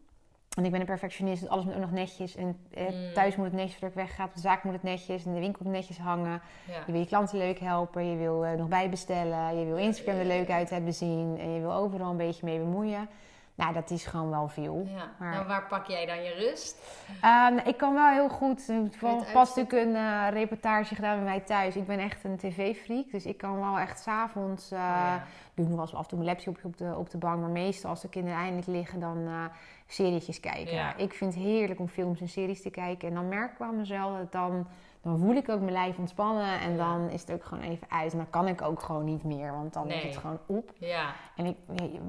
En 0.57 0.65
ik 0.65 0.71
ben 0.71 0.81
een 0.81 0.87
perfectionist, 0.87 1.41
dus 1.41 1.49
alles 1.51 1.65
moet 1.65 1.75
ook 1.75 1.81
nog 1.81 1.91
netjes. 1.93 2.37
En 2.37 2.59
eh, 2.75 2.83
Mm. 2.88 3.12
thuis 3.15 3.37
moet 3.37 3.45
het 3.47 3.55
netjes 3.55 3.73
voordat 3.73 3.91
ik 3.99 4.05
wegga. 4.05 4.25
Op 4.25 4.35
de 4.35 4.41
zaak 4.41 4.65
moet 4.65 4.73
het 4.73 4.83
netjes. 4.83 5.25
In 5.25 5.35
de 5.35 5.41
winkel 5.41 5.65
moet 5.65 5.73
het 5.77 5.87
netjes 5.87 5.99
hangen. 6.05 6.41
Ja. 6.69 6.83
Je 6.87 6.93
wil 6.93 7.01
je 7.01 7.07
klanten 7.07 7.38
leuk 7.38 7.59
helpen. 7.59 8.11
Je 8.11 8.17
wil 8.17 8.45
eh, 8.45 8.53
nog 8.53 8.69
bijbestellen. 8.69 9.59
Je 9.59 9.65
wil 9.65 9.77
Instagram 9.77 10.17
er 10.19 10.25
leuk 10.27 10.51
uit 10.51 10.71
hebben 10.71 10.95
zien. 10.95 11.38
En 11.41 11.51
je 11.51 11.61
wil 11.61 11.73
overal 11.73 12.11
een 12.11 12.17
beetje 12.17 12.45
mee 12.47 12.59
bemoeien. 12.59 13.09
Nou, 13.55 13.73
dat 13.73 13.91
is 13.91 14.05
gewoon 14.05 14.31
wel 14.31 14.49
veel. 14.49 14.87
Ja. 14.95 15.11
Maar- 15.19 15.33
Nou, 15.35 15.47
waar 15.47 15.67
pak 15.67 15.87
jij 15.87 16.07
dan 16.07 16.23
je 16.23 16.31
rust? 16.35 16.79
Ehm, 17.23 17.57
ik 17.65 17.77
kan 17.77 17.95
wel 17.95 18.09
heel 18.09 18.29
goed. 18.29 18.65
Kun 18.67 18.91
je 19.17 19.31
pas 19.33 19.55
natuurlijk 19.55 19.87
een 19.88 19.95
eh, 19.97 20.27
reportage 20.31 20.95
gedaan 20.95 21.17
bij 21.17 21.25
mij 21.25 21.41
thuis. 21.41 21.77
Ik 21.77 21.87
ben 21.87 21.99
echt 21.99 22.25
een 22.25 22.37
tv-freak. 22.37 23.11
Dus 23.11 23.27
ik 23.27 23.37
kan 23.38 23.61
wel 23.61 23.79
echt 23.79 24.01
s'avonds. 24.01 24.71
eh 24.71 24.79
Ja. 24.79 25.25
doe 25.55 25.65
nog 25.67 25.75
wel 25.75 25.85
eens 25.85 25.95
af 25.95 26.03
en 26.03 26.09
toe 26.09 26.19
mijn 26.19 26.31
laptop 26.31 26.59
op 26.65 26.77
de, 26.77 26.95
op 26.97 27.11
de 27.11 27.19
bank. 27.19 27.41
Maar 27.41 27.51
meestal 27.51 27.91
als 27.91 28.01
de 28.01 28.09
kinderen 28.09 28.38
eindelijk 28.38 28.67
liggen, 28.67 29.01
dan 29.01 29.27
eh 29.27 29.45
serietjes 29.87 30.41
kijken. 30.41 30.75
Ja. 30.75 30.97
Ik 30.97 31.12
vind 31.15 31.35
het 31.35 31.43
heerlijk 31.43 31.81
om 31.81 31.88
films 31.88 32.21
en 32.21 32.29
series 32.29 32.62
te 32.62 32.71
kijken. 32.71 33.09
En 33.09 33.15
dan 33.15 33.29
merk 33.29 33.53
ik 33.53 33.61
aan 33.61 33.77
mezelf 33.77 34.19
dat 34.19 34.33
dan... 34.33 34.67
Dan 35.03 35.19
voel 35.19 35.35
ik 35.35 35.49
ook 35.49 35.61
mijn 35.61 35.73
lijf 35.73 35.99
ontspannen. 35.99 36.61
En 36.61 36.71
Ja. 36.71 36.77
dan 36.77 37.09
is 37.11 37.21
het 37.21 37.33
ook 37.33 37.45
gewoon 37.45 37.65
even 37.65 37.91
uit. 37.91 38.12
En 38.12 38.19
dan 38.19 38.31
kan 38.31 38.49
ik 38.49 38.62
ook 38.62 38.83
gewoon 38.83 39.05
niet 39.05 39.25
meer. 39.25 39.53
Want 39.53 39.73
dan 39.73 39.87
is 39.88 39.95
Nee. 39.95 40.05
het 40.07 40.17
gewoon 40.17 40.38
op. 40.47 40.71
Ja. 40.79 41.12
En 41.37 41.47
ik, 41.47 41.57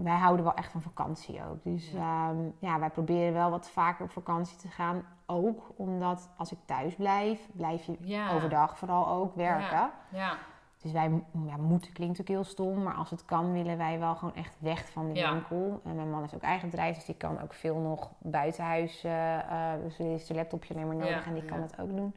wij 0.04 0.18
houden 0.18 0.46
wel 0.46 0.54
echt 0.54 0.72
van 0.72 0.82
vakantie 0.82 1.42
ook. 1.50 1.64
Dus 1.64 1.92
ja. 1.92 2.32
ja, 2.60 2.80
wij 2.80 2.90
proberen 2.90 3.34
wel 3.34 3.50
wat 3.50 3.70
vaker 3.70 4.06
op 4.06 4.12
vakantie 4.12 4.58
te 4.58 4.68
gaan. 4.68 5.06
Ook 5.26 5.72
omdat 5.76 6.30
als 6.38 6.52
ik 6.52 6.58
thuis 6.66 6.96
blijf, 6.96 7.50
blijf 7.54 7.86
je 7.86 7.98
Ja. 8.00 8.32
overdag 8.34 8.78
vooral 8.78 9.08
ook 9.08 9.36
werken. 9.36 9.90
Ja. 10.10 10.38
Dus 10.82 10.92
wij 10.92 11.24
ja, 11.46 11.58
moeten, 11.58 11.94
klinkt 11.94 12.22
ook 12.22 12.28
heel 12.28 12.44
stom, 12.44 12.84
maar 12.84 12.94
als 12.94 13.10
het 13.10 13.26
kan 13.26 13.52
willen 13.54 13.78
wij 13.78 14.00
wel 14.00 14.16
gewoon 14.16 14.36
echt 14.36 14.56
weg 14.60 14.90
van 14.92 15.14
de 15.14 15.22
winkel. 15.32 15.82
En 15.84 15.96
mijn 15.96 16.10
man 16.10 16.22
heeft 16.22 16.36
ook 16.36 16.42
eigen 16.42 16.70
bedrijf, 16.70 16.96
dus 16.96 17.06
die 17.06 17.16
kan 17.16 17.42
ook 17.42 17.54
veel 17.54 17.76
nog 17.78 18.10
buitenhuis. 18.20 19.04
eh, 19.04 19.38
dus 19.84 19.96
die 19.96 20.08
heeft 20.08 20.26
zijn 20.26 20.38
laptopje 20.38 20.74
alleen 20.74 20.88
maar 20.88 20.96
nodig 20.96 21.26
en 21.28 21.34
die 21.34 21.46
kan 21.46 21.60
dat 21.60 21.80
ook 21.80 21.96
doen. 21.96 22.16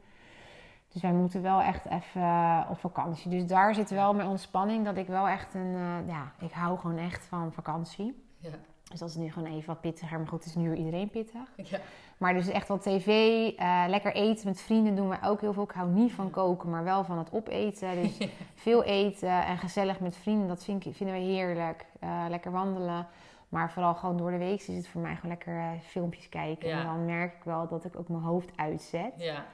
Dus 0.93 1.01
wij 1.01 1.11
moeten 1.11 1.41
wel 1.41 1.61
echt 1.61 1.85
even 1.85 2.21
eh, 2.21 2.67
op 2.69 2.79
vakantie. 2.79 3.31
Dus 3.31 3.45
daar 3.45 3.75
zit 3.75 3.89
wel 3.89 4.13
mijn 4.13 4.27
ontspanning 4.27 4.85
dat 4.85 4.97
ik 4.97 5.07
wel 5.07 5.27
echt 5.27 5.53
een... 5.53 5.75
eh, 5.75 6.07
ja, 6.07 6.31
ik 6.39 6.51
hou 6.51 6.79
gewoon 6.79 6.97
echt 6.97 7.25
van 7.25 7.53
vakantie. 7.53 8.23
Ja. 8.37 8.49
Dus 8.89 8.99
dat 8.99 9.09
is 9.09 9.15
nu 9.15 9.31
gewoon 9.31 9.53
even 9.53 9.67
wat 9.67 9.81
pittiger. 9.81 10.17
Maar 10.17 10.27
goed, 10.27 10.43
het 10.43 10.47
is 10.47 10.55
nu 10.55 10.75
iedereen 10.75 11.09
pittig. 11.09 11.41
Ja. 11.55 11.79
Maar 12.17 12.33
dus 12.33 12.47
echt 12.47 12.67
wel 12.67 12.77
tv, 12.77 13.07
uh, 13.59 13.83
lekker 13.87 14.13
eten 14.13 14.47
met 14.47 14.61
vrienden 14.61 14.95
doen 14.95 15.09
we 15.09 15.17
ook 15.23 15.41
heel 15.41 15.53
veel. 15.53 15.63
Ik 15.63 15.71
hou 15.71 15.89
niet 15.89 16.11
van 16.11 16.29
koken, 16.29 16.69
maar 16.69 16.83
wel 16.83 17.03
van 17.03 17.17
het 17.17 17.31
opeten. 17.31 18.01
Dus 18.01 18.17
veel 18.55 18.83
eten 18.83 19.45
en 19.45 19.57
gezellig 19.57 19.99
met 19.99 20.15
vrienden, 20.15 20.47
dat 20.47 20.63
vind 20.63 20.85
ik, 20.85 20.95
vinden 20.95 21.15
we 21.15 21.21
heerlijk. 21.21 21.85
Uh, 22.03 22.25
lekker 22.29 22.51
wandelen. 22.51 23.07
Maar 23.49 23.71
vooral 23.71 23.95
gewoon 23.95 24.17
door 24.17 24.31
de 24.31 24.37
week 24.37 24.61
is 24.61 24.75
het 24.75 24.87
voor 24.87 25.01
mij 25.01 25.15
gewoon 25.15 25.31
lekker 25.31 25.53
uh, 25.53 25.69
filmpjes 25.81 26.29
kijken. 26.29 26.67
Ja. 26.69 26.79
En 26.79 26.85
dan 26.85 27.05
merk 27.05 27.33
ik 27.33 27.43
wel 27.43 27.67
dat 27.67 27.85
ik 27.85 27.99
ook 27.99 28.07
mijn 28.07 28.23
hoofd 28.23 28.49
uitzet. 28.55 29.13
Ja. 29.17 29.45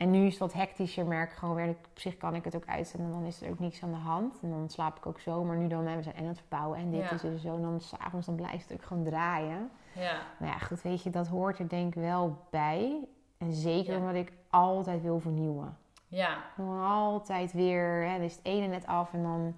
En 0.00 0.10
nu 0.10 0.24
is 0.26 0.30
het 0.30 0.38
wat 0.40 0.52
hectischer, 0.52 1.06
merk 1.06 1.32
gewoon 1.32 1.54
weer. 1.54 1.68
Op 1.68 1.76
zich 1.94 2.16
kan 2.16 2.34
ik 2.34 2.44
het 2.44 2.56
ook 2.56 2.66
uitzetten 2.66 3.04
en 3.04 3.10
dan 3.12 3.24
is 3.24 3.42
er 3.42 3.50
ook 3.50 3.58
niks 3.58 3.82
aan 3.82 3.90
de 3.90 3.96
hand. 3.96 4.38
En 4.42 4.50
dan 4.50 4.68
slaap 4.68 4.96
ik 4.96 5.06
ook 5.06 5.20
zo. 5.20 5.44
Maar 5.44 5.56
nu 5.56 5.68
dan, 5.68 5.84
we 5.96 6.02
zijn 6.02 6.14
en 6.14 6.24
het 6.24 6.38
verbouwen 6.38 6.78
en 6.78 6.90
dit 6.90 7.00
Ja. 7.00 7.10
is 7.10 7.20
dus 7.20 7.42
zo. 7.42 7.54
En 7.54 7.62
dan 7.62 7.80
s'avonds 7.80 8.26
dan 8.26 8.34
blijft 8.34 8.68
het 8.68 8.72
ook 8.80 8.86
gewoon 8.86 9.04
draaien. 9.04 9.70
Ja. 9.94 10.12
Nou 10.38 10.52
ja, 10.52 10.58
goed, 10.58 10.82
weet 10.82 11.02
je, 11.02 11.10
dat 11.10 11.26
hoort 11.28 11.58
er 11.58 11.68
denk 11.68 11.94
ik 11.94 12.00
wel 12.02 12.36
bij. 12.50 13.08
En 13.38 13.52
zeker 13.52 13.92
Ja. 13.92 13.98
omdat 13.98 14.14
ik 14.14 14.32
altijd 14.50 15.02
wil 15.02 15.20
vernieuwen. 15.20 15.76
Ja. 16.06 16.36
Wil 16.56 16.80
altijd 16.82 17.52
weer, 17.52 18.02
hè, 18.08 18.12
dan 18.16 18.24
is 18.24 18.36
het 18.36 18.44
ene 18.44 18.66
net 18.66 18.86
af 18.86 19.12
en 19.12 19.22
dan 19.22 19.54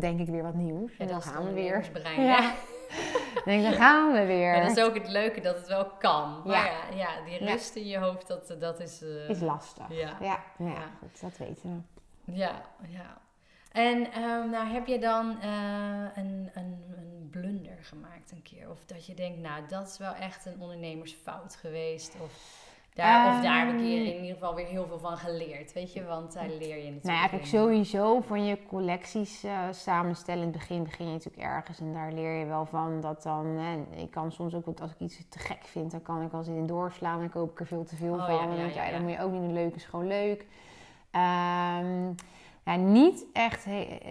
denk 0.00 0.20
ik 0.20 0.26
weer 0.28 0.42
wat 0.42 0.54
nieuws. 0.54 0.92
En 0.92 0.98
En 0.98 1.06
dan 1.06 1.14
dat 1.16 1.24
gaan 1.26 1.44
we 1.44 1.52
weer. 1.52 1.90
Ja. 2.16 2.52
denk 3.44 3.62
dan 3.62 3.72
gaan 3.72 4.12
we 4.12 4.24
weer. 4.24 4.54
En 4.54 4.66
dat 4.68 4.76
is 4.76 4.82
ook 4.84 4.94
het 4.94 5.08
leuke 5.08 5.40
dat 5.40 5.56
het 5.56 5.66
wel 5.66 5.86
kan. 5.86 6.42
Maar 6.44 6.54
Ja. 6.64 6.64
ja, 6.90 6.96
ja, 6.96 7.24
die 7.24 7.38
rust 7.50 7.74
in 7.76 7.86
je 7.86 7.98
hoofd, 7.98 8.26
dat, 8.26 8.54
dat 8.58 8.80
is... 8.80 9.02
eh, 9.02 9.28
Is 9.28 9.40
lastig. 9.40 9.84
Ja. 9.88 10.16
Ja, 10.20 10.42
ja, 10.58 10.66
Ja. 10.66 10.90
goed, 10.98 11.20
dat 11.20 11.36
weten 11.36 11.84
we. 12.24 12.32
Ja, 12.32 12.62
ja. 12.88 13.18
En 13.72 14.12
ehm, 14.12 14.50
nou, 14.50 14.66
heb 14.68 14.86
je 14.86 14.98
dan 14.98 15.40
eh, 15.40 15.48
een, 16.14 16.50
een, 16.54 16.84
een 16.96 17.28
blunder 17.30 17.78
gemaakt 17.80 18.30
een 18.32 18.42
keer? 18.42 18.70
Of 18.70 18.78
dat 18.86 19.06
je 19.06 19.14
denkt, 19.14 19.38
nou, 19.40 19.62
dat 19.68 19.88
is 19.88 19.98
wel 19.98 20.14
echt 20.14 20.46
een 20.46 20.60
ondernemersfout 20.60 21.56
geweest. 21.56 22.14
Of 22.20 22.62
daar, 22.94 23.36
of 23.36 23.42
daar 23.42 23.66
heb 23.66 23.74
ik 23.74 23.80
hier 23.80 23.98
Ehm. 24.00 24.06
in 24.14 24.20
ieder 24.20 24.34
geval 24.34 24.54
weer 24.54 24.66
heel 24.66 24.86
veel 24.86 24.98
van 24.98 25.16
geleerd, 25.16 25.72
weet 25.72 25.92
je? 25.92 26.04
Want 26.04 26.32
daar 26.32 26.46
leer 26.48 26.76
je 26.76 26.90
natuurlijk 26.90 27.04
Nou 27.04 27.18
ja, 27.18 27.28
kijk, 27.28 27.46
sowieso 27.46 28.20
van 28.20 28.44
je 28.44 28.58
collecties 28.68 29.44
eh, 29.44 29.58
samenstellen. 29.70 30.42
In 30.42 30.48
het 30.48 30.58
begin 30.58 30.82
begin 30.82 31.06
je 31.06 31.12
natuurlijk 31.12 31.42
ergens 31.42 31.80
en 31.80 31.92
daar 31.92 32.12
leer 32.12 32.38
je 32.38 32.46
wel 32.46 32.66
van 32.66 33.00
dat 33.00 33.22
dan... 33.22 33.58
Ik 33.96 34.10
kan 34.10 34.32
soms 34.32 34.54
ook, 34.54 34.80
als 34.80 34.90
ik 34.90 35.00
iets 35.00 35.28
te 35.28 35.38
gek 35.38 35.64
vind, 35.64 35.90
dan 35.90 36.02
kan 36.02 36.22
ik 36.22 36.32
als 36.32 36.46
in 36.48 36.66
doorslaan 36.66 37.20
en 37.22 37.30
koop 37.30 37.50
ik 37.50 37.60
er 37.60 37.66
veel 37.66 37.84
te 37.84 37.96
veel 37.96 38.14
Oh, 38.14 38.26
van. 38.26 38.56
ja, 38.56 38.66
ja, 38.84 38.90
dan 38.90 39.02
moet 39.02 39.12
je 39.12 39.20
ook 39.20 39.32
niet 39.32 39.40
doen, 39.42 39.52
leuk 39.52 39.74
is 39.74 39.84
gewoon 39.84 40.06
leuk. 40.06 40.46
Ehm, 41.10 42.12
ja, 42.64 42.76
niet 42.76 43.26
echt, 43.32 43.66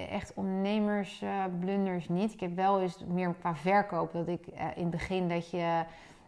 echt 0.10 0.34
ondernemersblunders 0.36 2.10
niet. 2.10 2.34
Ik 2.34 2.40
heb 2.40 2.56
wel 2.56 2.82
eens 2.82 3.04
meer 3.08 3.36
qua 3.40 3.56
verkoop 3.56 4.12
dat 4.14 4.28
ik 4.28 4.48
eh, 4.48 4.66
in 4.76 4.82
het 4.82 4.90
begin 4.90 5.30
dat 5.30 5.50
je 5.52 5.84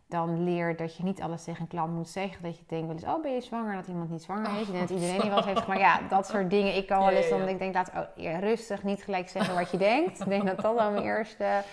dan 0.08 0.44
leert 0.44 0.78
dat 0.78 0.96
je 0.98 1.04
niet 1.04 1.22
alles 1.22 1.44
tegen 1.44 1.62
een 1.62 1.68
klant 1.68 1.94
moet 1.94 2.10
zeggen. 2.10 2.44
Dat 2.44 2.58
je 2.58 2.64
denkt 2.68 2.86
wel 2.86 2.96
eens, 2.96 3.06
oh 3.06 3.22
ben 3.22 3.34
je 3.34 3.42
zwanger? 3.42 3.76
Dat 3.76 3.88
iemand 3.88 4.10
niet 4.10 4.24
zwanger 4.24 4.60
is. 4.60 4.68
Denk 4.68 4.80
dat 4.80 4.90
iedereen 4.90 5.20
die 5.20 5.30
wel 5.30 5.38
eens 5.38 5.46
heeft 5.46 5.62
gemaakt. 5.62 5.82
Ja, 5.82 6.00
dat 6.10 6.28
soort 6.28 6.50
dingen. 6.50 6.76
Ik 6.76 6.88
kan 6.88 7.00
wel 7.00 7.10
eens 7.10 7.30
dan 7.30 7.40
ja. 7.40 7.48
ik 7.48 7.60
denk 7.60 7.74
laat 7.74 7.92
oh, 7.96 8.02
ja, 8.16 8.40
rustig, 8.40 8.84
niet 8.84 9.04
gelijk 9.04 9.30
zeggen 9.30 9.56
wat 9.56 9.72
je 9.72 9.78
denkt. 9.78 10.20
Ik 10.20 10.30
denk 10.30 10.46
dat 10.46 10.62
dat 10.62 10.78
dan 10.78 10.94
mijn 10.94 11.06
eerste 11.16 11.64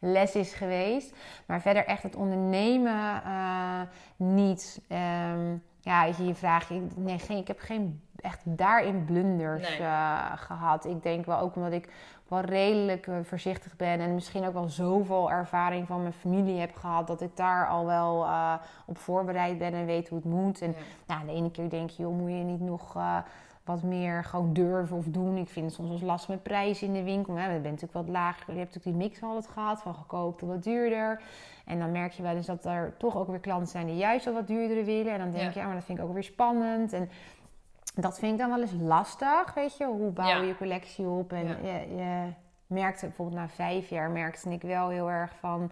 les 0.00 0.34
is 0.34 0.52
geweest. 0.54 1.16
Maar 1.46 1.60
verder 1.60 1.84
echt 1.84 2.02
het 2.02 2.16
ondernemen 2.16 3.22
eh, 3.24 3.80
niet. 4.16 4.80
Ehm, 4.88 5.56
ja, 5.80 6.04
je, 6.04 6.24
je 6.24 6.34
vraagt, 6.34 6.70
ik, 6.70 6.96
nee, 6.96 7.18
geen, 7.18 7.36
ik 7.36 7.48
heb 7.48 7.58
geen 7.60 8.00
echt 8.16 8.40
daarin 8.44 9.04
blunders 9.04 9.68
Nee. 9.68 9.88
eh, 9.88 10.32
gehad. 10.34 10.84
Ik 10.84 11.02
denk 11.02 11.26
wel 11.26 11.38
ook 11.38 11.56
omdat 11.56 11.72
ik 11.72 11.88
wel 12.30 12.40
redelijk 12.40 13.06
eh, 13.06 13.14
voorzichtig 13.22 13.76
ben 13.76 14.00
en 14.00 14.14
misschien 14.14 14.46
ook 14.46 14.52
wel 14.52 14.68
zoveel 14.68 15.30
ervaring 15.30 15.86
van 15.86 16.00
mijn 16.00 16.12
familie 16.12 16.60
heb 16.60 16.74
gehad 16.74 17.06
dat 17.06 17.20
ik 17.20 17.36
daar 17.36 17.68
al 17.68 17.86
wel 17.86 18.24
eh, 18.24 18.54
op 18.86 18.98
voorbereid 18.98 19.58
ben 19.58 19.72
en 19.74 19.86
weet 19.86 20.08
hoe 20.08 20.18
het 20.18 20.26
moet. 20.26 20.60
En 20.60 20.74
Ja. 21.06 21.14
nou, 21.14 21.26
de 21.26 21.32
ene 21.32 21.50
keer 21.50 21.70
denk 21.70 21.90
je, 21.90 22.02
joh, 22.02 22.18
moet 22.18 22.30
je 22.30 22.34
niet 22.36 22.60
nog 22.60 22.96
eh, 22.96 23.16
wat 23.64 23.82
meer 23.82 24.24
gewoon 24.24 24.52
durven 24.52 24.96
of 24.96 25.04
doen. 25.04 25.36
Ik 25.36 25.48
vind 25.48 25.66
het 25.66 25.74
soms 25.74 25.90
eens 25.90 26.02
lastig 26.02 26.28
met 26.28 26.42
prijzen 26.42 26.86
in 26.86 26.92
de 26.92 27.02
winkel. 27.02 27.34
Hè. 27.34 27.44
We 27.46 27.50
zijn 27.50 27.62
natuurlijk 27.62 27.92
wat 27.92 28.08
lager. 28.08 28.52
Je 28.52 28.58
hebt 28.58 28.74
natuurlijk 28.74 28.98
die 28.98 29.08
mix 29.08 29.22
altijd 29.22 29.46
gehad, 29.52 29.82
van 29.82 29.94
goedkoop 29.94 30.38
tot 30.38 30.48
wat 30.48 30.62
duurder. 30.62 31.20
En 31.64 31.78
dan 31.78 31.90
merk 31.92 32.12
je 32.12 32.22
wel 32.22 32.34
eens 32.36 32.46
dat 32.46 32.64
er 32.64 32.94
toch 32.98 33.16
ook 33.16 33.28
weer 33.28 33.38
klanten 33.38 33.68
zijn 33.68 33.86
die 33.86 33.96
juist 33.96 34.24
wel 34.24 34.34
wat 34.34 34.46
duurder 34.46 34.84
willen. 34.84 35.12
En 35.12 35.18
dan 35.18 35.30
denk 35.30 35.42
Ja. 35.44 35.50
je, 35.50 35.58
ja, 35.58 35.66
maar 35.66 35.74
dat 35.74 35.84
vind 35.84 35.98
ik 35.98 36.04
ook 36.04 36.12
weer 36.12 36.22
spannend. 36.24 36.92
En 36.92 37.10
dat 37.94 38.18
vind 38.18 38.32
ik 38.32 38.38
dan 38.38 38.48
wel 38.48 38.60
eens 38.60 38.74
lastig, 38.80 39.54
weet 39.54 39.76
je. 39.76 39.84
Hoe 39.86 40.10
bouw 40.10 40.26
je 40.28 40.34
Ja. 40.34 40.42
je 40.42 40.56
collectie 40.56 41.06
op? 41.06 41.32
En 41.32 41.46
Ja. 41.46 41.56
je, 41.62 41.94
je 41.96 42.32
merkte 42.66 43.06
bijvoorbeeld 43.06 43.38
na 43.38 43.48
vijf 43.48 43.88
jaar, 43.88 44.10
merkte 44.10 44.50
ik 44.50 44.62
wel 44.62 44.88
heel 44.88 45.10
erg 45.10 45.32
van... 45.38 45.70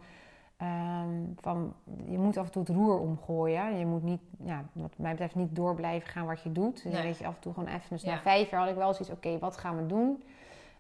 ehm, 0.57 1.09
van 1.41 1.75
je 2.09 2.19
moet 2.19 2.37
af 2.37 2.45
en 2.47 2.51
toe 2.53 2.63
het 2.63 2.71
roer 2.75 2.99
omgooien. 2.99 3.79
Je 3.79 3.87
moet 3.87 4.03
niet, 4.03 4.21
ja, 4.45 4.65
wat 4.73 4.93
mij 4.97 5.11
betreft, 5.11 5.35
niet 5.35 5.57
door 5.57 5.75
blijven 5.75 6.09
gaan 6.09 6.27
wat 6.27 6.43
je 6.43 6.53
doet. 6.53 6.85
Nee. 6.85 6.93
dan 6.93 7.03
weet 7.03 7.19
je 7.19 7.27
af 7.27 7.35
en 7.35 7.41
toe 7.41 7.53
gewoon 7.55 7.69
even. 7.69 7.89
Dus 7.89 8.03
Ja. 8.03 8.15
na 8.15 8.21
vijf 8.21 8.51
jaar 8.51 8.61
had 8.61 8.69
ik 8.71 8.77
wel 8.77 8.95
zoiets, 8.95 9.15
oké, 9.15 9.39
wat 9.39 9.57
gaan 9.57 9.77
we 9.77 9.87
doen? 9.87 10.23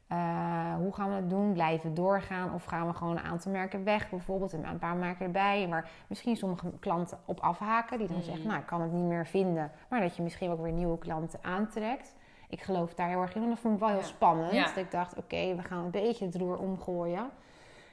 Eh, 0.09 0.75
hoe 0.77 0.93
gaan 0.95 1.09
we 1.09 1.15
het 1.15 1.31
doen? 1.31 1.53
Blijven 1.53 1.95
doorgaan? 1.95 2.55
Of 2.55 2.65
gaan 2.65 2.87
we 2.87 2.93
gewoon 2.95 3.17
een 3.17 3.23
aantal 3.25 3.53
merken 3.53 3.85
weg 3.85 4.11
bijvoorbeeld 4.11 4.53
en 4.53 4.65
een 4.69 4.79
paar 4.79 4.97
merken 4.97 5.25
erbij? 5.27 5.69
Maar 5.69 5.89
misschien 6.07 6.37
sommige 6.37 6.73
klanten 6.81 7.19
op 7.25 7.41
afhaken 7.41 7.99
die 7.99 8.07
dan 8.07 8.17
Mhm. 8.17 8.25
zeggen, 8.27 8.47
nou 8.47 8.61
ik 8.61 8.67
kan 8.67 8.81
het 8.81 8.93
niet 8.93 9.05
meer 9.05 9.27
vinden. 9.27 9.71
Maar 9.89 10.01
dat 10.01 10.17
je 10.17 10.23
misschien 10.23 10.51
ook 10.51 10.63
weer 10.63 10.73
nieuwe 10.73 10.99
klanten 10.99 11.39
aantrekt. 11.43 12.15
Ik 12.49 12.63
geloof 12.63 12.95
daar 12.95 13.09
heel 13.09 13.21
erg 13.23 13.35
in. 13.35 13.43
En 13.43 13.49
dat 13.49 13.59
vond 13.59 13.75
ik 13.75 13.81
wel 13.81 13.89
heel 13.89 14.03
spannend. 14.03 14.53
Ja. 14.53 14.65
Dat 14.67 14.77
ik 14.77 14.91
dacht, 14.91 15.17
oké, 15.17 15.55
we 15.55 15.63
gaan 15.63 15.85
een 15.85 15.91
beetje 15.91 16.25
het 16.25 16.35
roer 16.37 16.59
omgooien. 16.59 17.31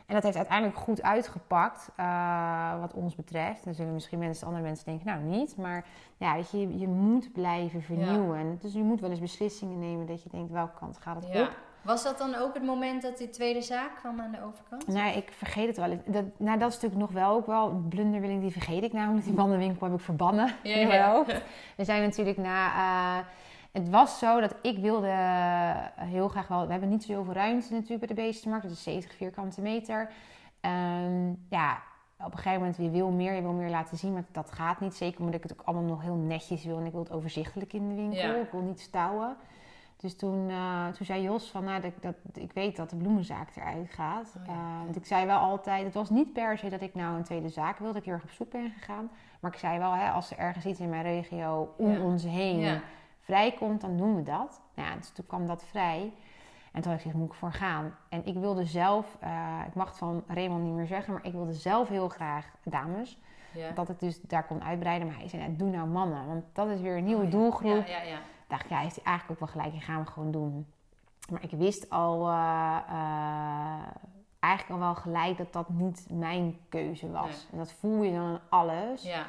En 0.05 0.13
dat 0.13 0.23
heeft 0.23 0.37
uiteindelijk 0.37 0.77
goed 0.77 1.01
uitgepakt, 1.01 1.89
eh, 1.95 2.79
wat 2.79 2.93
ons 2.93 3.15
betreft. 3.15 3.63
Dan 3.63 3.73
zullen 3.73 3.93
misschien 3.93 4.19
mensen, 4.19 4.47
andere 4.47 4.63
mensen 4.65 4.85
denken, 4.85 5.05
nou 5.05 5.21
niet. 5.21 5.57
Maar 5.57 5.85
ja, 6.17 6.33
weet 6.33 6.51
je, 6.51 6.79
je, 6.79 6.87
moet 6.87 7.31
blijven 7.33 7.81
vernieuwen. 7.81 8.39
En 8.39 8.57
Dus 8.61 8.73
je 8.73 8.83
moet 8.83 8.99
wel 9.01 9.09
eens 9.09 9.19
beslissingen 9.19 9.79
nemen 9.79 10.05
dat 10.05 10.23
je 10.23 10.29
denkt, 10.29 10.51
welke 10.51 10.77
kant 10.79 10.97
gaat 10.97 11.15
het 11.15 11.25
op? 11.41 11.57
Was 11.85 12.03
dat 12.03 12.17
dan 12.17 12.35
ook 12.35 12.53
het 12.53 12.63
moment 12.63 13.01
dat 13.01 13.17
die 13.17 13.29
tweede 13.29 13.61
zaak 13.61 13.95
kwam 13.95 14.19
aan 14.21 14.31
de 14.31 14.43
overkant? 14.43 14.87
Nou, 14.87 15.17
ik 15.17 15.31
vergeet 15.31 15.67
het 15.67 15.77
wel 15.77 15.89
eens. 15.91 16.01
Dat, 16.05 16.23
nou, 16.37 16.59
dat 16.59 16.69
is 16.69 16.73
natuurlijk 16.75 17.01
nog 17.01 17.11
wel 17.11 17.31
ook 17.31 17.45
wel 17.45 17.69
een 17.69 17.87
blunderwilling, 17.87 18.41
die 18.41 18.51
vergeet 18.51 18.83
ik 18.83 18.93
namelijk. 18.93 19.25
Die 19.25 19.33
bandenwinkel 19.33 19.87
heb 19.87 19.95
ik 19.95 20.03
verbannen 20.03 20.55
Ja, 20.63 20.75
in 20.75 20.87
mijn 20.87 20.99
ja. 20.99 21.11
hoofd. 21.11 21.41
We 21.77 21.83
zijn 21.83 22.01
natuurlijk 22.01 22.37
na... 22.37 22.67
eh, 22.67 23.25
het 23.71 23.89
was 23.89 24.19
zo 24.19 24.39
dat 24.39 24.55
ik 24.61 24.77
wilde 24.77 25.07
heel 25.95 26.27
graag 26.27 26.47
wel... 26.47 26.65
We 26.65 26.71
hebben 26.71 26.89
niet 26.89 27.03
zoveel 27.03 27.33
ruimte 27.33 27.73
natuurlijk 27.73 27.99
bij 27.99 28.07
de 28.07 28.21
beestenmarkt. 28.21 28.65
Dat 28.67 28.75
is 28.75 28.83
70 28.83 29.15
vierkante 29.17 29.61
meter. 29.61 30.11
Ehm, 30.61 31.27
ja, 31.49 31.81
op 32.19 32.31
een 32.31 32.37
gegeven 32.37 32.59
moment, 32.59 32.77
je 32.77 32.89
wil 32.89 33.09
meer, 33.09 33.33
je 33.33 33.41
wil 33.41 33.51
meer 33.51 33.69
laten 33.69 33.97
zien. 33.97 34.13
Maar 34.13 34.25
dat 34.31 34.51
gaat 34.51 34.79
niet. 34.79 34.95
Zeker 34.95 35.19
omdat 35.19 35.35
ik 35.35 35.43
het 35.43 35.51
ook 35.51 35.61
allemaal 35.65 35.89
nog 35.89 36.01
heel 36.01 36.15
netjes 36.15 36.65
wil. 36.65 36.77
En 36.77 36.85
ik 36.85 36.91
wil 36.91 37.01
het 37.03 37.11
overzichtelijk 37.11 37.73
in 37.73 37.89
de 37.89 37.95
winkel. 37.95 38.17
Ja. 38.19 38.35
Ik 38.35 38.51
wil 38.51 38.61
niet 38.61 38.79
stouwen. 38.79 39.35
Dus 40.05 40.15
toen, 40.17 40.49
eh, 40.49 40.87
toen 40.87 41.05
zei 41.05 41.21
Jos 41.21 41.51
van, 41.51 41.63
nou, 41.63 41.81
dat, 41.81 41.91
dat, 41.99 42.15
ik 42.33 42.51
weet 42.53 42.75
dat 42.75 42.89
de 42.89 42.95
bloemenzaak 42.95 43.49
eruit 43.55 43.89
gaat. 43.93 44.35
Oh 44.37 44.45
ja. 44.45 44.51
Eh, 44.51 44.83
want 44.83 44.95
ik 44.95 45.05
zei 45.05 45.25
wel 45.25 45.37
altijd, 45.37 45.83
het 45.83 45.93
was 45.93 46.09
niet 46.09 46.33
per 46.33 46.57
se 46.57 46.69
dat 46.69 46.81
ik 46.81 46.95
nou 46.95 47.15
een 47.15 47.23
tweede 47.23 47.49
zaak 47.49 47.77
wilde. 47.77 47.93
Dat 47.93 48.01
ik 48.01 48.07
heel 48.07 48.13
erg 48.13 48.23
op 48.23 48.29
zoek 48.31 48.51
ben 48.51 48.71
gegaan. 48.77 49.09
Maar 49.39 49.51
ik 49.51 49.57
zei 49.59 49.77
wel, 49.79 49.91
hè, 49.93 50.09
als 50.09 50.31
er 50.31 50.37
ergens 50.37 50.65
iets 50.65 50.79
in 50.79 50.89
mijn 50.89 51.03
regio 51.03 51.73
om 51.77 51.91
Ja. 51.91 51.99
ons 51.99 52.23
heen 52.23 52.59
Ja. 52.59 52.79
vrijkomt, 53.19 53.81
dan 53.81 53.97
doen 53.97 54.15
we 54.15 54.23
dat. 54.23 54.61
Nou 54.75 54.89
ja, 54.89 54.95
dus 54.95 55.09
toen 55.09 55.25
kwam 55.27 55.47
dat 55.47 55.63
vrij. 55.65 56.13
En 56.71 56.81
toen 56.81 56.91
had 56.91 56.99
ik 56.99 57.05
gezegd, 57.05 57.15
moet 57.15 57.27
ik 57.31 57.33
voor 57.39 57.51
gaan. 57.53 57.95
En 58.09 58.25
ik 58.25 58.35
wilde 58.37 58.65
zelf, 58.65 59.17
eh, 59.19 59.59
ik 59.67 59.73
mag 59.75 59.87
het 59.87 59.97
van 59.97 60.23
Raymond 60.27 60.63
niet 60.63 60.73
meer 60.73 60.87
zeggen, 60.87 61.13
maar 61.13 61.25
ik 61.25 61.31
wilde 61.33 61.53
zelf 61.53 61.89
heel 61.89 62.09
graag 62.09 62.45
dames. 62.63 63.19
Dat 63.73 63.89
ik 63.89 63.99
dus 63.99 64.21
daar 64.21 64.45
kon 64.45 64.63
uitbreiden. 64.63 65.07
Maar 65.07 65.17
hij 65.17 65.27
zei, 65.27 65.41
nou, 65.41 65.55
doe 65.55 65.69
nou 65.69 65.87
mannen. 65.87 66.27
Want 66.27 66.43
dat 66.53 66.67
is 66.69 66.81
weer 66.81 66.97
een 66.97 67.03
nieuwe 67.03 67.23
Oh 67.25 67.31
ja. 67.31 67.37
doelgroep 67.37 67.87
Ja, 67.87 68.01
ja, 68.01 68.17
ja. 68.47 68.55
dacht 68.55 68.63
ik, 68.63 68.69
ja, 68.69 68.77
heeft 68.77 68.95
hij 68.95 69.05
eigenlijk 69.05 69.41
ook 69.41 69.47
wel 69.47 69.55
gelijk, 69.55 69.73
die 69.73 69.85
gaan 69.85 70.03
we 70.03 70.11
gewoon 70.11 70.31
doen. 70.31 70.67
Maar 71.31 71.43
ik 71.43 71.51
wist 71.51 71.89
al, 71.89 72.29
eh, 72.29 72.77
eh, 72.89 73.87
eigenlijk 74.39 74.73
al 74.73 74.79
wel 74.79 74.95
gelijk 74.95 75.37
dat 75.37 75.53
dat 75.53 75.69
niet 75.69 76.07
mijn 76.09 76.59
keuze 76.69 77.11
was. 77.11 77.29
Nee. 77.29 77.51
En 77.51 77.57
dat 77.57 77.73
voel 77.73 78.03
je 78.03 78.11
dan 78.11 78.25
aan 78.25 78.41
alles. 78.49 79.03
ja. 79.03 79.25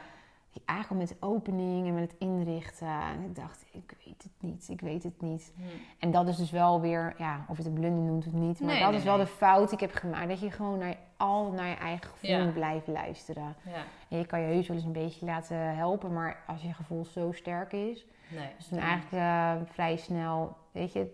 Eigenlijk 0.64 1.00
met 1.08 1.18
de 1.20 1.26
opening 1.26 1.86
en 1.86 1.94
met 1.94 2.10
het 2.10 2.20
inrichten. 2.20 2.86
En 2.88 3.22
ik 3.24 3.34
dacht, 3.36 3.64
ik 3.72 3.94
weet 4.04 4.22
het 4.22 4.32
niet, 4.40 4.68
ik 4.68 4.80
weet 4.80 5.02
het 5.02 5.20
niet. 5.20 5.52
Hm. 5.56 5.62
En 5.98 6.10
dat 6.10 6.28
is 6.28 6.36
dus 6.36 6.50
wel 6.50 6.80
weer, 6.80 7.14
ja, 7.18 7.44
of 7.48 7.56
je 7.56 7.62
het 7.62 7.66
een 7.72 7.78
blunder 7.78 8.04
noemt 8.04 8.26
of 8.26 8.32
niet. 8.32 8.60
Maar 8.60 8.68
Nee, 8.70 8.80
dat 8.80 8.88
nee, 8.90 8.98
is 8.98 9.04
wel 9.04 9.16
nee. 9.16 9.24
de 9.26 9.30
fout 9.32 9.64
die 9.68 9.78
ik 9.78 9.80
heb 9.80 9.94
gemaakt. 9.94 10.28
Dat 10.28 10.40
je 10.40 10.50
gewoon 10.50 10.78
naar, 10.78 10.96
al 11.16 11.50
naar 11.50 11.68
je 11.68 11.74
eigen 11.74 12.06
gevoel 12.10 12.30
Ja. 12.30 12.50
blijven 12.50 12.92
luisteren. 12.92 13.56
ja. 13.64 13.82
En 14.08 14.18
je 14.18 14.26
kan 14.26 14.40
je 14.40 14.46
heus 14.46 14.66
wel 14.68 14.76
eens 14.76 14.86
een 14.86 14.92
beetje 14.92 15.26
laten 15.26 15.76
helpen. 15.76 16.12
Maar 16.12 16.42
als 16.46 16.62
je 16.62 16.72
gevoel 16.72 17.04
zo 17.04 17.32
sterk 17.32 17.72
is, 17.72 18.06
Nee. 18.28 18.48
dus 18.56 18.68
toen 18.68 18.78
eigenlijk 18.78 19.12
eh, 19.12 19.72
vrij 19.72 19.96
snel, 19.96 20.56
weet 20.72 20.92
je, 20.92 21.10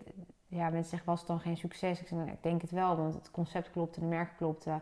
ja, 0.47 0.63
mensen 0.69 0.89
zeggen, 0.89 1.09
was 1.09 1.19
het 1.19 1.27
dan 1.27 1.39
geen 1.39 1.57
succes? 1.57 2.01
Ik 2.01 2.07
zeg, 2.07 2.17
nou, 2.17 2.31
ik 2.31 2.43
denk 2.43 2.61
het 2.61 2.71
wel, 2.71 2.97
want 2.97 3.13
het 3.13 3.31
concept 3.31 3.71
klopte, 3.71 3.99
de 3.99 4.05
merk 4.05 4.29
klopte. 4.37 4.81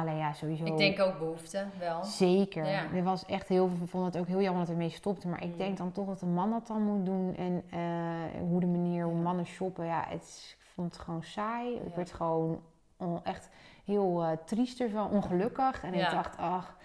Alleen 0.00 0.16
ja, 0.16 0.32
sowieso. 0.32 0.64
Ik 0.64 0.76
denk 0.76 1.00
ook 1.00 1.18
behoefte, 1.18 1.64
wel. 1.78 2.04
Zeker. 2.04 2.66
Ja. 2.66 2.82
Er 2.94 3.02
was 3.02 3.26
echt 3.26 3.48
heel 3.48 3.68
veel, 3.68 3.84
ik 3.84 3.90
vond 3.90 4.04
het 4.04 4.18
ook 4.18 4.26
heel 4.26 4.40
jammer 4.40 4.58
dat 4.58 4.68
we 4.68 4.72
ermee 4.74 4.90
stopten. 4.90 5.30
Maar 5.30 5.42
ik 5.42 5.50
Mm. 5.52 5.56
denk 5.58 5.76
dan 5.76 5.92
toch 5.92 6.06
dat 6.06 6.22
een 6.22 6.34
man 6.34 6.50
dat 6.50 6.66
dan 6.66 6.82
moet 6.82 7.06
doen. 7.06 7.36
En 7.36 7.62
eh, 7.70 8.40
hoe 8.40 8.60
de 8.60 8.66
manier, 8.66 9.04
hoe 9.04 9.14
mannen 9.14 9.46
shoppen, 9.46 9.84
ja, 9.84 10.04
het 10.08 10.56
ik 10.58 10.64
vond 10.84 10.92
het 10.94 11.02
gewoon 11.04 11.22
saai. 11.22 11.74
Ik 11.74 11.94
werd 11.94 12.12
gewoon 12.12 12.60
on- 12.96 13.24
echt 13.24 13.50
heel 13.84 14.22
eh, 14.22 14.30
triest 14.44 14.80
ervan, 14.80 15.10
ongelukkig. 15.10 15.82
En 15.84 15.94
ik 15.94 16.10
dacht, 16.10 16.36
ach... 16.36 16.76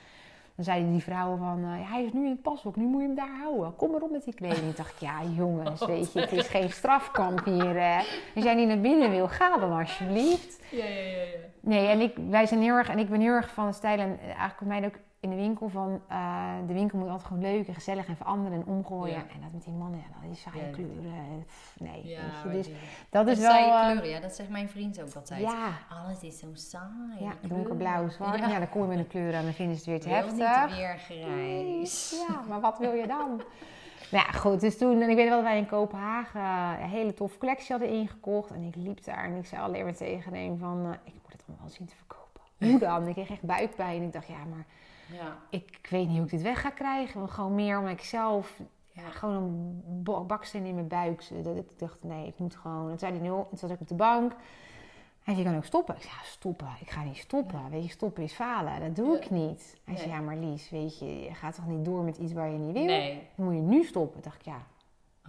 Dan 0.63 0.73
zeiden 0.73 0.91
die 0.91 1.03
vrouwen 1.03 1.37
van, 1.37 1.63
eh, 1.63 1.91
hij 1.91 2.03
is 2.03 2.13
nu 2.13 2.23
in 2.23 2.29
het 2.31 2.41
pasok, 2.41 2.75
nu 2.75 2.85
moet 2.85 3.01
je 3.01 3.07
hem 3.07 3.15
daar 3.15 3.37
houden. 3.41 3.75
Kom 3.75 3.91
maar 3.91 4.01
op 4.01 4.11
met 4.11 4.23
die 4.23 4.33
kleding. 4.33 4.69
Ik 4.69 4.77
dacht, 4.77 4.99
ja 4.99 5.23
jongens, 5.35 5.85
weet 5.93 6.13
je, 6.13 6.19
het 6.19 6.31
is 6.31 6.47
geen 6.47 6.71
strafkamp 6.71 7.45
hier. 7.45 7.75
hè. 7.81 7.97
Als 8.35 8.43
jij 8.43 8.55
niet 8.55 8.67
naar 8.67 8.79
binnen 8.79 9.09
wil, 9.09 9.27
ga 9.27 9.57
dan 9.57 9.79
alsjeblieft. 9.79 10.63
Ja, 10.71 10.85
ja, 10.85 10.91
ja. 10.91 11.21
ja. 11.21 11.37
Nee, 11.59 11.87
en 11.87 11.99
ik, 11.99 12.15
wij 12.29 12.45
zijn 12.45 12.61
heel 12.61 12.75
erg, 12.75 12.89
en 12.89 12.99
ik 12.99 13.09
ben 13.09 13.21
heel 13.21 13.33
erg 13.33 13.49
van 13.53 13.67
de 13.67 13.73
stijl. 13.73 13.99
En 13.99 14.19
eigenlijk 14.19 14.57
bij 14.59 14.67
mij 14.67 14.85
ook 14.85 14.95
in 15.23 15.29
de 15.29 15.35
winkel 15.35 15.69
van, 15.69 16.01
eh, 16.07 16.51
de 16.67 16.73
winkel 16.73 16.97
moet 16.99 17.07
altijd 17.09 17.27
gewoon 17.27 17.41
leuk 17.41 17.67
en 17.67 17.73
gezellig 17.73 18.07
en 18.07 18.15
veranderen 18.15 18.57
en 18.57 18.65
omgooien. 18.65 19.13
Ja. 19.15 19.19
En 19.33 19.41
dat 19.41 19.51
met 19.53 19.63
die 19.63 19.73
mannen, 19.73 19.99
ja, 19.99 20.27
die 20.27 20.35
saaie 20.35 20.65
Ja, 20.65 20.71
kleuren. 20.71 21.05
eh, 21.13 21.45
pff, 21.45 21.75
nee, 21.79 22.07
Ja, 22.07 22.21
dus 22.51 22.69
dat 23.09 23.27
is 23.27 23.39
wel... 23.39 23.49
saaie 23.51 23.71
eh, 23.71 23.85
kleuren, 23.91 24.09
ja, 24.09 24.19
dat 24.19 24.31
zegt 24.35 24.49
mijn 24.49 24.69
vriend 24.69 25.01
ook 25.01 25.13
altijd. 25.13 25.41
ja, 25.41 25.67
Alles 25.89 26.21
is 26.21 26.39
zo 26.39 26.47
saai. 26.53 27.17
ja, 27.19 27.31
donkerblauw, 27.41 28.09
zwart. 28.09 28.39
Ja. 28.39 28.59
dan 28.59 28.69
kom 28.69 28.81
je 28.81 28.87
met 28.87 28.97
een 28.97 29.07
kleur 29.07 29.33
aan 29.33 29.39
en 29.39 29.43
dan 29.43 29.53
vinden 29.53 29.77
ze 29.77 29.81
het 29.81 29.89
weer 29.89 29.99
te 30.01 30.09
heftig. 30.21 30.67
niet 30.67 30.77
weer 30.77 30.97
grijs. 30.97 32.25
Ja, 32.27 32.41
maar 32.49 32.59
wat 32.61 32.77
wil 32.77 32.93
je 32.93 33.07
dan? 33.07 33.41
Nou 34.11 34.25
ja, 34.25 34.31
goed. 34.39 34.59
Dus 34.59 34.77
toen, 34.77 35.01
en 35.01 35.09
ik 35.09 35.15
weet 35.15 35.27
wel 35.27 35.35
dat 35.35 35.45
wij 35.45 35.57
in 35.57 35.65
Kopenhagen 35.65 36.41
een 36.83 36.89
hele 36.89 37.13
toffe 37.13 37.37
collectie 37.37 37.71
hadden 37.71 37.89
ingekocht. 37.89 38.51
En 38.51 38.61
ik 38.63 38.75
liep 38.75 39.03
daar 39.03 39.23
en 39.23 39.35
ik 39.35 39.45
zei 39.45 39.61
alleen 39.61 39.83
maar 39.83 39.95
tegen 39.95 40.33
een 40.35 40.57
van, 40.57 40.93
ik 41.03 41.13
moet 41.13 41.31
het 41.31 41.43
allemaal 41.47 41.69
zien 41.69 41.87
te 41.87 41.95
verkopen. 41.95 42.41
Hoe 42.69 42.79
dan? 42.79 43.07
Ik 43.07 43.13
kreeg 43.13 43.29
echt 43.29 43.41
buikpijn. 43.41 43.97
En 44.01 44.07
ik 44.07 44.13
dacht, 44.13 44.27
ja, 44.27 44.43
maar 44.49 44.65
Ja. 45.13 45.37
ik, 45.49 45.77
ik 45.81 45.87
weet 45.89 46.07
niet 46.07 46.17
hoe 46.17 46.25
ik 46.25 46.31
dit 46.31 46.41
weg 46.41 46.61
ga 46.61 46.69
krijgen. 46.69 47.29
Gewoon 47.29 47.55
meer 47.55 47.77
omdat 47.77 47.91
ik 47.91 48.03
zelf 48.03 48.59
ja, 48.91 49.09
gewoon 49.09 49.33
een 49.33 50.27
baksteen 50.27 50.65
in 50.65 50.75
mijn 50.75 50.87
buik. 50.87 51.43
Dat 51.43 51.55
ik 51.55 51.79
dacht, 51.79 51.97
nee, 52.01 52.27
ik 52.27 52.37
moet 52.37 52.55
gewoon. 52.55 52.87
Toen 52.87 52.99
zei 52.99 53.11
hij, 53.11 53.21
nul. 53.21 53.47
Toen 53.49 53.57
zat 53.57 53.69
ik 53.69 53.79
op 53.79 53.87
de 53.87 53.95
bank. 53.95 54.31
Hij 55.23 55.33
zei, 55.33 55.37
je 55.37 55.43
kan 55.43 55.55
ook 55.57 55.65
stoppen. 55.65 55.95
Ik 55.95 56.01
zei, 56.01 56.13
ja, 56.13 56.23
stoppen. 56.23 56.67
Ik 56.79 56.89
ga 56.89 57.03
niet 57.03 57.17
stoppen. 57.17 57.69
Weet 57.69 57.83
je, 57.83 57.89
stoppen 57.89 58.23
is 58.23 58.33
falen. 58.33 58.79
Dat 58.79 58.95
doe 58.95 59.17
ik 59.17 59.29
niet. 59.29 59.77
Hij 59.83 59.95
zei, 59.95 60.09
ja, 60.09 60.19
maar 60.19 60.37
Lies, 60.37 60.69
weet 60.69 60.99
je, 60.99 61.23
je 61.23 61.33
gaat 61.33 61.55
toch 61.55 61.67
niet 61.67 61.85
door 61.85 62.03
met 62.03 62.17
iets 62.17 62.33
waar 62.33 62.49
je 62.49 62.57
niet 62.57 62.73
wil? 62.73 62.85
Nee. 62.85 63.27
Dan 63.35 63.45
moet 63.45 63.55
je 63.55 63.61
nu 63.61 63.83
stoppen. 63.83 64.21
Toen 64.21 64.31
dacht 64.31 64.35
ik, 64.35 64.45
ja. 64.45 64.61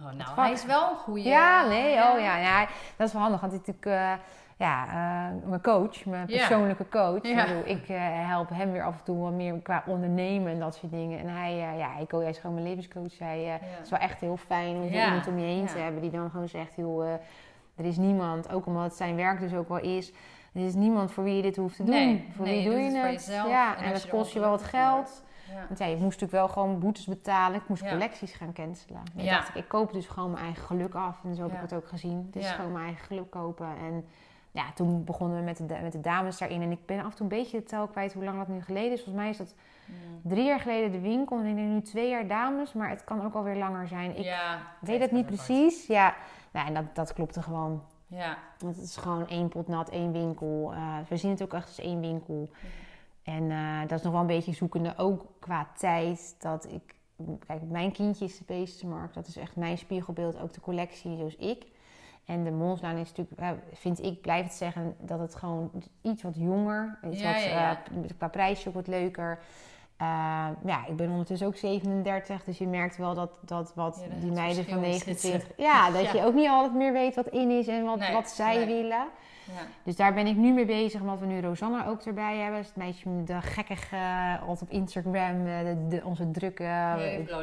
Oh, 0.01 0.11
nou, 0.11 0.39
hij 0.39 0.51
is 0.51 0.65
wel 0.65 0.89
een 0.89 0.97
goede. 0.97 1.23
Ja, 1.23 1.67
nee, 1.67 1.91
oh 1.91 2.19
ja. 2.19 2.37
ja 2.37 2.67
dat 2.95 3.07
is 3.07 3.13
wel 3.13 3.21
handig. 3.21 3.41
Want 3.41 3.51
hij 3.51 3.61
natuurlijk, 3.65 3.85
eh, 3.85 4.13
ja, 4.57 4.85
eh, 4.87 5.49
mijn 5.49 5.61
coach, 5.61 6.05
mijn 6.05 6.25
persoonlijke 6.25 6.89
coach. 6.89 7.23
Ja. 7.27 7.45
Ik, 7.45 7.47
bedoel, 7.47 7.75
ik 7.75 7.89
eh, 7.89 7.97
help 8.27 8.49
hem 8.49 8.71
weer 8.71 8.83
af 8.83 8.97
en 8.97 9.03
toe 9.03 9.17
wat 9.17 9.31
meer 9.33 9.59
qua 9.59 9.83
ondernemen 9.87 10.51
en 10.51 10.59
dat 10.59 10.75
soort 10.75 10.91
dingen. 10.91 11.19
En 11.19 11.27
hij, 11.27 11.51
eh, 11.51 11.77
ja, 11.77 11.91
hij, 11.93 12.05
hij 12.09 12.29
is 12.29 12.37
gewoon 12.37 12.55
mijn 12.55 12.67
levenscoach. 12.67 13.19
Hij 13.19 13.41
Ja. 13.41 13.51
het 13.61 13.83
is 13.83 13.89
wel 13.89 13.99
echt 13.99 14.19
heel 14.19 14.37
fijn 14.37 14.75
om 14.75 14.83
Ja. 14.83 15.05
iemand 15.05 15.27
om 15.27 15.39
je 15.39 15.45
heen 15.45 15.65
te 15.65 15.77
hebben 15.77 16.01
die 16.01 16.11
dan 16.11 16.29
gewoon 16.29 16.49
zegt, 16.49 16.75
joh, 16.75 17.13
er 17.75 17.85
is 17.85 17.97
niemand, 17.97 18.51
ook 18.51 18.65
omdat 18.65 18.83
het 18.83 18.95
zijn 18.95 19.15
werk 19.15 19.39
dus 19.39 19.53
ook 19.53 19.69
wel 19.69 19.79
is, 19.79 20.11
er 20.53 20.65
is 20.65 20.73
niemand 20.73 21.11
voor 21.11 21.23
wie 21.23 21.35
je 21.35 21.41
dit 21.41 21.55
hoeft 21.55 21.75
te 21.75 21.83
doen. 21.83 21.95
Nee, 21.95 22.27
voor 22.35 22.45
nee, 22.45 22.53
wie 22.53 22.63
je 22.63 22.69
doe 22.69 23.01
je 23.01 23.07
het. 23.07 23.25
Ja, 23.47 23.77
En 23.77 23.83
en, 23.83 23.93
dat 23.93 24.07
kost 24.09 24.33
je 24.33 24.39
wel 24.39 24.49
wat 24.49 24.63
geld. 24.63 25.23
Want 25.67 25.79
ja, 25.79 25.85
je 25.85 25.91
moest 25.95 26.03
natuurlijk 26.03 26.31
wel 26.31 26.47
gewoon 26.47 26.79
boetes 26.79 27.05
betalen. 27.05 27.59
Ik 27.59 27.67
moest 27.67 27.87
collecties 27.89 28.33
gaan 28.33 28.53
cancelen. 28.53 29.01
En 29.17 29.23
Ja. 29.23 29.35
dacht 29.35 29.49
ik, 29.49 29.55
ik 29.55 29.67
koop 29.67 29.93
dus 29.93 30.07
gewoon 30.07 30.31
mijn 30.31 30.43
eigen 30.43 30.63
geluk 30.63 30.93
af. 30.95 31.17
En 31.23 31.35
zo 31.35 31.41
heb 31.43 31.51
ik 31.53 31.61
het 31.61 31.73
ook 31.73 31.87
gezien. 31.87 32.23
Het 32.31 32.43
is 32.43 32.49
gewoon 32.51 32.71
mijn 32.71 32.85
eigen 32.85 33.05
geluk 33.05 33.29
kopen. 33.29 33.67
En 33.67 34.05
ja, 34.55 34.71
toen 34.73 35.03
begonnen 35.03 35.37
we 35.37 35.43
met 35.43 35.57
de, 35.57 35.77
met 35.81 35.91
de 35.91 36.01
dames 36.01 36.37
daarin. 36.37 36.61
En 36.61 36.71
ik 36.71 36.85
ben 36.85 36.99
af 36.99 37.05
en 37.11 37.11
toe 37.15 37.21
een 37.21 37.37
beetje 37.37 37.57
de 37.57 37.63
tel 37.63 37.87
kwijt 37.87 38.13
hoe 38.13 38.23
lang 38.23 38.37
dat 38.37 38.47
nu 38.47 38.61
geleden 38.61 38.91
is. 38.91 39.03
Volgens 39.03 39.15
mij 39.23 39.29
is 39.29 39.37
dat 39.37 39.55
Mm. 39.87 40.29
drie 40.31 40.45
jaar 40.45 40.59
geleden 40.59 40.91
de 40.91 40.99
winkel. 40.99 41.39
En 41.39 41.45
ik 41.45 41.55
denk 41.55 41.67
nu 41.69 41.81
twee 41.81 42.09
jaar 42.09 42.27
dames. 42.27 42.73
Maar 42.73 42.89
het 42.89 43.03
kan 43.03 43.25
ook 43.25 43.33
alweer 43.33 43.55
langer 43.55 43.87
zijn. 43.87 44.17
Ik 44.17 44.23
ja, 44.23 44.61
weet 44.81 44.99
het 45.01 45.11
niet 45.11 45.25
precies. 45.25 45.87
Ja, 45.87 46.15
nou, 46.51 46.67
en 46.67 46.73
dat, 46.73 46.83
dat 46.95 47.13
klopte 47.13 47.41
gewoon. 47.41 47.83
Ja, 48.07 48.37
Want 48.59 48.75
het 48.75 48.85
is 48.85 48.97
gewoon 48.97 49.27
één 49.27 49.49
pot 49.49 49.67
nat, 49.67 49.89
één 49.89 50.11
winkel. 50.11 50.71
Eh, 50.73 50.97
we 51.09 51.17
zien 51.17 51.31
het 51.31 51.41
ook 51.43 51.53
echt 51.53 51.67
als 51.67 51.79
één 51.79 51.99
winkel. 51.99 52.49
En 53.23 53.51
eh, 53.51 53.79
dat 53.81 53.97
is 53.97 54.01
nog 54.01 54.11
wel 54.11 54.21
een 54.21 54.27
beetje 54.27 54.53
zoekende, 54.53 54.93
ook 54.97 55.25
qua 55.39 55.67
tijd. 55.77 56.35
Dat 56.39 56.71
ik, 56.71 56.95
kijk, 57.47 57.61
mijn 57.69 57.91
kindje 57.91 58.25
is 58.25 58.37
de 58.37 58.43
beestenmarkt. 58.47 59.13
Dat 59.13 59.27
is 59.27 59.37
echt 59.37 59.55
mijn 59.55 59.77
spiegelbeeld, 59.77 60.39
ook 60.39 60.53
de 60.53 60.61
collectie 60.61 61.17
zoals 61.17 61.35
ik. 61.35 61.65
En 62.25 62.43
de 62.43 62.51
Monslijn 62.51 62.97
is 62.97 63.13
natuurlijk, 63.15 63.59
vind 63.73 64.03
ik, 64.03 64.21
blijf 64.21 64.43
het 64.43 64.53
zeggen, 64.53 64.95
dat 64.99 65.19
het 65.19 65.35
gewoon 65.35 65.71
iets 66.01 66.23
wat 66.23 66.35
jonger. 66.35 66.99
Iets 67.09 67.21
Ja, 67.21 67.33
wat, 67.33 67.43
ja, 67.43 67.71
eh, 67.71 68.09
qua 68.17 68.27
prijsje 68.27 68.67
ook 68.67 68.73
wat 68.75 68.87
leuker. 68.87 69.39
Eh, 69.97 70.07
ja, 70.65 70.85
ik 70.87 70.95
ben 70.95 71.09
ondertussen 71.09 71.47
ook 71.47 71.55
37, 71.55 72.43
dus 72.43 72.57
je 72.57 72.67
merkt 72.67 72.97
wel 72.97 73.13
dat, 73.13 73.39
dat 73.41 73.73
wat 73.75 73.99
Ja, 74.03 74.09
dat 74.13 74.21
die 74.21 74.31
meiden 74.31 74.65
van 74.65 74.79
verschil 74.83 74.89
is 74.93 75.05
29... 75.05 75.47
het. 75.47 75.57
Ja, 75.57 75.89
dat 75.91 76.01
Ja. 76.03 76.13
je 76.13 76.23
ook 76.25 76.33
niet 76.33 76.47
altijd 76.49 76.73
meer 76.73 76.93
weet 76.93 77.15
wat 77.15 77.27
in 77.27 77.49
is 77.51 77.67
en 77.67 77.83
wat, 77.85 77.99
Nee, 77.99 78.13
wat 78.13 78.29
zij 78.29 78.55
nee. 78.55 78.65
willen. 78.65 79.07
Dus 79.83 79.95
daar 79.95 80.13
ben 80.13 80.27
ik 80.27 80.35
nu 80.35 80.51
mee 80.53 80.65
bezig, 80.65 81.01
omdat 81.01 81.19
we 81.19 81.25
nu 81.25 81.41
Rosanna 81.41 81.85
ook 81.87 82.01
erbij 82.01 82.37
hebben. 82.37 82.57
Dus 82.59 82.67
het 82.67 82.75
meisje 82.75 83.09
met 83.09 83.27
de 83.27 83.41
gekkige, 83.41 83.95
eh, 83.95 84.41
altijd 84.41 84.61
op 84.61 84.69
Instagram, 84.69 85.45
eh, 85.45 85.59
de, 85.59 85.85
de- 85.87 86.01
onze 86.03 86.31
drukke 86.31 86.63
eh, 86.63 86.93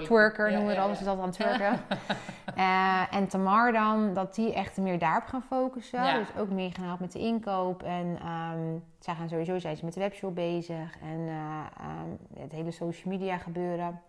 twerker 0.04 0.50
noemen 0.52 0.68
we 0.68 0.74
dat, 0.74 0.84
ja. 0.84 0.90
dus 0.90 0.98
dat 1.04 1.18
aan 1.18 1.24
het 1.24 1.32
twerken. 1.40 1.80
Eh, 2.54 3.00
en 3.10 3.28
Tamar 3.28 3.72
dan, 3.72 4.14
dat 4.14 4.34
die 4.34 4.54
echt 4.54 4.76
meer 4.76 4.98
daarop 4.98 5.24
gaan 5.26 5.42
focussen. 5.42 6.00
Dus 6.18 6.28
ook 6.42 6.50
meer 6.50 6.72
gaan 6.72 6.84
helpen 6.84 7.02
met 7.04 7.12
de 7.12 7.18
inkoop. 7.18 7.82
En 7.82 8.18
ehm, 8.20 8.60
zij 8.98 9.14
gaan 9.14 9.28
sowieso, 9.28 9.58
zijn 9.58 9.76
ze 9.76 9.84
met 9.84 9.94
de 9.94 10.00
webshop 10.00 10.34
bezig. 10.34 10.98
En 11.02 11.18
eh, 11.28 11.34
ehm, 11.80 12.40
het 12.42 12.52
hele 12.52 12.70
social 12.70 13.12
media 13.14 13.36
gebeuren. 13.38 14.00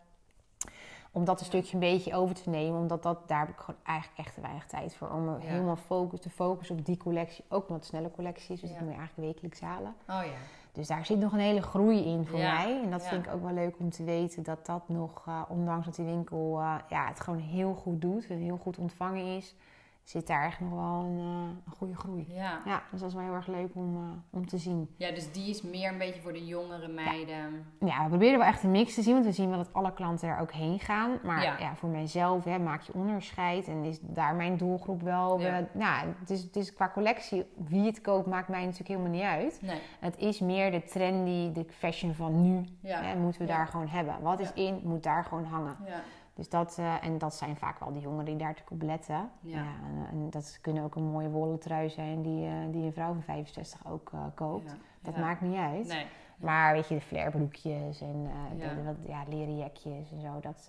Om 1.16 1.26
dat 1.26 1.40
een 1.40 1.46
stukje 1.46 1.74
een 1.74 1.80
beetje 1.80 2.16
over 2.16 2.36
te 2.36 2.50
nemen. 2.50 2.80
Omdat 2.80 3.04
dat, 3.04 3.28
daar 3.28 3.40
heb 3.40 3.50
ik 3.50 3.60
gewoon 3.60 3.80
eigenlijk 3.84 4.20
echt 4.20 4.34
te 4.34 4.42
weinig 4.42 4.66
tijd 4.66 4.96
voor. 4.96 5.10
Om 5.10 5.38
helemaal 5.40 5.76
focus, 5.76 6.20
te 6.20 6.30
focussen 6.30 6.78
op 6.78 6.86
die 6.86 6.98
collectie. 6.98 7.44
Ook 7.50 7.62
omdat 7.62 7.78
het 7.78 7.86
snelle 7.86 8.12
collectie 8.12 8.54
is. 8.54 8.62
Dus 8.62 8.70
die 8.70 8.80
moet 8.80 8.92
je 8.92 8.98
eigenlijk 8.98 9.28
wekelijks 9.28 9.62
halen. 9.62 9.96
Oh 10.08 10.22
ja. 10.26 10.38
Dus 10.72 10.88
daar 10.88 11.06
zit 11.06 11.20
nog 11.20 11.34
een 11.34 11.40
hele 11.40 11.62
groei 11.62 12.06
in 12.06 12.26
voor 12.26 12.40
mij. 12.40 12.82
En 12.84 12.92
dat 12.92 13.08
vind 13.08 13.26
ik 13.26 13.34
ook 13.34 13.42
wel 13.44 13.54
leuk 13.54 13.76
om 13.80 13.90
te 13.90 14.04
weten. 14.04 14.44
Dat 14.44 14.66
dat 14.66 14.90
nog, 14.90 15.24
eh, 15.28 15.42
ondanks 15.48 15.86
dat 15.86 15.96
die 15.96 16.06
winkel 16.06 16.60
eh, 16.60 16.76
ja, 16.90 17.08
het 17.08 17.20
gewoon 17.20 17.40
heel 17.40 17.74
goed 17.74 18.02
doet. 18.02 18.28
En 18.30 18.38
heel 18.38 18.58
goed 18.58 18.78
ontvangen 18.78 19.26
is. 19.38 19.56
Zit 20.04 20.28
daar 20.28 20.46
echt 20.46 20.60
nog 20.60 20.70
wel 20.70 21.04
een, 21.06 21.18
eh, 21.18 21.66
een 21.66 21.72
goede 21.78 21.96
groei. 21.96 22.26
Ja. 22.30 22.60
Ja, 22.66 22.84
dus 22.92 23.00
dat 23.00 23.10
is 23.10 23.16
wel 23.16 23.24
heel 23.24 23.34
erg 23.34 23.48
leuk 23.48 23.76
om, 23.76 23.96
eh, 23.96 24.02
om 24.40 24.48
te 24.48 24.58
zien. 24.58 24.90
ja, 24.98 25.12
dus 25.12 25.32
die 25.32 25.50
is 25.50 25.62
meer 25.62 25.92
een 25.92 25.98
beetje 25.98 26.22
voor 26.22 26.34
de 26.34 26.46
jongere 26.46 26.88
meiden. 26.88 27.66
Ja, 27.80 28.04
we 28.04 28.10
proberen 28.10 28.38
wel 28.40 28.48
echt 28.48 28.64
een 28.64 28.72
mix 28.72 28.94
te 28.94 29.02
zien. 29.02 29.14
Want 29.14 29.26
we 29.26 29.32
zien 29.32 29.50
wel 29.50 29.58
dat 29.58 29.74
alle 29.74 29.94
klanten 29.94 30.30
er 30.30 30.40
ook 30.40 30.52
heen 30.52 30.80
gaan. 30.80 31.12
Maar 31.24 31.44
Ja. 31.44 31.56
ja. 31.60 31.76
voor 31.76 31.90
mijzelf 31.90 32.44
hè, 32.44 32.60
maak 32.60 32.82
je 32.82 32.94
onderscheid. 32.94 33.68
En 33.68 33.84
is 33.84 34.00
daar 34.02 34.36
mijn 34.36 34.58
doelgroep 34.58 35.02
wel... 35.02 35.40
Ja. 35.40 35.68
nou, 35.74 36.08
het 36.20 36.30
is, 36.30 36.44
het 36.44 36.56
is 36.56 36.74
qua 36.74 36.90
collectie, 36.94 37.46
wie 37.68 37.86
het 37.86 38.02
koopt, 38.02 38.28
maakt 38.28 38.48
mij 38.48 38.62
natuurlijk 38.64 38.90
helemaal 38.90 39.12
niet 39.12 39.22
uit. 39.22 39.60
Nee. 39.62 39.80
Het 40.00 40.18
is 40.18 40.40
meer 40.40 40.72
de 40.72 40.84
trendy, 40.84 41.52
de 41.52 41.66
fashion 41.70 42.14
van 42.14 42.42
nu. 42.42 42.66
Ja. 42.80 43.02
Hè, 43.02 43.16
moeten 43.16 43.42
we 43.42 43.48
daar 43.48 43.68
gewoon 43.68 43.88
hebben. 43.88 44.22
Wat 44.22 44.40
is 44.40 44.54
in, 44.54 44.82
moet 44.84 45.04
daar 45.04 45.24
gewoon 45.26 45.46
hangen. 45.46 45.78
Ja. 45.86 46.02
Dus 46.34 46.50
dat, 46.50 46.78
eh, 46.78 47.04
en 47.06 47.18
dat 47.18 47.36
zijn 47.36 47.56
vaak 47.58 47.80
wel 47.80 47.94
de 47.94 48.00
jongeren 48.00 48.26
die 48.26 48.36
daar 48.36 48.48
natuurlijk 48.48 48.82
op 48.82 48.88
letten. 48.88 49.30
Ja. 49.40 49.58
en, 49.84 50.08
en 50.12 50.30
dat 50.30 50.58
kunnen 50.62 50.84
ook 50.84 50.96
een 50.96 51.04
mooie 51.12 51.30
wollen 51.30 51.60
trui 51.60 51.90
zijn 51.90 52.22
die, 52.22 52.48
eh, 52.48 52.54
die 52.72 52.84
een 52.86 52.94
vrouw 52.94 53.14
van 53.14 53.22
65 53.24 53.88
ook 53.88 54.10
eh, 54.14 54.20
koopt. 54.36 54.70
Ja. 54.72 54.78
Dat 55.02 55.16
Ja. 55.16 55.20
maakt 55.22 55.42
niet 55.42 55.58
uit. 55.58 55.88
Nee. 55.88 56.06
Maar 56.38 56.74
weet 56.74 56.88
je, 56.88 56.96
de 56.96 57.02
flairbroekjes 57.02 58.02
en 58.02 58.30
Ja. 58.58 58.70
de, 58.70 58.76
de 58.76 58.84
wat, 58.84 58.96
ja, 59.08 59.24
leren 59.30 59.58
jekjes 59.58 60.12
en 60.12 60.22
zo. 60.22 60.40
Dat 60.40 60.66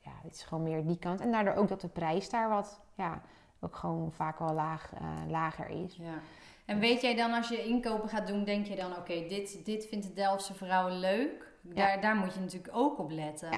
ja, 0.00 0.10
het 0.22 0.34
is 0.34 0.42
gewoon 0.42 0.64
meer 0.64 0.86
die 0.86 0.98
kant. 0.98 1.20
En 1.20 1.30
daardoor 1.32 1.54
ook 1.54 1.68
dat 1.68 1.80
de 1.80 1.88
prijs 1.88 2.30
daar 2.30 2.48
wat, 2.48 2.80
ja, 2.94 3.20
ook 3.60 3.76
gewoon 3.76 4.12
vaak 4.12 4.38
wel 4.38 4.52
laag, 4.54 4.92
lager 5.28 5.68
is. 5.68 5.96
Ja. 5.96 6.14
En 6.64 6.78
weet 6.78 7.00
jij 7.00 7.14
dan 7.14 7.32
als 7.32 7.48
je 7.48 7.64
inkopen 7.66 8.08
gaat 8.08 8.26
doen, 8.26 8.44
denk 8.44 8.66
je 8.66 8.76
dan, 8.76 8.96
oké, 8.96 9.26
dit, 9.28 9.64
dit 9.64 9.86
vindt 9.86 10.06
de 10.06 10.12
Delftse 10.12 10.54
vrouwen 10.54 10.98
leuk. 10.98 11.52
Daar, 11.60 12.00
daar 12.00 12.16
moet 12.16 12.34
je 12.34 12.40
natuurlijk 12.40 12.76
ook 12.76 12.98
op 12.98 13.10
letten. 13.10 13.50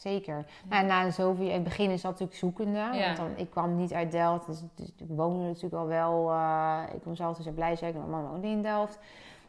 Zeker. 0.00 0.44
Nou, 0.68 0.86
na 0.86 1.10
zoveel, 1.10 1.46
in 1.46 1.52
het 1.52 1.62
begin 1.62 1.90
is 1.90 2.00
dat 2.02 2.10
natuurlijk 2.10 2.38
zoekende. 2.38 2.78
Ja. 2.78 3.04
Want 3.04 3.16
dan, 3.16 3.30
ik 3.36 3.50
kwam 3.50 3.76
niet 3.76 3.92
uit 3.92 4.10
Delft. 4.10 4.46
Dus, 4.46 4.62
dus 4.74 4.92
ik 4.96 5.06
woonde 5.08 5.46
natuurlijk 5.46 5.74
al 5.74 5.86
wel. 5.86 6.30
eh, 6.30 6.82
ik 6.94 7.02
kom 7.02 7.14
zelf 7.14 7.36
dus 7.36 7.46
uit 7.46 7.54
Blijswijk. 7.54 7.94
Mijn 7.94 8.10
man 8.10 8.26
woonde 8.28 8.46
in 8.48 8.62
Delft. 8.62 8.98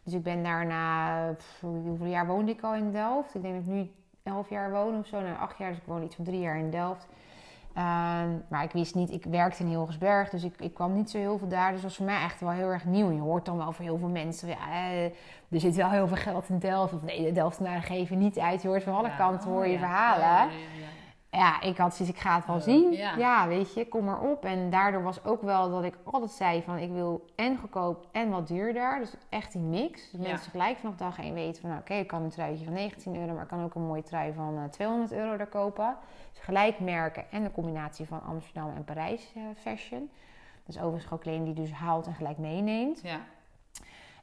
Dus 0.04 0.14
ik 0.14 0.24
ben 0.24 0.44
daarna... 0.44 1.32
pff, 1.34 1.62
hoeveel 1.62 2.06
jaar 2.08 2.28
woonde 2.28 2.52
ik 2.52 2.62
al 2.62 2.74
in 2.76 2.92
Delft? 2.92 3.36
Ik 3.36 3.42
denk 3.42 3.54
dat 3.56 3.64
ik 3.64 3.70
nu 3.70 3.92
elf 4.24 4.50
jaar 4.50 4.72
woon 4.72 5.00
of 5.00 5.06
zo. 5.08 5.22
Na 5.22 5.38
acht 5.38 5.58
jaar. 5.58 5.70
Dus 5.70 5.78
ik 5.78 5.86
woonde 5.86 6.06
iets 6.06 6.16
van 6.16 6.26
drie 6.26 6.40
jaar 6.40 6.58
in 6.58 6.70
Delft. 6.70 7.08
Ehm, 7.74 8.30
maar 8.50 8.64
ik 8.64 8.72
wist 8.72 8.96
niet... 8.96 9.12
Ik 9.12 9.24
werkte 9.26 9.64
in 9.64 9.70
Hilgersberg. 9.70 10.30
Dus 10.30 10.44
ik, 10.44 10.54
ik 10.60 10.74
kwam 10.74 10.94
niet 10.94 11.10
zo 11.10 11.18
heel 11.18 11.38
veel 11.38 11.48
daar. 11.48 11.66
Dus 11.72 11.82
dat 11.82 11.84
was 11.90 11.96
voor 11.96 12.06
mij 12.06 12.24
echt 12.24 12.40
wel 12.40 12.50
heel 12.50 12.68
erg 12.70 12.86
nieuw. 12.86 13.12
Je 13.12 13.20
hoort 13.22 13.46
dan 13.46 13.58
wel 13.58 13.72
voor 13.72 13.86
heel 13.86 13.98
veel 13.98 14.08
mensen... 14.10 14.48
Ja, 14.48 14.56
eh, 14.72 15.04
er 15.50 15.60
zit 15.60 15.76
wel 15.76 15.90
heel 15.90 16.08
veel 16.08 16.18
geld 16.18 16.50
in 16.50 16.60
Delft. 16.60 16.94
Of 16.94 17.02
nee, 17.02 17.24
de 17.24 17.32
Delftenaren 17.32 17.82
geven 17.84 18.18
niet 18.18 18.40
uit. 18.40 18.62
Je 18.62 18.68
hoort 18.68 18.84
van 18.84 18.94
alle 18.96 19.08
Ja. 19.08 19.16
kanten 19.16 19.50
hoor 19.50 19.60
Oh, 19.62 19.66
je 19.66 19.72
ja. 19.72 19.78
verhalen. 19.80 20.26
Ja, 20.26 20.48
ja, 21.32 21.62
ik 21.62 21.78
had 21.78 21.96
zoiets, 21.96 22.16
ik 22.16 22.22
ga 22.22 22.36
het 22.36 22.46
wel 22.46 22.56
Ja. 22.56 22.62
zien. 22.62 22.92
Ja. 22.92 23.16
Ja. 23.18 23.48
weet 23.48 23.74
je, 23.74 23.88
kom 23.88 24.04
maar 24.06 24.22
op. 24.22 24.46
En 24.46 24.70
daardoor 24.70 25.04
was 25.04 25.24
ook 25.26 25.42
wel 25.42 25.70
dat 25.70 25.84
ik 25.84 25.98
altijd 26.04 26.32
zei 26.32 26.62
van, 26.64 26.78
ik 26.78 26.92
wil 26.92 27.26
en 27.36 27.58
goedkoop 27.58 28.08
en 28.12 28.30
wat 28.30 28.48
duurder. 28.48 29.00
Dus 29.00 29.14
echt 29.30 29.52
die 29.52 29.62
mix. 29.62 30.12
Dus 30.12 30.22
Ja. 30.22 30.28
mensen 30.32 30.52
gelijk 30.52 30.78
vanaf 30.78 30.96
dag 30.96 31.20
één 31.20 31.34
weten 31.34 31.62
van, 31.62 31.70
nou, 31.70 31.82
oké, 31.82 31.94
ik 31.94 32.08
kan 32.08 32.22
een 32.24 32.30
truitje 32.30 32.64
van 32.66 32.74
19 32.74 33.16
euro, 33.16 33.34
maar 33.34 33.44
ik 33.44 33.48
kan 33.50 33.64
ook 33.64 33.76
een 33.76 33.82
mooie 33.86 34.04
trui 34.04 34.34
van 34.34 34.58
eh, 34.58 34.64
200 34.64 35.12
euro 35.12 35.38
daar 35.38 35.48
kopen. 35.48 35.96
Dus 36.34 36.42
gelijk 36.44 36.80
merken 36.80 37.32
en 37.32 37.44
de 37.44 37.52
combinatie 37.52 38.06
van 38.08 38.22
Amsterdam 38.24 38.76
en 38.76 38.84
Parijs 38.84 39.32
eh, 39.36 39.42
fashion. 39.62 40.10
Is 40.68 40.76
overigens 40.78 41.04
gewoon 41.04 41.20
kleding 41.20 41.46
die 41.46 41.54
dus 41.54 41.72
haalt 41.72 42.08
en 42.08 42.14
gelijk 42.14 42.38
meeneemt. 42.38 43.02
Ja. 43.04 43.20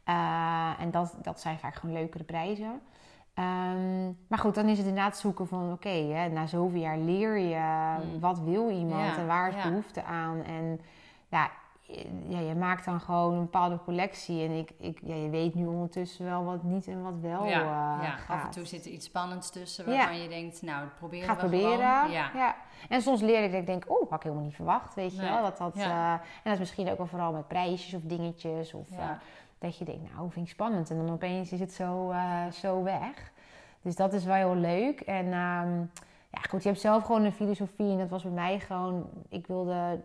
Eh, 0.04 0.82
en 0.84 0.90
dat, 0.90 1.14
dat 1.22 1.40
zijn 1.40 1.58
vaak 1.58 1.74
gewoon 1.74 1.94
leukere 1.94 2.24
prijzen. 2.24 2.80
Ehm, 3.42 4.04
maar 4.28 4.38
goed, 4.38 4.54
dan 4.54 4.68
is 4.68 4.78
het 4.78 4.86
inderdaad 4.86 5.16
zoeken 5.18 5.46
van 5.48 5.72
oké, 5.72 6.28
na 6.32 6.46
zoveel 6.46 6.80
jaar 6.80 6.98
leer 6.98 7.38
je 7.38 7.94
Mm. 8.04 8.20
wat 8.20 8.38
wil 8.40 8.70
iemand 8.70 9.06
Ja, 9.14 9.16
en 9.18 9.26
waar 9.26 9.48
is 9.48 9.54
ja. 9.54 9.68
behoefte 9.68 10.04
aan. 10.04 10.42
En 10.42 10.80
ja, 11.28 11.50
ja, 12.28 12.38
je 12.40 12.54
maakt 12.54 12.84
dan 12.84 13.00
gewoon 13.00 13.32
een 13.34 13.40
bepaalde 13.40 13.78
collectie. 13.84 14.44
En 14.44 14.50
ik, 14.50 14.70
ik, 14.78 14.98
ja, 15.02 15.14
je 15.14 15.30
weet 15.30 15.54
nu 15.54 15.66
ondertussen 15.66 16.24
wel 16.24 16.44
wat 16.44 16.62
niet 16.62 16.86
en 16.86 17.02
wat 17.02 17.14
wel 17.20 17.44
ja, 17.46 17.60
eh, 17.60 18.02
ja. 18.04 18.10
gaat. 18.16 18.36
af 18.36 18.44
en 18.44 18.50
toe 18.50 18.64
zit 18.64 18.84
er 18.84 18.90
iets 18.90 19.06
spannends 19.06 19.50
tussen 19.50 19.90
Ja. 19.90 19.96
waarvan 19.96 20.18
je 20.22 20.28
denkt, 20.28 20.62
nou, 20.62 20.80
dat 20.80 20.94
proberen 20.94 21.26
Ga 21.28 21.32
we 21.34 21.38
proberen. 21.38 21.70
gewoon. 21.70 22.10
Ja. 22.10 22.30
Ja. 22.34 22.56
En 22.88 23.02
soms 23.02 23.20
leer 23.20 23.42
ik 23.44 23.50
dat 23.50 23.60
ik 23.60 23.66
denk, 23.66 23.84
oh, 23.86 24.10
had 24.10 24.18
ik 24.18 24.22
helemaal 24.22 24.44
niet 24.44 24.54
verwacht, 24.54 24.94
weet 24.94 25.14
je 25.16 25.20
Nee. 25.20 25.30
wel. 25.30 25.42
Dat 25.42 25.58
dat, 25.58 25.76
eh, 25.76 26.12
en 26.12 26.20
dat 26.44 26.52
is 26.52 26.58
misschien 26.58 26.90
ook 26.90 26.96
wel 26.98 27.06
vooral 27.06 27.32
met 27.32 27.48
prijsjes 27.48 27.94
of 27.94 28.00
dingetjes. 28.02 28.74
Of 28.74 28.88
Ja. 28.90 29.18
Dat 29.58 29.78
je 29.78 29.84
denkt, 29.84 30.12
nou, 30.14 30.30
vind 30.30 30.46
ik 30.46 30.52
spannend. 30.52 30.90
En 30.90 30.96
dan 30.96 31.10
opeens 31.10 31.52
is 31.52 31.60
het 31.60 31.72
zo, 31.72 32.10
eh, 32.10 32.50
zo 32.50 32.82
weg. 32.82 33.32
Dus 33.82 33.96
dat 33.96 34.12
is 34.12 34.24
wel 34.24 34.34
heel 34.34 34.56
leuk. 34.56 35.00
En 35.00 35.24
ehm, 35.24 35.78
ja, 36.30 36.40
goed, 36.48 36.62
je 36.62 36.68
hebt 36.68 36.80
zelf 36.80 37.04
gewoon 37.04 37.24
een 37.24 37.32
filosofie. 37.32 37.90
En 37.90 37.98
dat 37.98 38.08
was 38.08 38.22
bij 38.22 38.32
mij 38.32 38.60
gewoon, 38.60 39.08
ik 39.28 39.46
wilde 39.46 40.00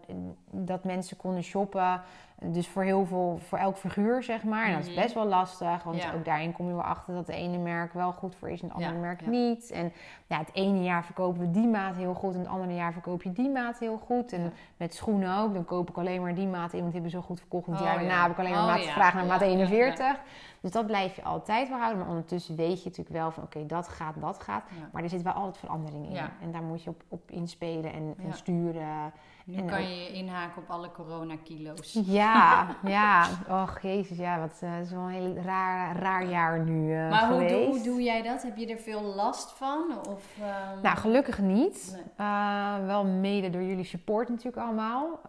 dat 0.54 0.84
mensen 0.84 1.18
konden 1.18 1.44
shoppen. 1.44 2.02
Dus 2.46 2.68
voor 2.68 2.84
heel 2.84 3.06
veel, 3.06 3.40
voor 3.48 3.58
elk 3.58 3.78
figuur, 3.78 4.24
zeg 4.24 4.44
maar. 4.44 4.66
En 4.66 4.74
dat 4.74 4.82
is 4.82 4.92
Mhm. 4.94 5.02
best 5.02 5.14
wel 5.14 5.26
lastig. 5.26 5.84
Want 5.84 6.02
Ja. 6.02 6.14
ook 6.14 6.26
daarin 6.26 6.52
kom 6.52 6.68
je 6.68 6.74
wel 6.74 6.84
achter 6.84 7.14
dat 7.14 7.28
het 7.28 7.36
ene 7.36 7.58
merk 7.58 7.94
wel 7.94 8.12
goed 8.12 8.36
voor 8.36 8.50
is 8.50 8.62
en 8.62 8.68
het 8.68 8.76
andere 8.76 8.94
Ja, 8.94 9.00
merk 9.00 9.22
ja. 9.22 9.30
niet. 9.30 9.72
En 9.72 9.92
ja, 10.28 10.38
het 10.38 10.50
ene 10.54 10.84
jaar 10.84 11.06
verkopen 11.06 11.40
we 11.40 11.52
die 11.52 11.68
maat 11.68 11.96
heel 11.96 12.14
goed 12.14 12.34
en 12.34 12.40
het 12.40 12.48
andere 12.50 12.74
jaar 12.76 12.94
verkoop 12.94 13.24
je 13.24 13.32
die 13.32 13.50
maat 13.50 13.80
heel 13.80 13.98
goed. 13.98 14.32
En 14.34 14.54
met 14.78 14.94
schoenen 14.94 15.38
ook, 15.38 15.54
dan 15.54 15.66
koop 15.66 15.90
ik 15.90 15.98
alleen 15.98 16.22
maar 16.22 16.36
die 16.36 16.48
maat 16.48 16.74
in, 16.74 16.80
want 16.80 16.92
die 16.92 17.02
hebben 17.02 17.20
zo 17.20 17.22
goed 17.28 17.40
verkocht. 17.40 17.66
En 17.68 17.72
het 17.72 17.82
Oh, 17.82 17.88
jaar 17.88 17.98
daarna 17.98 18.22
heb 18.22 18.32
ik 18.32 18.40
alleen 18.40 18.52
maar 18.52 18.62
Oh, 18.62 18.68
maat 18.68 18.80
ja. 18.84 18.88
gevraagd 18.88 19.14
naar 19.16 19.26
maat 19.26 19.40
ja, 19.40 19.46
ja. 19.46 19.52
41. 19.52 20.20
Dus 20.62 20.72
dat 20.72 20.86
blijf 20.86 21.16
je 21.16 21.24
altijd 21.24 21.70
wel 21.70 21.78
houden. 21.78 22.00
Maar 22.00 22.10
ondertussen 22.10 22.56
weet 22.56 22.84
je 22.84 22.90
natuurlijk 22.90 23.16
wel 23.16 23.32
van 23.32 23.44
oké, 23.44 23.66
dat 23.66 23.88
gaat, 23.88 24.14
dat 24.20 24.40
gaat. 24.44 24.64
Maar 24.92 25.04
er 25.04 25.10
zit 25.10 25.22
wel 25.22 25.34
altijd 25.34 25.58
verandering 25.58 26.10
in. 26.10 26.18
En 26.42 26.52
daar 26.52 26.64
moet 26.64 26.84
je 26.84 26.90
op, 26.90 27.04
op 27.08 27.32
inspelen 27.32 27.94
en, 27.94 28.16
sturen. 28.32 29.12
Nu 29.46 29.58
En 29.58 29.66
kan 29.66 29.82
je 29.90 30.04
je 30.04 30.12
inhaken 30.12 30.62
op 30.62 30.70
alle 30.70 30.92
coronakilo's. 30.92 32.00
Ja, 32.06 32.68
ja. 32.84 33.28
Och, 33.50 33.82
jezus, 33.82 34.18
ja. 34.18 34.40
Wat, 34.40 34.60
eh, 34.62 34.80
is 34.80 34.92
wel 34.92 35.02
een 35.02 35.10
heel 35.10 35.36
raar, 35.36 35.96
raar 35.96 36.30
jaar 36.30 36.60
nu 36.60 36.96
eh, 36.96 37.10
maar 37.10 37.30
hoe 37.30 37.48
doe, 37.48 37.66
hoe 37.66 37.82
doe 37.82 38.02
jij 38.02 38.22
dat? 38.22 38.44
Heb 38.44 38.58
je 38.58 38.68
er 38.68 38.78
veel 38.80 39.02
last 39.02 39.52
van? 39.52 39.98
Of, 40.10 40.24
ehm, 40.42 40.82
Nou, 40.82 40.98
gelukkig 40.98 41.40
niet. 41.40 41.90
Nee. 41.94 42.28
Eh, 42.28 42.86
wel 42.86 43.06
mede 43.06 43.50
door 43.50 43.64
jullie 43.64 43.84
support 43.84 44.30
natuurlijk 44.30 44.58
allemaal. 44.58 45.20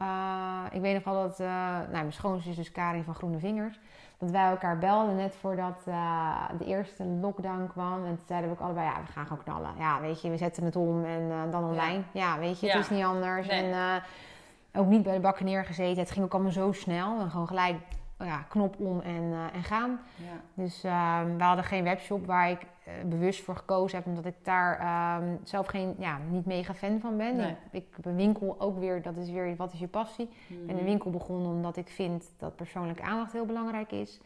Ik 0.73 0.81
weet 0.81 0.95
nog 0.95 1.05
wel 1.05 1.23
dat 1.23 1.39
nou, 1.39 1.91
mijn 1.91 2.13
schoonzus, 2.13 2.57
dus 2.57 2.73
Karin 2.73 3.05
van 3.05 3.15
Groene 3.15 3.39
Vingers, 3.39 3.81
dat 4.19 4.31
wij 4.31 4.49
elkaar 4.49 4.79
belden 4.79 5.17
net 5.17 5.37
voordat 5.41 5.83
eh, 5.87 6.49
de 6.59 6.65
eerste 6.65 7.05
lockdown 7.05 7.67
kwam. 7.73 8.05
En 8.05 8.17
toen 8.17 8.27
zeiden 8.27 8.51
we 8.51 8.57
ook 8.57 8.63
allebei, 8.63 8.87
ja, 8.87 9.01
we 9.07 9.13
gaan 9.13 9.27
gewoon 9.27 9.43
knallen. 9.45 9.71
Ja, 9.79 10.01
weet 10.01 10.21
je, 10.23 10.31
we 10.31 10.37
zetten 10.37 10.65
het 10.65 10.77
om 10.77 11.05
en 11.05 11.31
eh, 11.31 11.51
dan 11.51 11.65
online. 11.65 12.03
Ja, 12.13 12.39
weet 12.39 12.61
je, 12.61 12.67
Ja. 12.67 12.73
het 12.73 12.83
is 12.83 12.91
niet 12.91 13.05
anders. 13.05 13.47
Nee. 13.47 13.63
En 13.63 13.73
eh, 13.73 14.81
ook 14.81 14.87
niet 14.87 15.03
bij 15.03 15.15
de 15.15 15.21
bakken 15.21 15.45
neergezeten. 15.45 15.99
Het 16.03 16.11
ging 16.11 16.25
ook 16.25 16.33
allemaal 16.33 16.53
zo 16.53 16.73
snel. 16.73 17.21
En 17.21 17.31
gewoon 17.31 17.47
gelijk 17.47 17.77
ja, 18.19 18.45
knop 18.49 18.79
om 18.79 19.01
en, 19.01 19.33
eh, 19.33 19.57
en 19.57 19.63
gaan. 19.63 20.01
ja. 20.17 20.63
Dus 20.63 20.85
ehm, 20.85 21.37
we 21.37 21.43
hadden 21.43 21.65
geen 21.65 21.85
webshop 21.85 22.27
waar 22.27 22.51
ik 22.51 22.61
eh, 22.85 22.93
bewust 23.07 23.45
voor 23.45 23.57
gekozen 23.57 23.99
heb, 23.99 24.07
omdat 24.07 24.25
ik 24.25 24.35
daar 24.43 24.79
ehm, 24.79 25.37
zelf 25.43 25.67
geen, 25.67 25.95
ja, 25.99 26.19
niet 26.31 26.47
mega 26.47 26.75
fan 26.75 27.01
van 27.01 27.17
ben. 27.17 27.37
Nee. 27.37 27.51
Ik, 27.51 27.57
ik 27.71 27.87
heb 27.97 28.05
een 28.05 28.17
winkel 28.17 28.57
ook 28.59 28.79
weer, 28.79 29.03
dat 29.03 29.17
is 29.17 29.31
weer, 29.31 29.57
wat 29.57 29.73
is 29.73 29.79
je 29.79 29.89
passie? 29.89 30.29
Ik 30.49 30.67
ben 30.67 30.79
een 30.79 30.85
winkel 30.85 31.11
begonnen 31.11 31.51
omdat 31.51 31.77
ik 31.77 31.89
vind 31.89 32.31
dat 32.39 32.57
persoonlijke 32.57 33.03
aandacht 33.03 33.33
heel 33.33 33.47
belangrijk 33.47 33.93
is. 33.93 34.21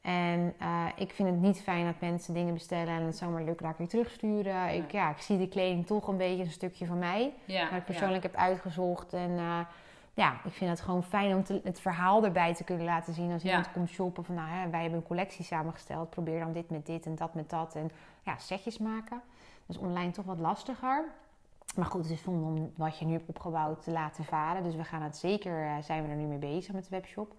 En 0.00 0.54
eh, 0.58 0.86
ik 0.96 1.12
vind 1.12 1.28
het 1.28 1.40
niet 1.40 1.60
fijn 1.60 1.84
dat 1.84 2.00
mensen 2.00 2.34
dingen 2.34 2.54
bestellen 2.54 2.94
en 2.94 3.02
het 3.02 3.16
zomaar 3.16 3.42
lukraak 3.42 3.78
weer 3.78 3.88
terugsturen. 3.88 4.74
Ik, 4.74 4.92
ja, 4.92 5.10
ik 5.10 5.18
zie 5.18 5.38
de 5.38 5.48
kleding 5.48 5.86
toch 5.86 6.08
een 6.08 6.16
beetje 6.16 6.44
een 6.44 6.50
stukje 6.50 6.86
van 6.86 6.98
mij. 6.98 7.32
Ja, 7.44 7.70
Wat 7.70 7.78
ik 7.78 7.84
persoonlijk 7.84 8.22
heb 8.22 8.34
uitgezocht. 8.34 9.12
En 9.12 9.38
ja, 10.20 10.32
ik 10.44 10.52
vind 10.52 10.70
het 10.70 10.80
gewoon 10.80 11.02
fijn 11.02 11.34
om 11.34 11.44
te- 11.44 11.60
het 11.64 11.80
verhaal 11.80 12.24
erbij 12.24 12.54
te 12.54 12.64
kunnen 12.64 12.84
laten 12.84 13.14
zien. 13.14 13.32
Als 13.32 13.42
Ja. 13.42 13.48
iemand 13.48 13.72
komt 13.72 13.88
shoppen 13.88 14.24
van, 14.24 14.34
nou 14.34 14.48
hè, 14.48 14.70
wij 14.70 14.80
hebben 14.80 14.98
een 14.98 15.06
collectie 15.06 15.44
samengesteld. 15.44 16.10
Probeer 16.10 16.40
dan 16.40 16.52
dit 16.52 16.70
met 16.70 16.86
dit 16.86 17.06
en 17.06 17.14
dat 17.14 17.34
met 17.34 17.50
dat. 17.50 17.74
En 17.74 17.90
ja, 18.24 18.38
setjes 18.38 18.78
maken. 18.78 19.20
Dat 19.66 19.76
is 19.76 19.78
online 19.78 20.10
toch 20.10 20.24
wat 20.24 20.38
lastiger. 20.38 21.04
Maar 21.76 21.84
goed, 21.86 22.02
het 22.02 22.10
is 22.12 22.26
om 22.26 22.72
wat 22.76 22.98
je 22.98 23.04
nu 23.04 23.12
hebt 23.12 23.28
opgebouwd 23.28 23.82
te 23.84 23.90
laten 23.90 24.24
varen. 24.24 24.62
Dus 24.62 24.74
we 24.76 24.84
gaan 24.84 25.02
het 25.02 25.16
zeker, 25.16 25.66
eh, 25.66 25.72
zijn 25.82 26.02
we 26.02 26.08
er 26.10 26.16
nu 26.16 26.24
mee 26.26 26.38
bezig 26.38 26.74
met 26.74 26.84
de 26.84 26.90
webshop. 26.90 27.34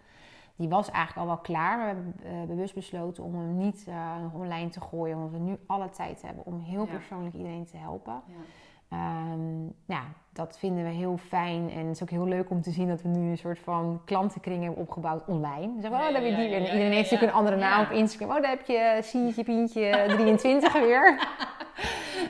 Die 0.55 0.69
was 0.69 0.89
eigenlijk 0.89 1.27
al 1.27 1.33
wel 1.35 1.43
klaar. 1.43 1.77
We 1.79 1.85
hebben 1.85 2.15
eh, 2.23 2.43
bewust 2.47 2.73
besloten 2.73 3.23
om 3.23 3.35
hem 3.35 3.57
niet 3.57 3.87
nog 4.21 4.33
online 4.33 4.69
te 4.69 4.81
gooien. 4.81 5.15
Omdat 5.17 5.31
we 5.31 5.37
nu 5.37 5.57
alle 5.67 5.89
tijd 5.89 6.21
hebben 6.21 6.45
om 6.45 6.59
heel 6.59 6.85
Ja. 6.85 6.91
persoonlijk 6.91 7.35
iedereen 7.35 7.65
te 7.65 7.77
helpen. 7.77 8.21
Ja. 8.25 8.33
Ehm, 8.91 9.63
ja, 9.85 10.01
dat 10.33 10.57
vinden 10.59 10.83
we 10.83 10.89
heel 10.89 11.17
fijn. 11.17 11.69
En 11.71 11.85
het 11.85 11.95
is 11.95 12.01
ook 12.01 12.09
heel 12.09 12.27
leuk 12.27 12.49
om 12.49 12.61
te 12.61 12.71
zien 12.71 12.87
dat 12.87 13.01
we 13.01 13.07
nu 13.07 13.29
een 13.29 13.37
soort 13.37 13.59
van 13.59 14.01
klantenkring 14.05 14.63
hebben 14.63 14.81
opgebouwd 14.81 15.25
online. 15.25 15.67
Dan 15.67 15.81
zeggen 15.81 15.99
we, 15.99 16.05
oh, 16.05 16.13
daar 16.13 16.13
heb 16.13 16.23
je 16.23 16.29
ja, 16.29 16.37
die 16.37 16.47
weer. 16.49 16.57
En 16.57 16.61
iedereen 16.63 16.91
heeft 16.91 17.11
natuurlijk 17.11 17.31
een 17.31 17.37
andere 17.37 17.55
naam 17.57 17.83
op 17.85 17.91
Instagram. 17.91 18.29
Oh, 18.35 18.41
daar 18.41 18.49
heb 18.51 18.65
je 18.65 18.99
Sientje 19.03 19.43
Pientje 19.43 20.03
23 20.07 20.73
weer. 20.73 21.27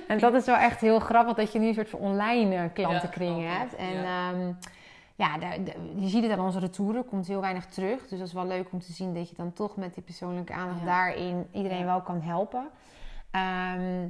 en 0.08 0.20
dat 0.20 0.34
is 0.34 0.46
wel 0.46 0.56
echt 0.56 0.82
heel 0.82 1.00
grappig 1.00 1.36
dat 1.36 1.52
je 1.52 1.60
nu 1.60 1.68
een 1.68 1.74
soort 1.74 1.90
van 1.90 2.00
online 2.00 2.56
eh, 2.56 2.64
klantenkring 2.74 3.42
Ja, 3.44 3.50
hebt. 3.50 3.76
En 3.76 3.94
ja. 3.94 4.32
ja, 5.16 5.36
ja 5.40 5.54
je 5.96 6.08
ziet 6.08 6.24
het 6.24 6.32
aan 6.32 6.46
onze 6.46 6.60
retouren, 6.60 7.06
komt 7.06 7.28
heel 7.28 7.42
weinig 7.42 7.66
terug. 7.66 8.08
Dus 8.08 8.20
dat 8.20 8.28
is 8.28 8.34
wel 8.34 8.48
leuk 8.48 8.72
om 8.72 8.80
te 8.80 8.92
zien 8.92 9.14
dat 9.14 9.30
je 9.30 9.36
dan 9.36 9.54
toch 9.54 9.76
met 9.76 9.94
die 9.94 10.04
persoonlijke 10.04 10.54
aandacht 10.54 10.80
Ja. 10.80 10.86
daarin 10.86 11.48
iedereen 11.52 11.86
wel 11.86 12.02
kan 12.02 12.22
helpen. 12.22 12.70
Ehm, 13.32 14.08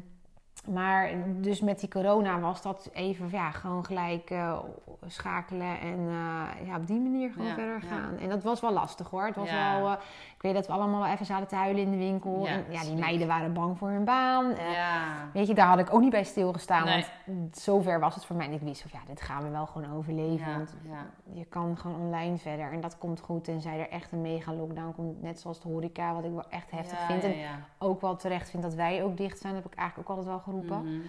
maar 0.68 1.12
dus 1.26 1.62
met 1.62 1.80
die 1.80 1.89
corona 1.89 2.39
was 2.39 2.62
dat 2.62 2.89
even 2.93 3.30
ja, 3.32 3.51
gewoon 3.51 3.86
gelijk 3.86 4.30
eh, 4.30 4.59
schakelen 5.07 5.80
en 5.80 5.99
eh, 5.99 6.68
ja, 6.68 6.76
op 6.76 6.88
die 6.88 6.99
manier 6.99 7.32
gewoon 7.32 7.47
Ja, 7.47 7.53
verder 7.53 7.80
ja. 7.82 7.88
gaan. 7.88 8.18
En 8.18 8.30
dat 8.30 8.43
was 8.43 8.62
wel 8.62 8.74
lastig 8.74 9.09
hoor. 9.09 9.26
Het 9.26 9.36
was 9.36 9.51
wel, 9.51 9.88
eh, 9.88 9.93
ik 10.36 10.41
weet 10.41 10.53
dat 10.53 10.68
we 10.68 10.74
allemaal 10.74 11.01
wel 11.01 11.12
even 11.12 11.26
zaten 11.26 11.47
te 11.47 11.55
huilen 11.55 11.84
in 11.84 11.91
de 11.91 11.97
winkel. 11.97 12.45
Ja, 12.45 12.51
en 12.51 12.66
ja, 12.70 12.82
die 12.82 12.95
meiden 12.95 13.28
waren 13.28 13.53
bang 13.53 13.78
voor 13.78 13.89
hun 13.89 14.05
baan. 14.05 14.53
Weet 15.34 15.47
je, 15.47 15.53
daar 15.53 15.68
had 15.68 15.80
ik 15.80 15.93
ook 15.93 16.01
niet 16.01 16.09
bij 16.09 16.24
stilgestaan. 16.24 16.86
Nee. 16.86 17.05
Want 17.26 17.57
zover 17.57 17.99
was 17.99 18.16
het 18.16 18.26
voor 18.26 18.36
mij. 18.36 18.45
En 18.45 18.53
ik 18.53 18.62
wist 18.62 18.82
van 18.82 18.91
ja, 18.93 18.99
dit 19.07 19.22
gaan 19.22 19.43
we 19.43 19.49
wel 19.49 19.66
gewoon 19.66 19.93
overleven. 19.93 20.57
Want 20.57 20.76
je 21.34 21.45
kan 21.45 21.78
gewoon 21.78 22.01
online 22.01 22.38
verder. 22.38 22.72
En 22.72 22.82
dat 22.82 22.97
komt 22.97 23.20
goed. 23.20 23.43
Tenzij 23.43 23.80
er 23.80 23.89
echt 23.89 24.12
een 24.12 24.22
mega 24.22 24.53
lockdown 24.53 24.93
komt. 24.95 25.22
Net 25.22 25.39
zoals 25.39 25.62
de 25.62 25.68
horeca, 25.68 26.14
wat 26.14 26.24
ik 26.24 26.32
wel 26.32 26.49
echt 26.49 26.72
heftig 26.72 26.99
vind. 27.05 27.24
En 27.24 27.34
ook 27.78 28.01
wel 28.01 28.16
terecht 28.16 28.49
vind 28.49 28.64
dat 28.64 28.74
wij 28.74 29.03
ook 29.03 29.18
dicht 29.18 29.39
zijn. 29.39 29.53
Dat 29.53 29.64
heb 29.64 29.72
ik 29.72 29.78
eigenlijk 29.78 30.09
ook 30.09 30.18
altijd 30.18 30.36
wel 30.36 30.43
geroepen. 30.51 30.83
Mhm. 30.97 31.01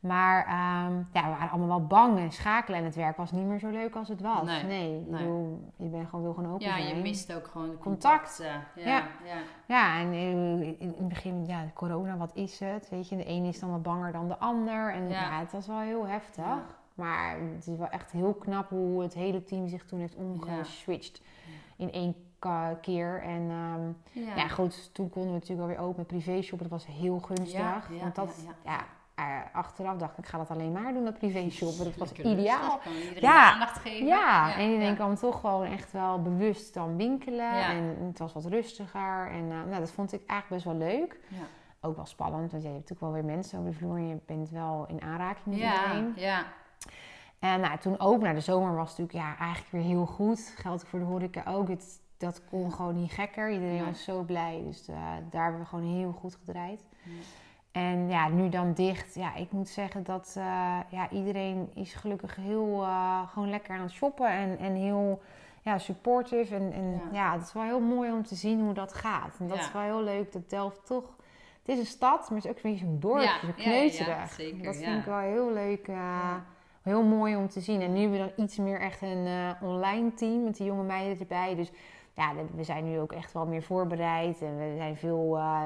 Maar 0.00 0.44
ehm, 0.46 0.94
ja, 1.12 1.22
we 1.24 1.28
waren 1.30 1.50
allemaal 1.50 1.68
wel 1.78 1.86
bang. 1.86 2.18
En 2.18 2.30
schakelen 2.32 2.78
en 2.78 2.84
het 2.84 2.94
werk 2.94 3.16
was 3.16 3.32
niet 3.32 3.44
meer 3.46 3.58
zo 3.58 3.68
leuk 3.70 3.94
als 3.94 4.08
het 4.08 4.20
was. 4.20 4.42
Nee, 4.44 4.62
Nee, 4.64 5.00
ik 5.00 5.06
nee. 5.10 5.18
bedoel, 5.22 5.72
je 5.76 5.88
bent 5.88 6.08
gewoon, 6.08 6.24
wil 6.24 6.34
gewoon 6.34 6.52
open 6.52 6.66
Ja, 6.66 6.76
zijn. 6.76 6.96
je 6.96 7.02
mist 7.02 7.34
ook 7.34 7.46
gewoon 7.46 7.70
de 7.70 7.78
Contact. 7.78 8.36
contacten. 8.36 8.82
Ja, 8.84 8.90
Ja. 8.90 9.06
ja. 9.24 9.36
Ja, 9.66 10.00
en 10.00 10.12
in 10.12 10.76
in 10.78 10.88
het 10.98 11.08
begin, 11.08 11.46
ja, 11.46 11.64
corona, 11.74 12.16
wat 12.16 12.30
is 12.34 12.60
het? 12.60 12.88
Weet 12.90 13.08
je, 13.08 13.16
de 13.16 13.24
ene 13.24 13.48
is 13.48 13.60
dan 13.60 13.70
wat 13.70 13.82
banger 13.82 14.12
dan 14.12 14.28
de 14.28 14.38
ander. 14.38 14.92
En 14.92 15.08
Ja. 15.08 15.20
ja, 15.20 15.38
het 15.38 15.52
was 15.52 15.66
wel 15.66 15.78
heel 15.80 16.06
heftig. 16.06 16.44
Maar 16.94 17.36
het 17.54 17.66
is 17.66 17.76
wel 17.78 17.88
echt 17.88 18.10
heel 18.12 18.34
knap 18.34 18.68
hoe 18.68 19.02
het 19.02 19.14
hele 19.14 19.44
team 19.44 19.68
zich 19.68 19.84
toen 19.86 19.98
heeft 20.00 20.14
omgeswitcht 20.14 21.20
in 21.76 21.92
één 21.92 22.14
keer. 22.80 23.22
En 23.22 23.50
ehm, 23.50 24.24
Ja. 24.26 24.36
ja. 24.36 24.48
goed, 24.48 24.94
toen 24.94 25.10
konden 25.10 25.30
we 25.32 25.38
natuurlijk 25.38 25.68
alweer 25.68 25.78
open 25.86 25.96
met 25.96 26.06
privéshop. 26.06 26.58
Dat 26.58 26.68
was 26.68 26.86
heel 26.86 27.18
gunstig. 27.18 27.58
Ja, 27.60 27.82
ja, 27.90 28.00
want 28.00 28.14
dat, 28.14 28.46
ja, 28.64 28.78
eh, 29.14 29.24
achteraf 29.52 29.96
dacht 29.96 30.12
ik, 30.12 30.18
ik 30.18 30.26
ga 30.26 30.38
dat 30.38 30.50
alleen 30.50 30.72
maar 30.72 30.92
doen, 30.92 31.04
dat 31.04 31.18
privéshop. 31.18 31.76
Dat 31.84 31.96
was 31.96 32.08
Lekker 32.12 32.32
ideaal. 32.38 32.80
rustig, 32.84 33.20
Ja. 33.20 33.52
aandacht 33.52 33.78
geven. 33.78 34.06
Ja, 34.06 34.54
en 34.56 34.64
iedereen 34.66 34.88
ja. 34.88 34.94
kwam 34.94 35.14
toch 35.14 35.40
gewoon 35.40 35.64
echt 35.66 35.92
wel 35.92 36.22
bewust 36.22 36.74
dan 36.74 36.96
winkelen. 36.96 37.56
Ja. 37.56 37.70
En 37.70 37.96
het 38.06 38.18
was 38.18 38.32
wat 38.32 38.44
rustiger. 38.44 39.30
En 39.30 39.50
eh, 39.50 39.56
nou, 39.68 39.78
dat 39.78 39.90
vond 39.90 40.12
ik 40.12 40.22
eigenlijk 40.26 40.64
best 40.64 40.78
wel 40.78 40.88
leuk. 40.88 41.18
Ja. 41.28 41.44
Ook 41.80 41.96
wel 41.96 42.06
spannend, 42.06 42.50
want 42.50 42.62
je 42.62 42.68
hebt 42.68 42.80
natuurlijk 42.80 43.00
wel 43.00 43.12
weer 43.12 43.24
mensen 43.36 43.58
over 43.58 43.70
de 43.70 43.76
vloer. 43.76 43.96
En 43.96 44.08
je 44.08 44.18
bent 44.26 44.50
wel 44.50 44.84
in 44.88 45.02
aanraking 45.02 45.44
met 45.46 45.54
iedereen. 45.54 46.12
ja. 46.16 46.44
En 47.38 47.60
nou, 47.60 47.78
toen 47.78 47.98
ook 48.00 48.22
naar 48.22 48.34
de 48.34 48.40
zomer 48.40 48.74
was 48.76 48.88
natuurlijk 48.98 49.12
ja, 49.26 49.36
eigenlijk 49.38 49.70
weer 49.72 49.82
heel 49.82 50.06
goed. 50.06 50.54
Geldt 50.56 50.84
voor 50.86 50.98
de 50.98 51.04
horeca 51.04 51.42
ook. 51.48 51.68
Het, 51.68 52.00
dat 52.18 52.42
kon 52.50 52.72
gewoon 52.72 52.94
niet 53.00 53.12
gekker. 53.12 53.50
Iedereen 53.50 53.84
was 53.84 54.04
zo 54.04 54.22
blij. 54.22 54.62
Dus 54.64 54.88
eh, 54.88 54.96
daar 55.30 55.42
hebben 55.42 55.60
we 55.60 55.66
gewoon 55.66 55.94
heel 55.96 56.12
goed 56.12 56.34
gedraaid. 56.34 56.84
Ja. 57.02 57.10
En 57.72 58.08
ja, 58.08 58.28
nu 58.28 58.48
dan 58.48 58.72
dicht. 58.72 59.14
Ja, 59.14 59.34
ik 59.34 59.52
moet 59.52 59.68
zeggen 59.68 60.02
dat 60.02 60.34
eh, 60.38 60.78
ja, 60.88 61.10
iedereen 61.10 61.70
is 61.74 61.94
gelukkig 61.94 62.36
heel 62.36 62.82
uh, 62.82 63.28
gewoon 63.28 63.50
lekker 63.50 63.74
aan 63.74 63.82
het 63.82 63.92
shoppen. 63.92 64.28
En, 64.30 64.58
en 64.58 64.74
heel 64.74 65.22
ja, 65.62 65.78
supportive. 65.78 66.54
En, 66.54 66.72
en 66.72 66.90
ja. 66.92 67.00
Ja. 67.12 67.32
het 67.32 67.42
is 67.42 67.52
wel 67.52 67.62
heel 67.62 67.80
mooi 67.80 68.12
om 68.12 68.22
te 68.22 68.34
zien 68.34 68.60
hoe 68.60 68.74
dat 68.74 68.94
gaat. 68.94 69.36
En 69.38 69.48
dat 69.48 69.58
is 69.58 69.72
wel 69.72 69.82
heel 69.82 70.02
leuk 70.02 70.32
dat 70.32 70.50
Delft 70.50 70.86
toch... 70.86 71.16
Het 71.58 71.74
is 71.74 71.78
een 71.78 71.86
stad, 71.86 72.30
maar 72.30 72.38
het 72.38 72.44
is 72.44 72.50
ook 72.50 72.56
een 72.56 72.70
beetje 72.70 72.86
zo'n 72.86 73.00
dorp. 73.00 73.22
Ja, 73.22 73.38
kneuterig. 73.56 74.30
zeker, 74.32 74.64
dat 74.64 74.76
vind 74.76 74.98
ik 74.98 75.04
wel 75.04 75.18
heel 75.18 75.52
leuk. 75.52 75.88
eh. 75.88 76.34
Heel 76.86 77.02
mooi 77.02 77.36
om 77.36 77.48
te 77.48 77.60
zien. 77.60 77.80
En 77.80 77.92
nu 77.92 78.00
hebben 78.00 78.18
we 78.20 78.32
dan 78.34 78.44
iets 78.44 78.56
meer 78.56 78.80
echt 78.80 79.02
een 79.02 79.26
eh, 79.26 79.62
online 79.62 80.14
team 80.14 80.44
met 80.44 80.56
die 80.56 80.66
jonge 80.66 80.82
meiden 80.82 81.20
erbij. 81.20 81.54
Dus 81.54 81.70
ja, 82.16 82.32
we 82.54 82.64
zijn 82.64 82.84
nu 82.84 82.98
ook 82.98 83.12
echt 83.12 83.32
wel 83.32 83.46
meer 83.46 83.62
voorbereid. 83.62 84.42
En 84.42 84.58
we 84.58 84.74
zijn 84.76 84.96
veel, 84.96 85.36
uh, 85.36 85.64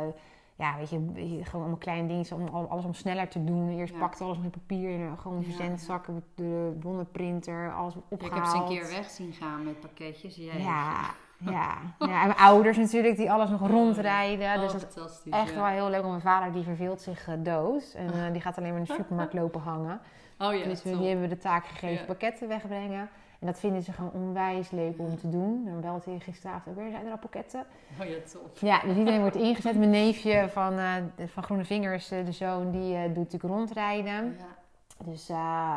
ja, 0.57 0.77
weet 0.77 0.91
je, 0.91 0.99
gewoon 1.43 1.61
allemaal 1.61 1.77
kleine 1.77 2.09
dingen, 2.09 2.53
om 2.53 2.67
alles 2.67 2.85
om 2.85 2.95
sneller 2.95 3.29
te 3.29 3.45
doen. 3.45 3.69
Eerst 3.69 3.93
ja. 3.93 3.99
pakte 3.99 4.25
alles 4.25 4.39
met 4.39 4.51
papier 4.51 5.01
en 5.01 5.19
gewoon 5.19 5.43
verzendzakken, 5.43 6.25
de 6.35 6.77
bonnenprinter, 6.81 7.73
alles 7.73 7.95
opgehaald. 8.09 8.23
ik 8.23 8.35
heb 8.35 8.45
ze 8.45 8.57
een 8.57 8.81
keer 8.81 8.97
weg 8.97 9.11
zien 9.11 9.33
gaan 9.33 9.65
met 9.65 9.81
pakketjes. 9.81 10.37
Jij 10.37 10.59
ja, 10.59 11.15
ja. 11.39 11.79
ja. 11.99 12.23
En 12.23 12.27
mijn 12.27 12.37
ouders 12.37 12.77
natuurlijk, 12.77 13.17
die 13.17 13.31
alles 13.31 13.51
nog 13.51 13.69
rondrijden. 13.69 14.55
Oh, 14.55 14.61
dus 14.61 14.95
dat 14.95 15.23
is 15.25 15.33
echt 15.33 15.55
wel 15.55 15.67
heel 15.67 15.91
leuk. 15.91 16.03
Mijn 16.03 16.21
vader, 16.21 16.53
die 16.53 16.63
verveelt 16.63 17.01
zich 17.01 17.29
uh, 17.29 17.35
dood. 17.39 17.95
En 17.97 18.15
uh, 18.15 18.33
die 18.33 18.41
gaat 18.41 18.59
alleen 18.59 18.71
maar 18.71 18.81
in 18.81 18.87
de 18.87 18.93
supermarkt 18.93 19.33
lopen 19.33 19.61
hangen. 19.61 20.01
Oh 20.43 20.55
ja, 20.55 20.65
dus 20.65 20.83
we, 20.83 20.99
die 20.99 21.07
hebben 21.09 21.29
we 21.29 21.35
de 21.35 21.41
taak 21.41 21.67
gegeven 21.67 22.07
pakketten 22.07 22.49
wegbrengen. 22.49 23.09
En 23.41 23.47
dat 23.47 23.59
vinden 23.59 23.83
ze 23.83 23.93
gewoon 23.93 24.11
onwijs 24.13 24.71
leuk 24.71 24.99
om 24.99 25.17
te 25.17 25.29
doen. 25.29 25.65
Dan 25.65 25.81
belt 25.81 26.05
hij 26.05 26.19
gisteravond 26.19 26.77
ook 26.77 26.83
weer, 26.83 26.91
zijn 26.91 27.07
er 27.07 27.13
al 27.13 27.19
pakketten? 27.19 27.65
Oh 28.01 28.07
ja, 28.07 28.17
top. 28.33 28.59
Ja, 28.59 28.81
dus 28.81 28.97
iedereen 28.97 29.21
wordt 29.21 29.37
ingezet. 29.37 29.77
Mijn 29.79 29.91
neefje 29.91 30.49
van, 30.49 30.73
uh, 30.73 30.95
van 31.27 31.43
Groene 31.43 31.65
Vingers, 31.65 32.13
uh, 32.13 32.25
de 32.25 32.33
zoon, 32.33 32.71
die 32.71 32.95
uh, 32.95 33.03
doet 33.03 33.17
natuurlijk 33.17 33.55
rondrijden. 33.55 34.37
Ja. 34.39 35.05
Dus 35.05 35.29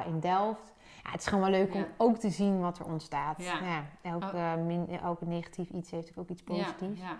in 0.07 0.20
Delft. 0.20 0.74
Ja, 1.03 1.11
het 1.11 1.20
is 1.20 1.28
gewoon 1.28 1.51
wel 1.51 1.59
leuk 1.59 1.74
om 1.74 1.86
ook 1.97 2.18
te 2.18 2.30
zien 2.30 2.59
wat 2.59 2.80
er 2.80 2.86
ontstaat. 2.86 3.43
Ja. 3.43 3.84
elk, 4.01 4.24
oh. 4.24 4.55
min, 4.66 4.99
elk 5.01 5.22
negatief 5.22 5.70
iets 5.70 5.91
heeft 5.91 6.18
ook 6.18 6.30
iets 6.30 6.43
positiefs. 6.43 6.99
Ja, 6.99 7.18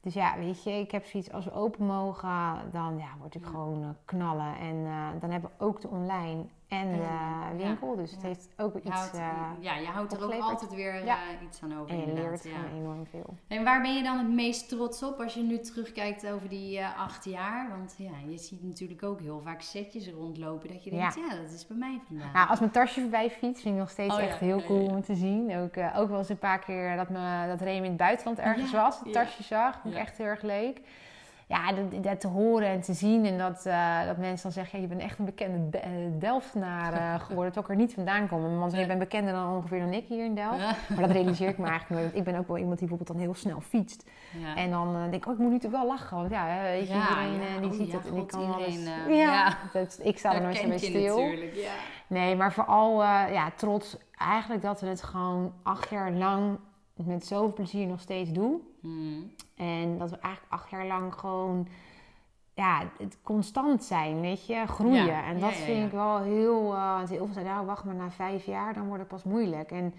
dus 0.00 0.14
ja, 0.14 0.38
weet 0.38 0.62
je, 0.62 0.70
ik 0.70 0.90
heb 0.90 1.04
zoiets 1.04 1.32
als 1.32 1.44
we 1.44 1.52
open 1.52 1.86
mogen, 1.86 2.56
dan 2.72 2.98
ja, 2.98 3.08
word 3.18 3.34
ik 3.34 3.44
gewoon 3.44 3.96
knallen. 4.04 4.56
En 4.58 4.86
dan 5.20 5.30
hebben 5.30 5.50
we 5.58 5.64
ook 5.64 5.80
de 5.80 5.88
online 5.88 6.44
en 6.68 6.92
de 6.92 7.64
winkel. 7.64 7.96
Dus 7.96 8.10
het 8.10 8.22
heeft 8.22 8.48
ook 8.56 8.76
iets. 8.76 8.88
Houdt, 8.88 9.14
uh, 9.14 9.50
ja, 9.60 9.76
je 9.76 9.86
houdt 9.86 10.12
er 10.12 10.24
ook 10.24 10.40
altijd 10.40 10.74
weer 10.74 11.04
uh, 11.04 11.14
iets 11.42 11.62
aan 11.62 11.78
over. 11.78 11.90
En 11.90 12.00
je 12.00 12.12
leert 12.12 12.40
gewoon 12.40 12.80
enorm 12.80 13.06
veel. 13.06 13.34
En 13.48 13.64
waar 13.64 13.80
ben 13.80 13.94
je 13.94 14.02
dan 14.02 14.18
het 14.18 14.28
meest 14.28 14.68
trots 14.68 15.02
op 15.02 15.20
als 15.20 15.34
je 15.34 15.42
nu 15.42 15.58
terugkijkt 15.58 16.26
over 16.26 16.48
die 16.48 16.84
acht 16.84 17.24
jaar? 17.24 17.68
Want 17.68 17.94
ja, 17.98 18.10
je 18.28 18.38
ziet 18.38 18.64
natuurlijk 18.64 19.02
ook 19.02 19.20
heel 19.20 19.40
vaak 19.40 19.60
setjes 19.60 20.08
rondlopen 20.08 20.68
dat 20.68 20.84
je 20.84 20.90
denkt, 20.90 21.14
ja, 21.14 21.36
dat 21.42 21.52
is 21.52 21.66
bij 21.66 21.76
mij 21.76 22.00
vandaan. 22.06 22.32
Nou, 22.32 22.48
als 22.48 22.58
mijn 22.58 22.70
tasje 22.70 23.00
voorbij 23.00 23.30
fiets, 23.30 23.60
vind 23.60 23.74
ik 23.74 23.80
nog 23.80 23.90
steeds 23.90 24.14
oh, 24.14 24.22
echt 24.22 24.38
heel 24.38 24.62
cool 24.62 24.86
om 24.86 25.02
te 25.02 25.14
zien. 25.14 25.56
Ook, 25.56 25.76
ook 25.96 26.08
wel 26.08 26.18
eens 26.18 26.28
een 26.28 26.38
paar 26.38 26.58
keer 26.58 26.96
dat, 26.96 27.08
me, 27.08 27.46
dat 27.48 27.60
Remy 27.60 27.76
in 27.76 27.84
het 27.84 27.96
buitenland 27.96 28.38
ergens 28.38 28.72
was, 28.72 29.00
het 29.00 29.12
tasje 29.12 29.42
zag. 29.42 29.80
Vond 29.80 29.94
ik 29.94 30.00
echt 30.00 30.18
heel 30.18 30.26
erg 30.26 30.42
leuk 30.42 30.80
ja, 31.48 31.72
dat, 31.72 32.02
dat, 32.02 32.20
te 32.20 32.26
horen 32.26 32.68
en 32.68 32.80
te 32.80 32.92
zien. 32.92 33.24
En 33.24 33.38
dat, 33.38 33.64
uh, 33.66 34.06
dat 34.06 34.16
mensen 34.16 34.42
dan 34.42 34.52
zeggen, 34.52 34.78
ja, 34.78 34.84
je 34.84 34.90
bent 34.90 35.00
echt 35.00 35.18
een 35.18 35.24
bekende 35.24 35.68
de, 35.68 35.78
uh, 35.78 36.20
Delftenaar 36.20 36.92
uh, 36.92 37.20
geworden. 37.26 37.52
Dat 37.54 37.64
ook 37.64 37.70
er 37.70 37.76
niet 37.76 37.94
vandaan 37.94 38.28
komen. 38.28 38.58
Want 38.58 38.72
je 38.72 38.86
bent 38.86 38.98
bekender 38.98 39.32
dan 39.32 39.54
ongeveer 39.54 39.80
dan 39.80 39.92
ik 39.92 40.04
hier 40.08 40.24
in 40.24 40.34
Delft. 40.34 40.58
Maar 40.88 41.00
dat 41.00 41.10
realiseer 41.10 41.48
ik 41.48 41.58
me 41.58 41.66
eigenlijk 41.66 42.02
nooit. 42.02 42.14
Ik 42.14 42.24
ben 42.24 42.38
ook 42.38 42.48
wel 42.48 42.56
iemand 42.56 42.78
die 42.78 42.88
bijvoorbeeld 42.88 43.18
dan 43.18 43.26
heel 43.26 43.34
snel 43.34 43.60
fietst. 43.60 44.10
Ja. 44.38 44.56
En 44.56 44.70
dan 44.70 44.92
denk 44.92 45.14
ik, 45.14 45.26
oh, 45.26 45.32
ik 45.32 45.38
moet 45.38 45.52
natuurlijk 45.52 45.82
wel 45.82 45.90
lachen. 45.92 46.16
Want 46.16 46.30
ja, 46.30 46.62
weet 46.62 46.88
je, 46.88 46.94
iedereen 46.94 47.60
die 47.60 47.70
oh, 47.70 47.76
ziet 47.76 47.92
het. 47.92 48.08
En 48.10 48.16
ik 48.16 48.26
kan 48.26 48.40
iedereen, 48.40 48.88
alles, 49.04 49.16
ja, 49.16 49.58
dat, 49.72 50.00
ik 50.02 50.18
sta 50.18 50.34
er 50.34 50.42
nooit 50.42 50.56
zo 50.56 50.68
mee 50.68 50.78
stil. 50.78 51.34
Nee, 52.06 52.36
maar 52.36 52.52
vooral 52.52 53.02
ja, 53.04 53.50
trots 53.56 53.96
eigenlijk 54.18 54.62
dat 54.62 54.80
we 54.80 54.86
het 54.86 55.02
gewoon 55.02 55.52
acht 55.62 55.90
jaar 55.90 56.12
lang 56.12 56.58
met 57.06 57.26
zoveel 57.26 57.52
plezier 57.52 57.86
nog 57.86 58.00
steeds 58.00 58.30
doen. 58.32 58.62
Hmm. 58.80 59.32
En 59.56 59.98
dat 59.98 60.10
we 60.10 60.18
eigenlijk 60.18 60.52
acht 60.52 60.70
jaar 60.70 60.86
lang 60.86 61.14
gewoon 61.14 61.68
ja, 62.54 62.82
het 62.98 63.18
constant 63.22 63.84
zijn, 63.84 64.20
weet 64.20 64.46
je, 64.46 64.66
groeien. 64.66 65.24
En 65.24 65.40
dat 65.40 65.52
vind 65.52 65.86
ik 65.86 65.92
wel 65.92 66.18
heel. 66.18 66.74
Uh, 66.74 66.94
want 66.96 67.08
heel 67.08 67.24
veel 67.24 67.32
zeiden, 67.32 67.54
nou, 67.54 67.66
wacht 67.66 67.84
maar 67.84 67.94
na 67.94 68.10
vijf 68.10 68.44
jaar, 68.44 68.74
dan 68.74 68.86
wordt 68.86 69.00
het 69.00 69.08
pas 69.08 69.24
moeilijk. 69.24 69.70
En 69.70 69.94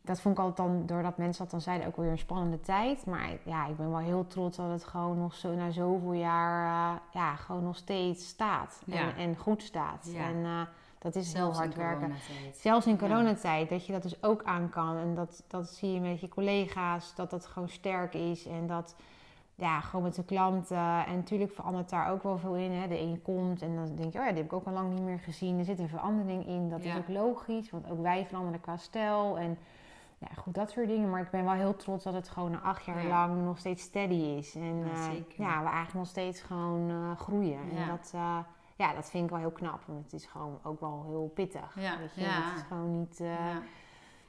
dat 0.00 0.20
vond 0.20 0.38
ik 0.38 0.44
altijd 0.44 0.68
dan, 0.68 0.86
doordat 0.86 1.16
mensen 1.16 1.42
dat 1.42 1.50
dan 1.50 1.60
zeiden, 1.60 1.86
ook 1.86 1.96
weer 1.96 2.10
een 2.10 2.18
spannende 2.18 2.60
tijd. 2.60 3.06
Maar 3.06 3.30
ja, 3.44 3.66
ik 3.66 3.76
ben 3.76 3.90
wel 3.90 3.98
heel 3.98 4.26
trots 4.26 4.56
dat 4.56 4.70
het 4.70 4.84
gewoon 4.84 5.18
nog 5.18 5.34
zo 5.34 5.54
na 5.54 5.70
zoveel 5.70 6.12
jaar, 6.12 6.66
uh, 6.66 7.00
ja, 7.12 7.36
gewoon 7.36 7.62
nog 7.62 7.76
steeds 7.76 8.28
staat. 8.28 8.82
En, 8.90 9.16
en 9.16 9.36
goed 9.36 9.62
staat. 9.62 10.10
En 10.16 10.36
uh, 10.36 10.60
dat 10.98 11.14
is 11.14 11.32
heel 11.32 11.54
hard 11.54 11.74
werken. 11.74 12.12
Zelfs 12.52 12.86
in 12.86 12.98
coronatijd, 12.98 13.68
dat 13.68 13.86
je 13.86 13.92
dat 13.92 14.02
dus 14.02 14.22
ook 14.22 14.44
aan 14.44 14.68
kan. 14.68 14.96
En 14.96 15.14
dat, 15.14 15.44
dat 15.48 15.68
zie 15.68 15.92
je 15.92 16.00
met 16.00 16.20
je 16.20 16.28
collega's, 16.28 17.14
dat 17.14 17.30
dat 17.30 17.46
gewoon 17.46 17.68
sterk 17.68 18.14
is. 18.14 18.46
En 18.46 18.66
dat, 18.66 18.96
ja, 19.54 19.80
gewoon 19.80 20.04
met 20.04 20.14
de 20.14 20.24
klanten. 20.24 21.06
En 21.06 21.14
natuurlijk 21.14 21.52
verandert 21.52 21.90
daar 21.90 22.10
ook 22.10 22.22
wel 22.22 22.38
veel 22.38 22.54
in. 22.54 22.72
Hè. 22.72 22.88
De 22.88 23.00
een 23.00 23.22
komt 23.22 23.62
en 23.62 23.74
dan 23.74 23.96
denk 23.96 24.12
je, 24.12 24.18
oh 24.18 24.24
ja, 24.24 24.30
die 24.30 24.42
heb 24.42 24.52
ik 24.52 24.52
ook 24.52 24.66
al 24.66 24.72
lang 24.72 24.92
niet 24.92 25.02
meer 25.02 25.18
gezien. 25.18 25.58
Er 25.58 25.64
zit 25.64 25.78
een 25.78 25.88
verandering 25.88 26.46
in. 26.46 26.68
Dat 26.68 26.80
is 26.80 26.96
ook 26.96 27.08
logisch, 27.08 27.70
want 27.70 27.90
ook 27.90 28.02
wij 28.02 28.26
veranderen 28.26 28.60
qua 28.60 28.76
stijl. 28.76 29.38
En 29.38 29.58
ja, 30.18 30.28
goed, 30.36 30.54
dat 30.54 30.70
soort 30.70 30.88
dingen. 30.88 31.10
Maar 31.10 31.20
ik 31.20 31.30
ben 31.30 31.44
wel 31.44 31.52
heel 31.52 31.76
trots 31.76 32.04
dat 32.04 32.14
het 32.14 32.28
gewoon 32.28 32.62
acht 32.62 32.84
jaar 32.84 33.06
lang 33.06 33.44
nog 33.44 33.58
steeds 33.58 33.82
steady 33.82 34.14
is. 34.14 34.54
En 34.54 34.78
ja, 34.78 35.10
uh, 35.10 35.36
ja 35.36 35.62
we 35.62 35.68
eigenlijk 35.68 35.94
nog 35.94 36.06
steeds 36.06 36.40
gewoon 36.40 36.90
uh, 36.90 37.16
groeien. 37.16 37.58
En 37.76 37.88
dat, 37.88 38.12
uh, 38.14 38.38
ja, 38.76 38.94
dat 38.94 39.10
vind 39.10 39.24
ik 39.24 39.30
wel 39.30 39.38
heel 39.38 39.50
knap. 39.50 39.82
Want 39.86 40.04
het 40.04 40.12
is 40.12 40.26
gewoon 40.26 40.58
ook 40.62 40.80
wel 40.80 41.04
heel 41.06 41.30
pittig. 41.34 41.74
Ja. 41.80 41.98
Weet 41.98 42.14
je? 42.14 42.20
Het 42.20 42.56
is 42.56 42.62
gewoon 42.68 42.98
niet... 42.98 43.20
Uh, 43.20 43.54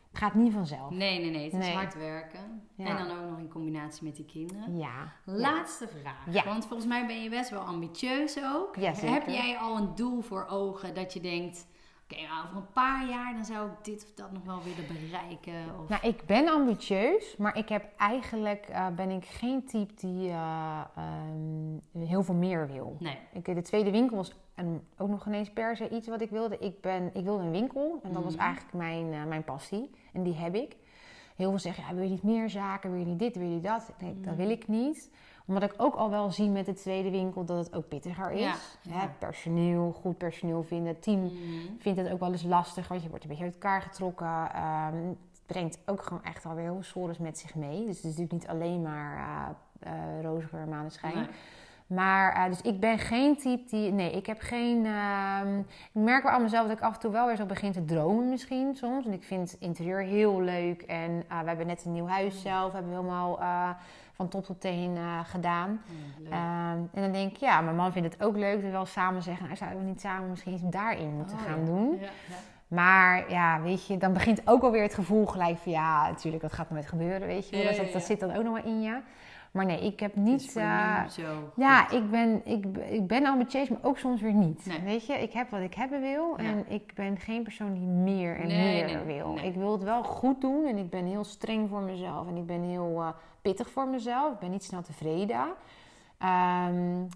het 0.10 0.26
gaat 0.26 0.34
niet 0.34 0.54
vanzelf. 0.54 0.90
Nee, 0.90 1.20
nee, 1.20 1.32
nee. 1.32 1.52
Het 1.52 1.64
is 1.64 1.74
hard 1.74 1.96
werken. 1.96 2.68
En 2.78 2.98
dan 2.98 3.12
ook 3.12 3.30
nog 3.30 3.40
in 3.40 3.50
combinatie 3.50 4.04
met 4.04 4.16
die 4.16 4.26
kinderen. 4.26 4.78
Ja. 4.78 5.14
Laatste 5.24 5.88
vraag. 5.88 6.44
Want 6.46 6.66
volgens 6.66 6.90
mij 6.90 7.06
ben 7.06 7.24
je 7.24 7.30
best 7.30 7.50
wel 7.50 7.62
ambitieus 7.62 8.44
ook. 8.44 8.76
Heb 8.76 9.28
jij 9.28 9.58
al 9.58 9.78
een 9.78 9.96
doel 9.96 10.22
voor 10.22 10.46
ogen 10.50 10.94
dat 10.94 11.14
je 11.14 11.20
denkt 11.20 11.68
oké, 12.12 12.22
okay, 12.22 12.44
over 12.46 12.58
een 12.58 12.72
paar 12.74 13.10
jaar 13.10 13.34
dan 13.34 13.46
zou 13.46 13.70
ik 13.70 13.84
dit 13.84 14.04
of 14.04 14.14
dat 14.14 14.32
nog 14.32 14.44
wel 14.44 14.62
willen 14.64 14.88
bereiken? 14.88 15.80
Of... 15.82 15.90
Nou, 15.90 16.08
ik 16.08 16.26
ben 16.26 16.48
ambitieus, 16.48 17.36
maar 17.38 17.58
ik 17.58 17.70
heb 17.70 17.86
eigenlijk 17.98 18.68
uh, 18.70 18.88
ben 18.88 19.10
ik 19.10 19.26
geen 19.26 19.66
type 19.66 19.94
die 19.94 20.30
uh, 20.30 20.82
um, 21.94 22.06
heel 22.06 22.24
veel 22.24 22.36
meer 22.36 22.68
wil. 22.68 22.98
Nee. 23.00 23.18
Ik, 23.34 23.46
de 23.46 23.62
tweede 23.62 23.92
winkel 23.92 24.18
was 24.18 24.36
en 24.56 24.88
ook 24.98 25.10
nog 25.10 25.26
ineens 25.26 25.50
per 25.50 25.76
se 25.76 25.90
iets 25.90 26.08
wat 26.08 26.22
ik 26.22 26.30
wilde. 26.30 26.58
Ik, 26.58 26.82
ben, 26.82 27.10
ik 27.14 27.24
wilde 27.24 27.44
een 27.44 27.52
winkel 27.52 28.00
en 28.04 28.14
dat 28.14 28.24
was 28.24 28.36
mhm. 28.36 28.44
eigenlijk 28.44 28.74
mijn, 28.74 29.14
uh, 29.14 29.24
mijn 29.24 29.44
passie. 29.44 29.90
En 30.14 30.24
die 30.24 30.36
heb 30.36 30.56
ik. 30.56 30.76
Heel 31.36 31.50
veel 31.50 31.60
zeggen, 31.60 31.84
ja, 31.88 31.94
wil 31.94 32.04
je 32.04 32.10
niet 32.10 32.24
meer 32.24 32.50
zaken, 32.50 32.92
wil 32.92 33.00
je 33.00 33.06
niet 33.06 33.20
dit, 33.20 33.36
wil 33.36 33.50
je 33.50 33.62
dat? 33.62 33.94
Nee, 34.00 34.20
dat 34.22 34.36
wil 34.36 34.50
ik 34.50 34.68
niet 34.68 35.10
omdat 35.48 35.64
ik 35.64 35.74
ook 35.78 35.96
al 35.96 36.10
wel 36.10 36.32
zie 36.32 36.50
met 36.50 36.66
de 36.66 36.74
tweede 36.74 37.10
winkel 37.10 37.46
dat 37.46 37.58
het 37.58 37.76
ook 37.76 37.88
pittiger 37.88 38.32
is. 38.32 38.78
Hè, 38.90 39.08
personeel, 39.20 39.92
goed 40.02 40.18
personeel 40.18 40.64
vinden. 40.64 40.88
Het 40.88 41.04
team 41.04 41.20
mm. 41.20 41.32
vindt 41.80 42.00
het 42.00 42.12
ook 42.12 42.20
wel 42.20 42.32
eens 42.32 42.44
lastig, 42.44 42.88
want 42.88 43.04
je 43.04 43.10
wordt 43.10 43.24
een 43.24 43.30
beetje 43.30 43.46
uit 43.46 43.54
elkaar 43.54 43.82
getrokken. 43.82 44.28
Um, 44.28 45.08
het 45.08 45.42
brengt 45.46 45.80
ook 45.86 46.02
gewoon 46.04 46.24
echt 46.24 46.46
alweer 46.46 46.64
heel 46.64 46.84
sores 46.84 47.18
met 47.18 47.38
zich 47.38 47.56
mee. 47.56 47.86
Dus 47.86 47.96
het 47.96 48.06
is 48.06 48.18
natuurlijk 48.18 48.32
niet 48.32 48.48
alleen 48.48 48.82
maar 48.82 49.18
uh, 49.18 49.94
uh, 49.94 50.22
roze 50.22 50.48
geur, 50.48 50.68
maneschijn. 50.68 51.28
Maar, 51.88 52.38
uh, 52.38 52.46
dus 52.46 52.62
ik 52.62 52.80
ben 52.80 53.00
geen 53.00 53.38
type 53.38 53.70
die. 53.70 53.92
Nee, 53.92 54.12
ik 54.12 54.26
heb 54.26 54.40
geen. 54.40 54.86
Uh, 54.86 55.40
ik 55.94 56.02
merk 56.02 56.24
wel 56.24 56.32
aan 56.32 56.42
mezelf 56.42 56.68
dat 56.68 56.78
ik 56.78 56.84
af 56.84 56.94
en 56.94 57.00
toe 57.00 57.12
wel 57.12 57.28
weer 57.28 57.36
zo 57.36 57.46
begin 57.46 57.72
te 57.72 57.86
dromen, 57.86 58.30
misschien 58.30 58.76
soms. 58.76 59.06
En 59.06 59.14
ik 59.14 59.24
vind 59.24 59.52
het 59.52 59.60
interieur 59.60 60.02
heel 60.02 60.42
leuk. 60.42 60.82
En 60.82 61.12
uh, 61.12 61.40
we 61.40 61.48
hebben 61.48 61.68
net 61.68 61.86
een 61.86 61.92
nieuw 61.92 62.08
huis 62.08 62.42
zelf. 62.42 62.74
Hebben 62.74 62.92
we 62.92 62.98
helemaal 62.98 63.40
uh, 63.42 63.70
van 64.18 64.28
top 64.28 64.46
tot 64.46 64.62
teen 64.62 64.96
uh, 64.96 65.20
gedaan. 65.24 65.82
Ja, 66.24 66.30
ehm, 66.30 66.84
en 66.94 67.02
dan 67.02 67.12
denk 67.12 67.32
ik, 67.32 67.38
ja, 67.38 67.62
mijn 67.62 67.76
man 67.76 67.92
vindt 67.92 68.14
het 68.14 68.24
ook 68.24 68.36
leuk. 68.36 68.54
Dat 68.54 68.62
we 68.62 68.70
wel 68.70 68.86
samen 68.86 69.22
zeggen, 69.22 69.46
nou, 69.46 69.58
zouden 69.58 69.80
we 69.80 69.86
niet 69.86 70.02
samen 70.02 70.30
misschien 70.30 70.54
iets 70.54 70.64
daarin 70.66 71.16
moeten 71.16 71.38
oh, 71.38 71.44
gaan 71.44 71.66
doen. 71.66 71.98
Ja, 72.02 72.10
maar 72.68 73.32
ja, 73.32 73.62
weet 73.62 73.88
je, 73.88 73.98
dan 73.98 74.14
begint 74.14 74.42
ook 74.46 74.64
alweer 74.64 74.82
het 74.82 74.94
gevoel 74.94 75.26
gelijk 75.26 75.58
van 75.58 75.72
ja, 75.72 76.10
natuurlijk, 76.10 76.44
dat 76.44 76.54
gaat 76.54 76.70
nooit 76.70 76.88
gebeuren, 76.88 77.28
weet 77.28 77.50
je. 77.50 77.76
dat, 77.78 77.94
dat 77.94 78.04
zit 78.04 78.20
dan 78.20 78.36
ook 78.36 78.44
nog 78.44 78.54
wel 78.54 78.74
in 78.74 78.82
je. 78.82 79.00
Maar 79.52 79.66
nee, 79.66 79.86
ik 79.86 80.00
heb 80.00 80.16
niet. 80.16 80.56
Uh, 80.58 81.04
ja, 81.56 81.90
ik 81.90 82.10
ben, 82.10 82.42
ik, 82.46 82.66
ik 82.90 83.08
ben 83.08 83.26
ambitieus, 83.26 83.70
maar 83.70 83.80
ook 83.82 83.98
soms 83.98 84.22
weer 84.22 84.34
niet. 84.34 84.82
Weet 84.84 85.06
je, 85.06 85.14
ik 85.14 85.34
heb 85.34 85.50
wat 85.50 85.62
ik 85.62 85.74
hebben 85.74 86.02
wil. 86.02 86.38
En 86.38 86.66
ik 86.68 86.92
ben 86.96 87.18
geen 87.18 87.44
persoon 87.44 87.74
die 87.74 87.88
meer 87.88 88.40
en 88.40 88.48
meer 88.48 89.06
wil. 89.06 89.38
Ik 89.44 89.56
wil 89.56 89.72
het 89.72 89.84
wel 89.84 90.04
goed 90.04 90.42
doen 90.42 90.66
en 90.66 90.78
ik 90.78 90.90
ben 90.90 91.06
heel 91.06 91.24
streng 91.24 91.70
voor 91.70 91.82
mezelf. 91.82 92.28
En 92.28 92.36
ik 92.36 92.46
ben 92.46 92.62
heel 92.64 92.94
uh, 92.98 93.08
pittig 93.48 93.70
voor 93.70 93.88
mezelf. 93.88 94.34
Ik 94.34 94.40
ben 94.40 94.52
niet 94.52 94.64
snel 94.64 94.82
tevreden. 94.82 95.46
Um, 96.22 97.08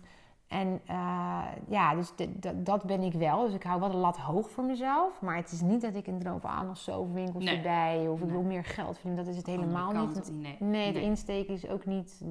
en 0.48 0.82
uh, 0.90 1.44
ja, 1.68 1.96
dus 1.96 2.12
dat 2.56 2.84
ben 2.84 3.02
ik 3.02 3.14
wel. 3.14 3.46
Dus 3.46 3.54
ik 3.54 3.64
hou 3.64 3.80
wel 3.80 3.92
de 3.92 3.98
lat 3.98 4.18
hoog 4.18 4.50
voor 4.50 4.64
mezelf. 4.64 5.22
Maar 5.22 5.36
het 5.36 5.52
is 5.52 5.62
niet 5.62 5.82
dat 5.82 5.96
ik 5.96 6.08
een 6.08 6.20
droom 6.20 6.40
van 6.40 6.50
aan 6.50 6.70
of 6.70 6.78
zo 6.78 7.12
winkels 7.14 7.44
nee. 7.44 7.56
erbij. 7.56 8.08
Of 8.08 8.22
ik 8.22 8.30
wil 8.30 8.42
meer 8.42 8.64
geld 8.64 8.94
verdienen. 8.94 9.24
Dat 9.24 9.34
is 9.34 9.38
het 9.38 9.46
helemaal 9.46 9.92
niet. 9.92 10.32
Nee. 10.32 10.56
nee, 10.60 10.94
de 10.94 11.02
insteek 11.02 11.48
is 11.48 11.68
ook 11.68 11.86
niet... 11.86 12.22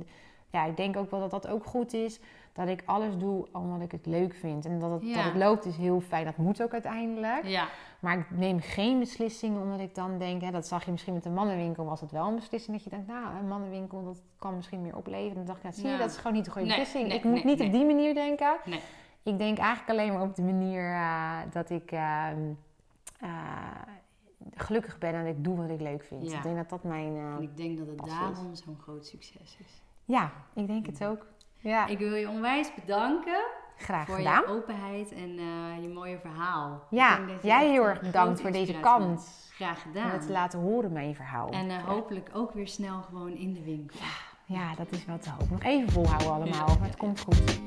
Ja, 0.51 0.65
ik 0.65 0.77
denk 0.77 0.97
ook 0.97 1.11
wel 1.11 1.21
dat 1.21 1.31
dat 1.31 1.49
ook 1.49 1.65
goed 1.65 1.93
is 1.93 2.21
dat 2.53 2.69
ik 2.69 2.83
alles 2.85 3.17
doe 3.19 3.47
omdat 3.53 3.81
ik 3.81 3.93
het 3.93 4.07
leuk 4.07 4.35
vind. 4.35 4.65
En 4.65 4.79
dat 4.79 4.91
het, 4.91 5.15
dat 5.15 5.25
het 5.25 5.35
loopt 5.37 5.65
is 5.65 5.77
heel 5.77 6.01
fijn. 6.01 6.25
Dat 6.25 6.37
moet 6.37 6.63
ook 6.63 6.73
uiteindelijk. 6.73 7.45
Ja. 7.45 7.69
Maar 8.01 8.19
ik 8.19 8.31
neem 8.31 8.61
geen 8.61 8.99
beslissingen 8.99 9.63
omdat 9.63 9.81
ik 9.81 9.95
dan 9.95 10.19
denk... 10.19 10.43
Hè, 10.43 10.51
dat 10.51 10.67
zag 10.67 10.85
je 10.85 10.91
misschien 10.91 11.15
met 11.15 11.23
de 11.23 11.31
mannenwinkel, 11.31 11.85
was 11.85 12.01
het 12.01 12.11
wel 12.11 12.29
een 12.29 12.35
beslissing. 12.35 12.77
Dat 12.77 12.85
je 12.85 12.91
denkt, 12.91 13.07
nou, 13.07 13.37
een 13.37 13.49
mannenwinkel, 13.49 14.05
dat 14.05 14.23
kan 14.39 14.57
misschien 14.57 14.83
meer 14.83 14.97
opleveren. 14.97 15.35
Dan 15.35 15.45
dacht 15.45 15.59
ik, 15.59 15.63
nou, 15.63 15.75
zie 15.75 15.89
je, 15.89 15.97
dat 15.99 16.11
is 16.11 16.17
gewoon 16.17 16.33
niet 16.33 16.45
de 16.45 16.51
goede 16.51 16.67
beslissing. 16.67 17.13
ik 17.13 17.25
moet 17.25 17.45
niet 17.45 17.61
op 17.61 17.73
die 17.73 17.85
manier 17.85 18.15
denken. 18.15 18.57
Ik 19.23 19.39
denk 19.39 19.59
eigenlijk 19.59 19.91
alleen 19.91 20.13
maar 20.13 20.23
op 20.23 20.35
de 20.35 20.43
manier 20.43 20.83
uh, 20.91 21.39
dat 21.53 21.71
ik... 21.71 21.93
Uh, 21.93 22.27
uh, 23.23 23.31
gelukkig 24.55 24.99
ben 24.99 25.15
en 25.15 25.27
ik 25.27 25.45
doe 25.45 25.57
wat 25.57 25.71
ik 25.71 25.81
leuk 25.81 26.05
vind. 26.05 26.31
Ja. 26.31 26.37
Ik 26.37 26.43
denk 26.43 26.57
dat 26.57 26.69
dat 26.69 26.85
mijn... 26.85 27.17
eh, 27.17 27.35
En 27.35 27.43
ik 27.43 27.57
denk 27.57 27.79
dat 27.79 27.87
het 27.87 27.99
daarom 28.07 28.55
zo'n 28.55 28.79
groot 28.83 29.07
succes 29.07 29.57
is. 29.65 29.83
Ja, 30.11 30.31
ik 30.55 30.67
denk 30.67 30.87
het 30.87 31.05
ook. 31.05 31.27
Ja, 31.59 31.87
Ik 31.87 31.99
wil 31.99 32.15
je 32.15 32.29
onwijs 32.29 32.75
bedanken 32.75 33.43
graag 33.77 34.07
voor 34.07 34.17
gedaan. 34.17 34.43
je 34.47 34.49
openheid 34.49 35.13
en 35.13 35.39
eh, 35.39 35.83
je 35.83 35.89
mooie 35.89 36.19
verhaal. 36.19 36.83
Ja, 36.91 37.19
jij 37.43 37.69
heel 37.71 37.83
een 37.83 37.89
erg 37.89 38.01
bedankt 38.01 38.41
voor 38.41 38.51
deze 38.53 38.81
kans. 38.81 39.51
Graag 39.55 39.85
Om 39.85 39.93
gedaan. 39.93 40.11
het 40.11 40.27
te 40.27 40.33
laten 40.33 40.59
horen, 40.59 40.93
mijn 40.93 41.15
verhaal. 41.15 41.49
En 41.51 41.71
eh, 41.71 41.77
hopelijk 41.85 42.31
ook 42.35 42.53
weer 42.53 42.69
snel 42.69 43.03
gewoon 43.03 43.31
in 43.33 43.53
de 43.53 43.63
winkel. 43.65 43.99
Ja, 44.47 44.75
dat 44.75 44.91
is 44.91 45.05
wel 45.05 45.19
te 45.19 45.31
hopen. 45.31 45.49
Nog 45.51 45.63
even 45.63 45.91
volhouden 45.93 46.29
allemaal, 46.33 46.77
maar 46.79 46.89
het 46.89 46.97
komt 46.97 47.21
goed. 47.21 47.61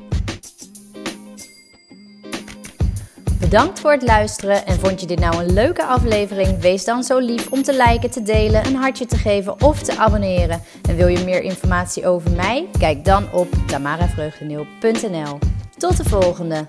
Bedankt 3.54 3.80
voor 3.80 3.91
het 3.91 4.01
luisteren 4.01 4.66
en 4.66 4.80
vond 4.80 4.99
je 4.99 5.08
dit 5.08 5.20
nou 5.20 5.36
een 5.36 5.54
leuke 5.54 5.86
aflevering? 5.86 6.60
Wees 6.60 6.86
dan 6.86 7.04
zo 7.04 7.20
lief 7.20 7.51
om 7.51 7.64
te 7.64 7.84
liken, 7.88 8.10
te 8.10 8.22
delen, 8.22 8.66
een 8.66 8.76
hartje 8.76 9.06
te 9.06 9.18
geven 9.18 9.62
of 9.62 9.82
te 9.82 9.97
abonneren. 9.97 10.62
En 10.89 10.95
wil 10.95 11.08
je 11.08 11.24
meer 11.24 11.41
informatie 11.41 12.08
over 12.08 12.32
mij? 12.32 12.68
Kijk 12.80 13.06
dan 13.06 13.32
op 13.32 13.47
tamaravreugdeneel.nl. 13.68 15.39
Tot 15.78 15.97
de 15.97 16.04
volgende! 16.04 16.66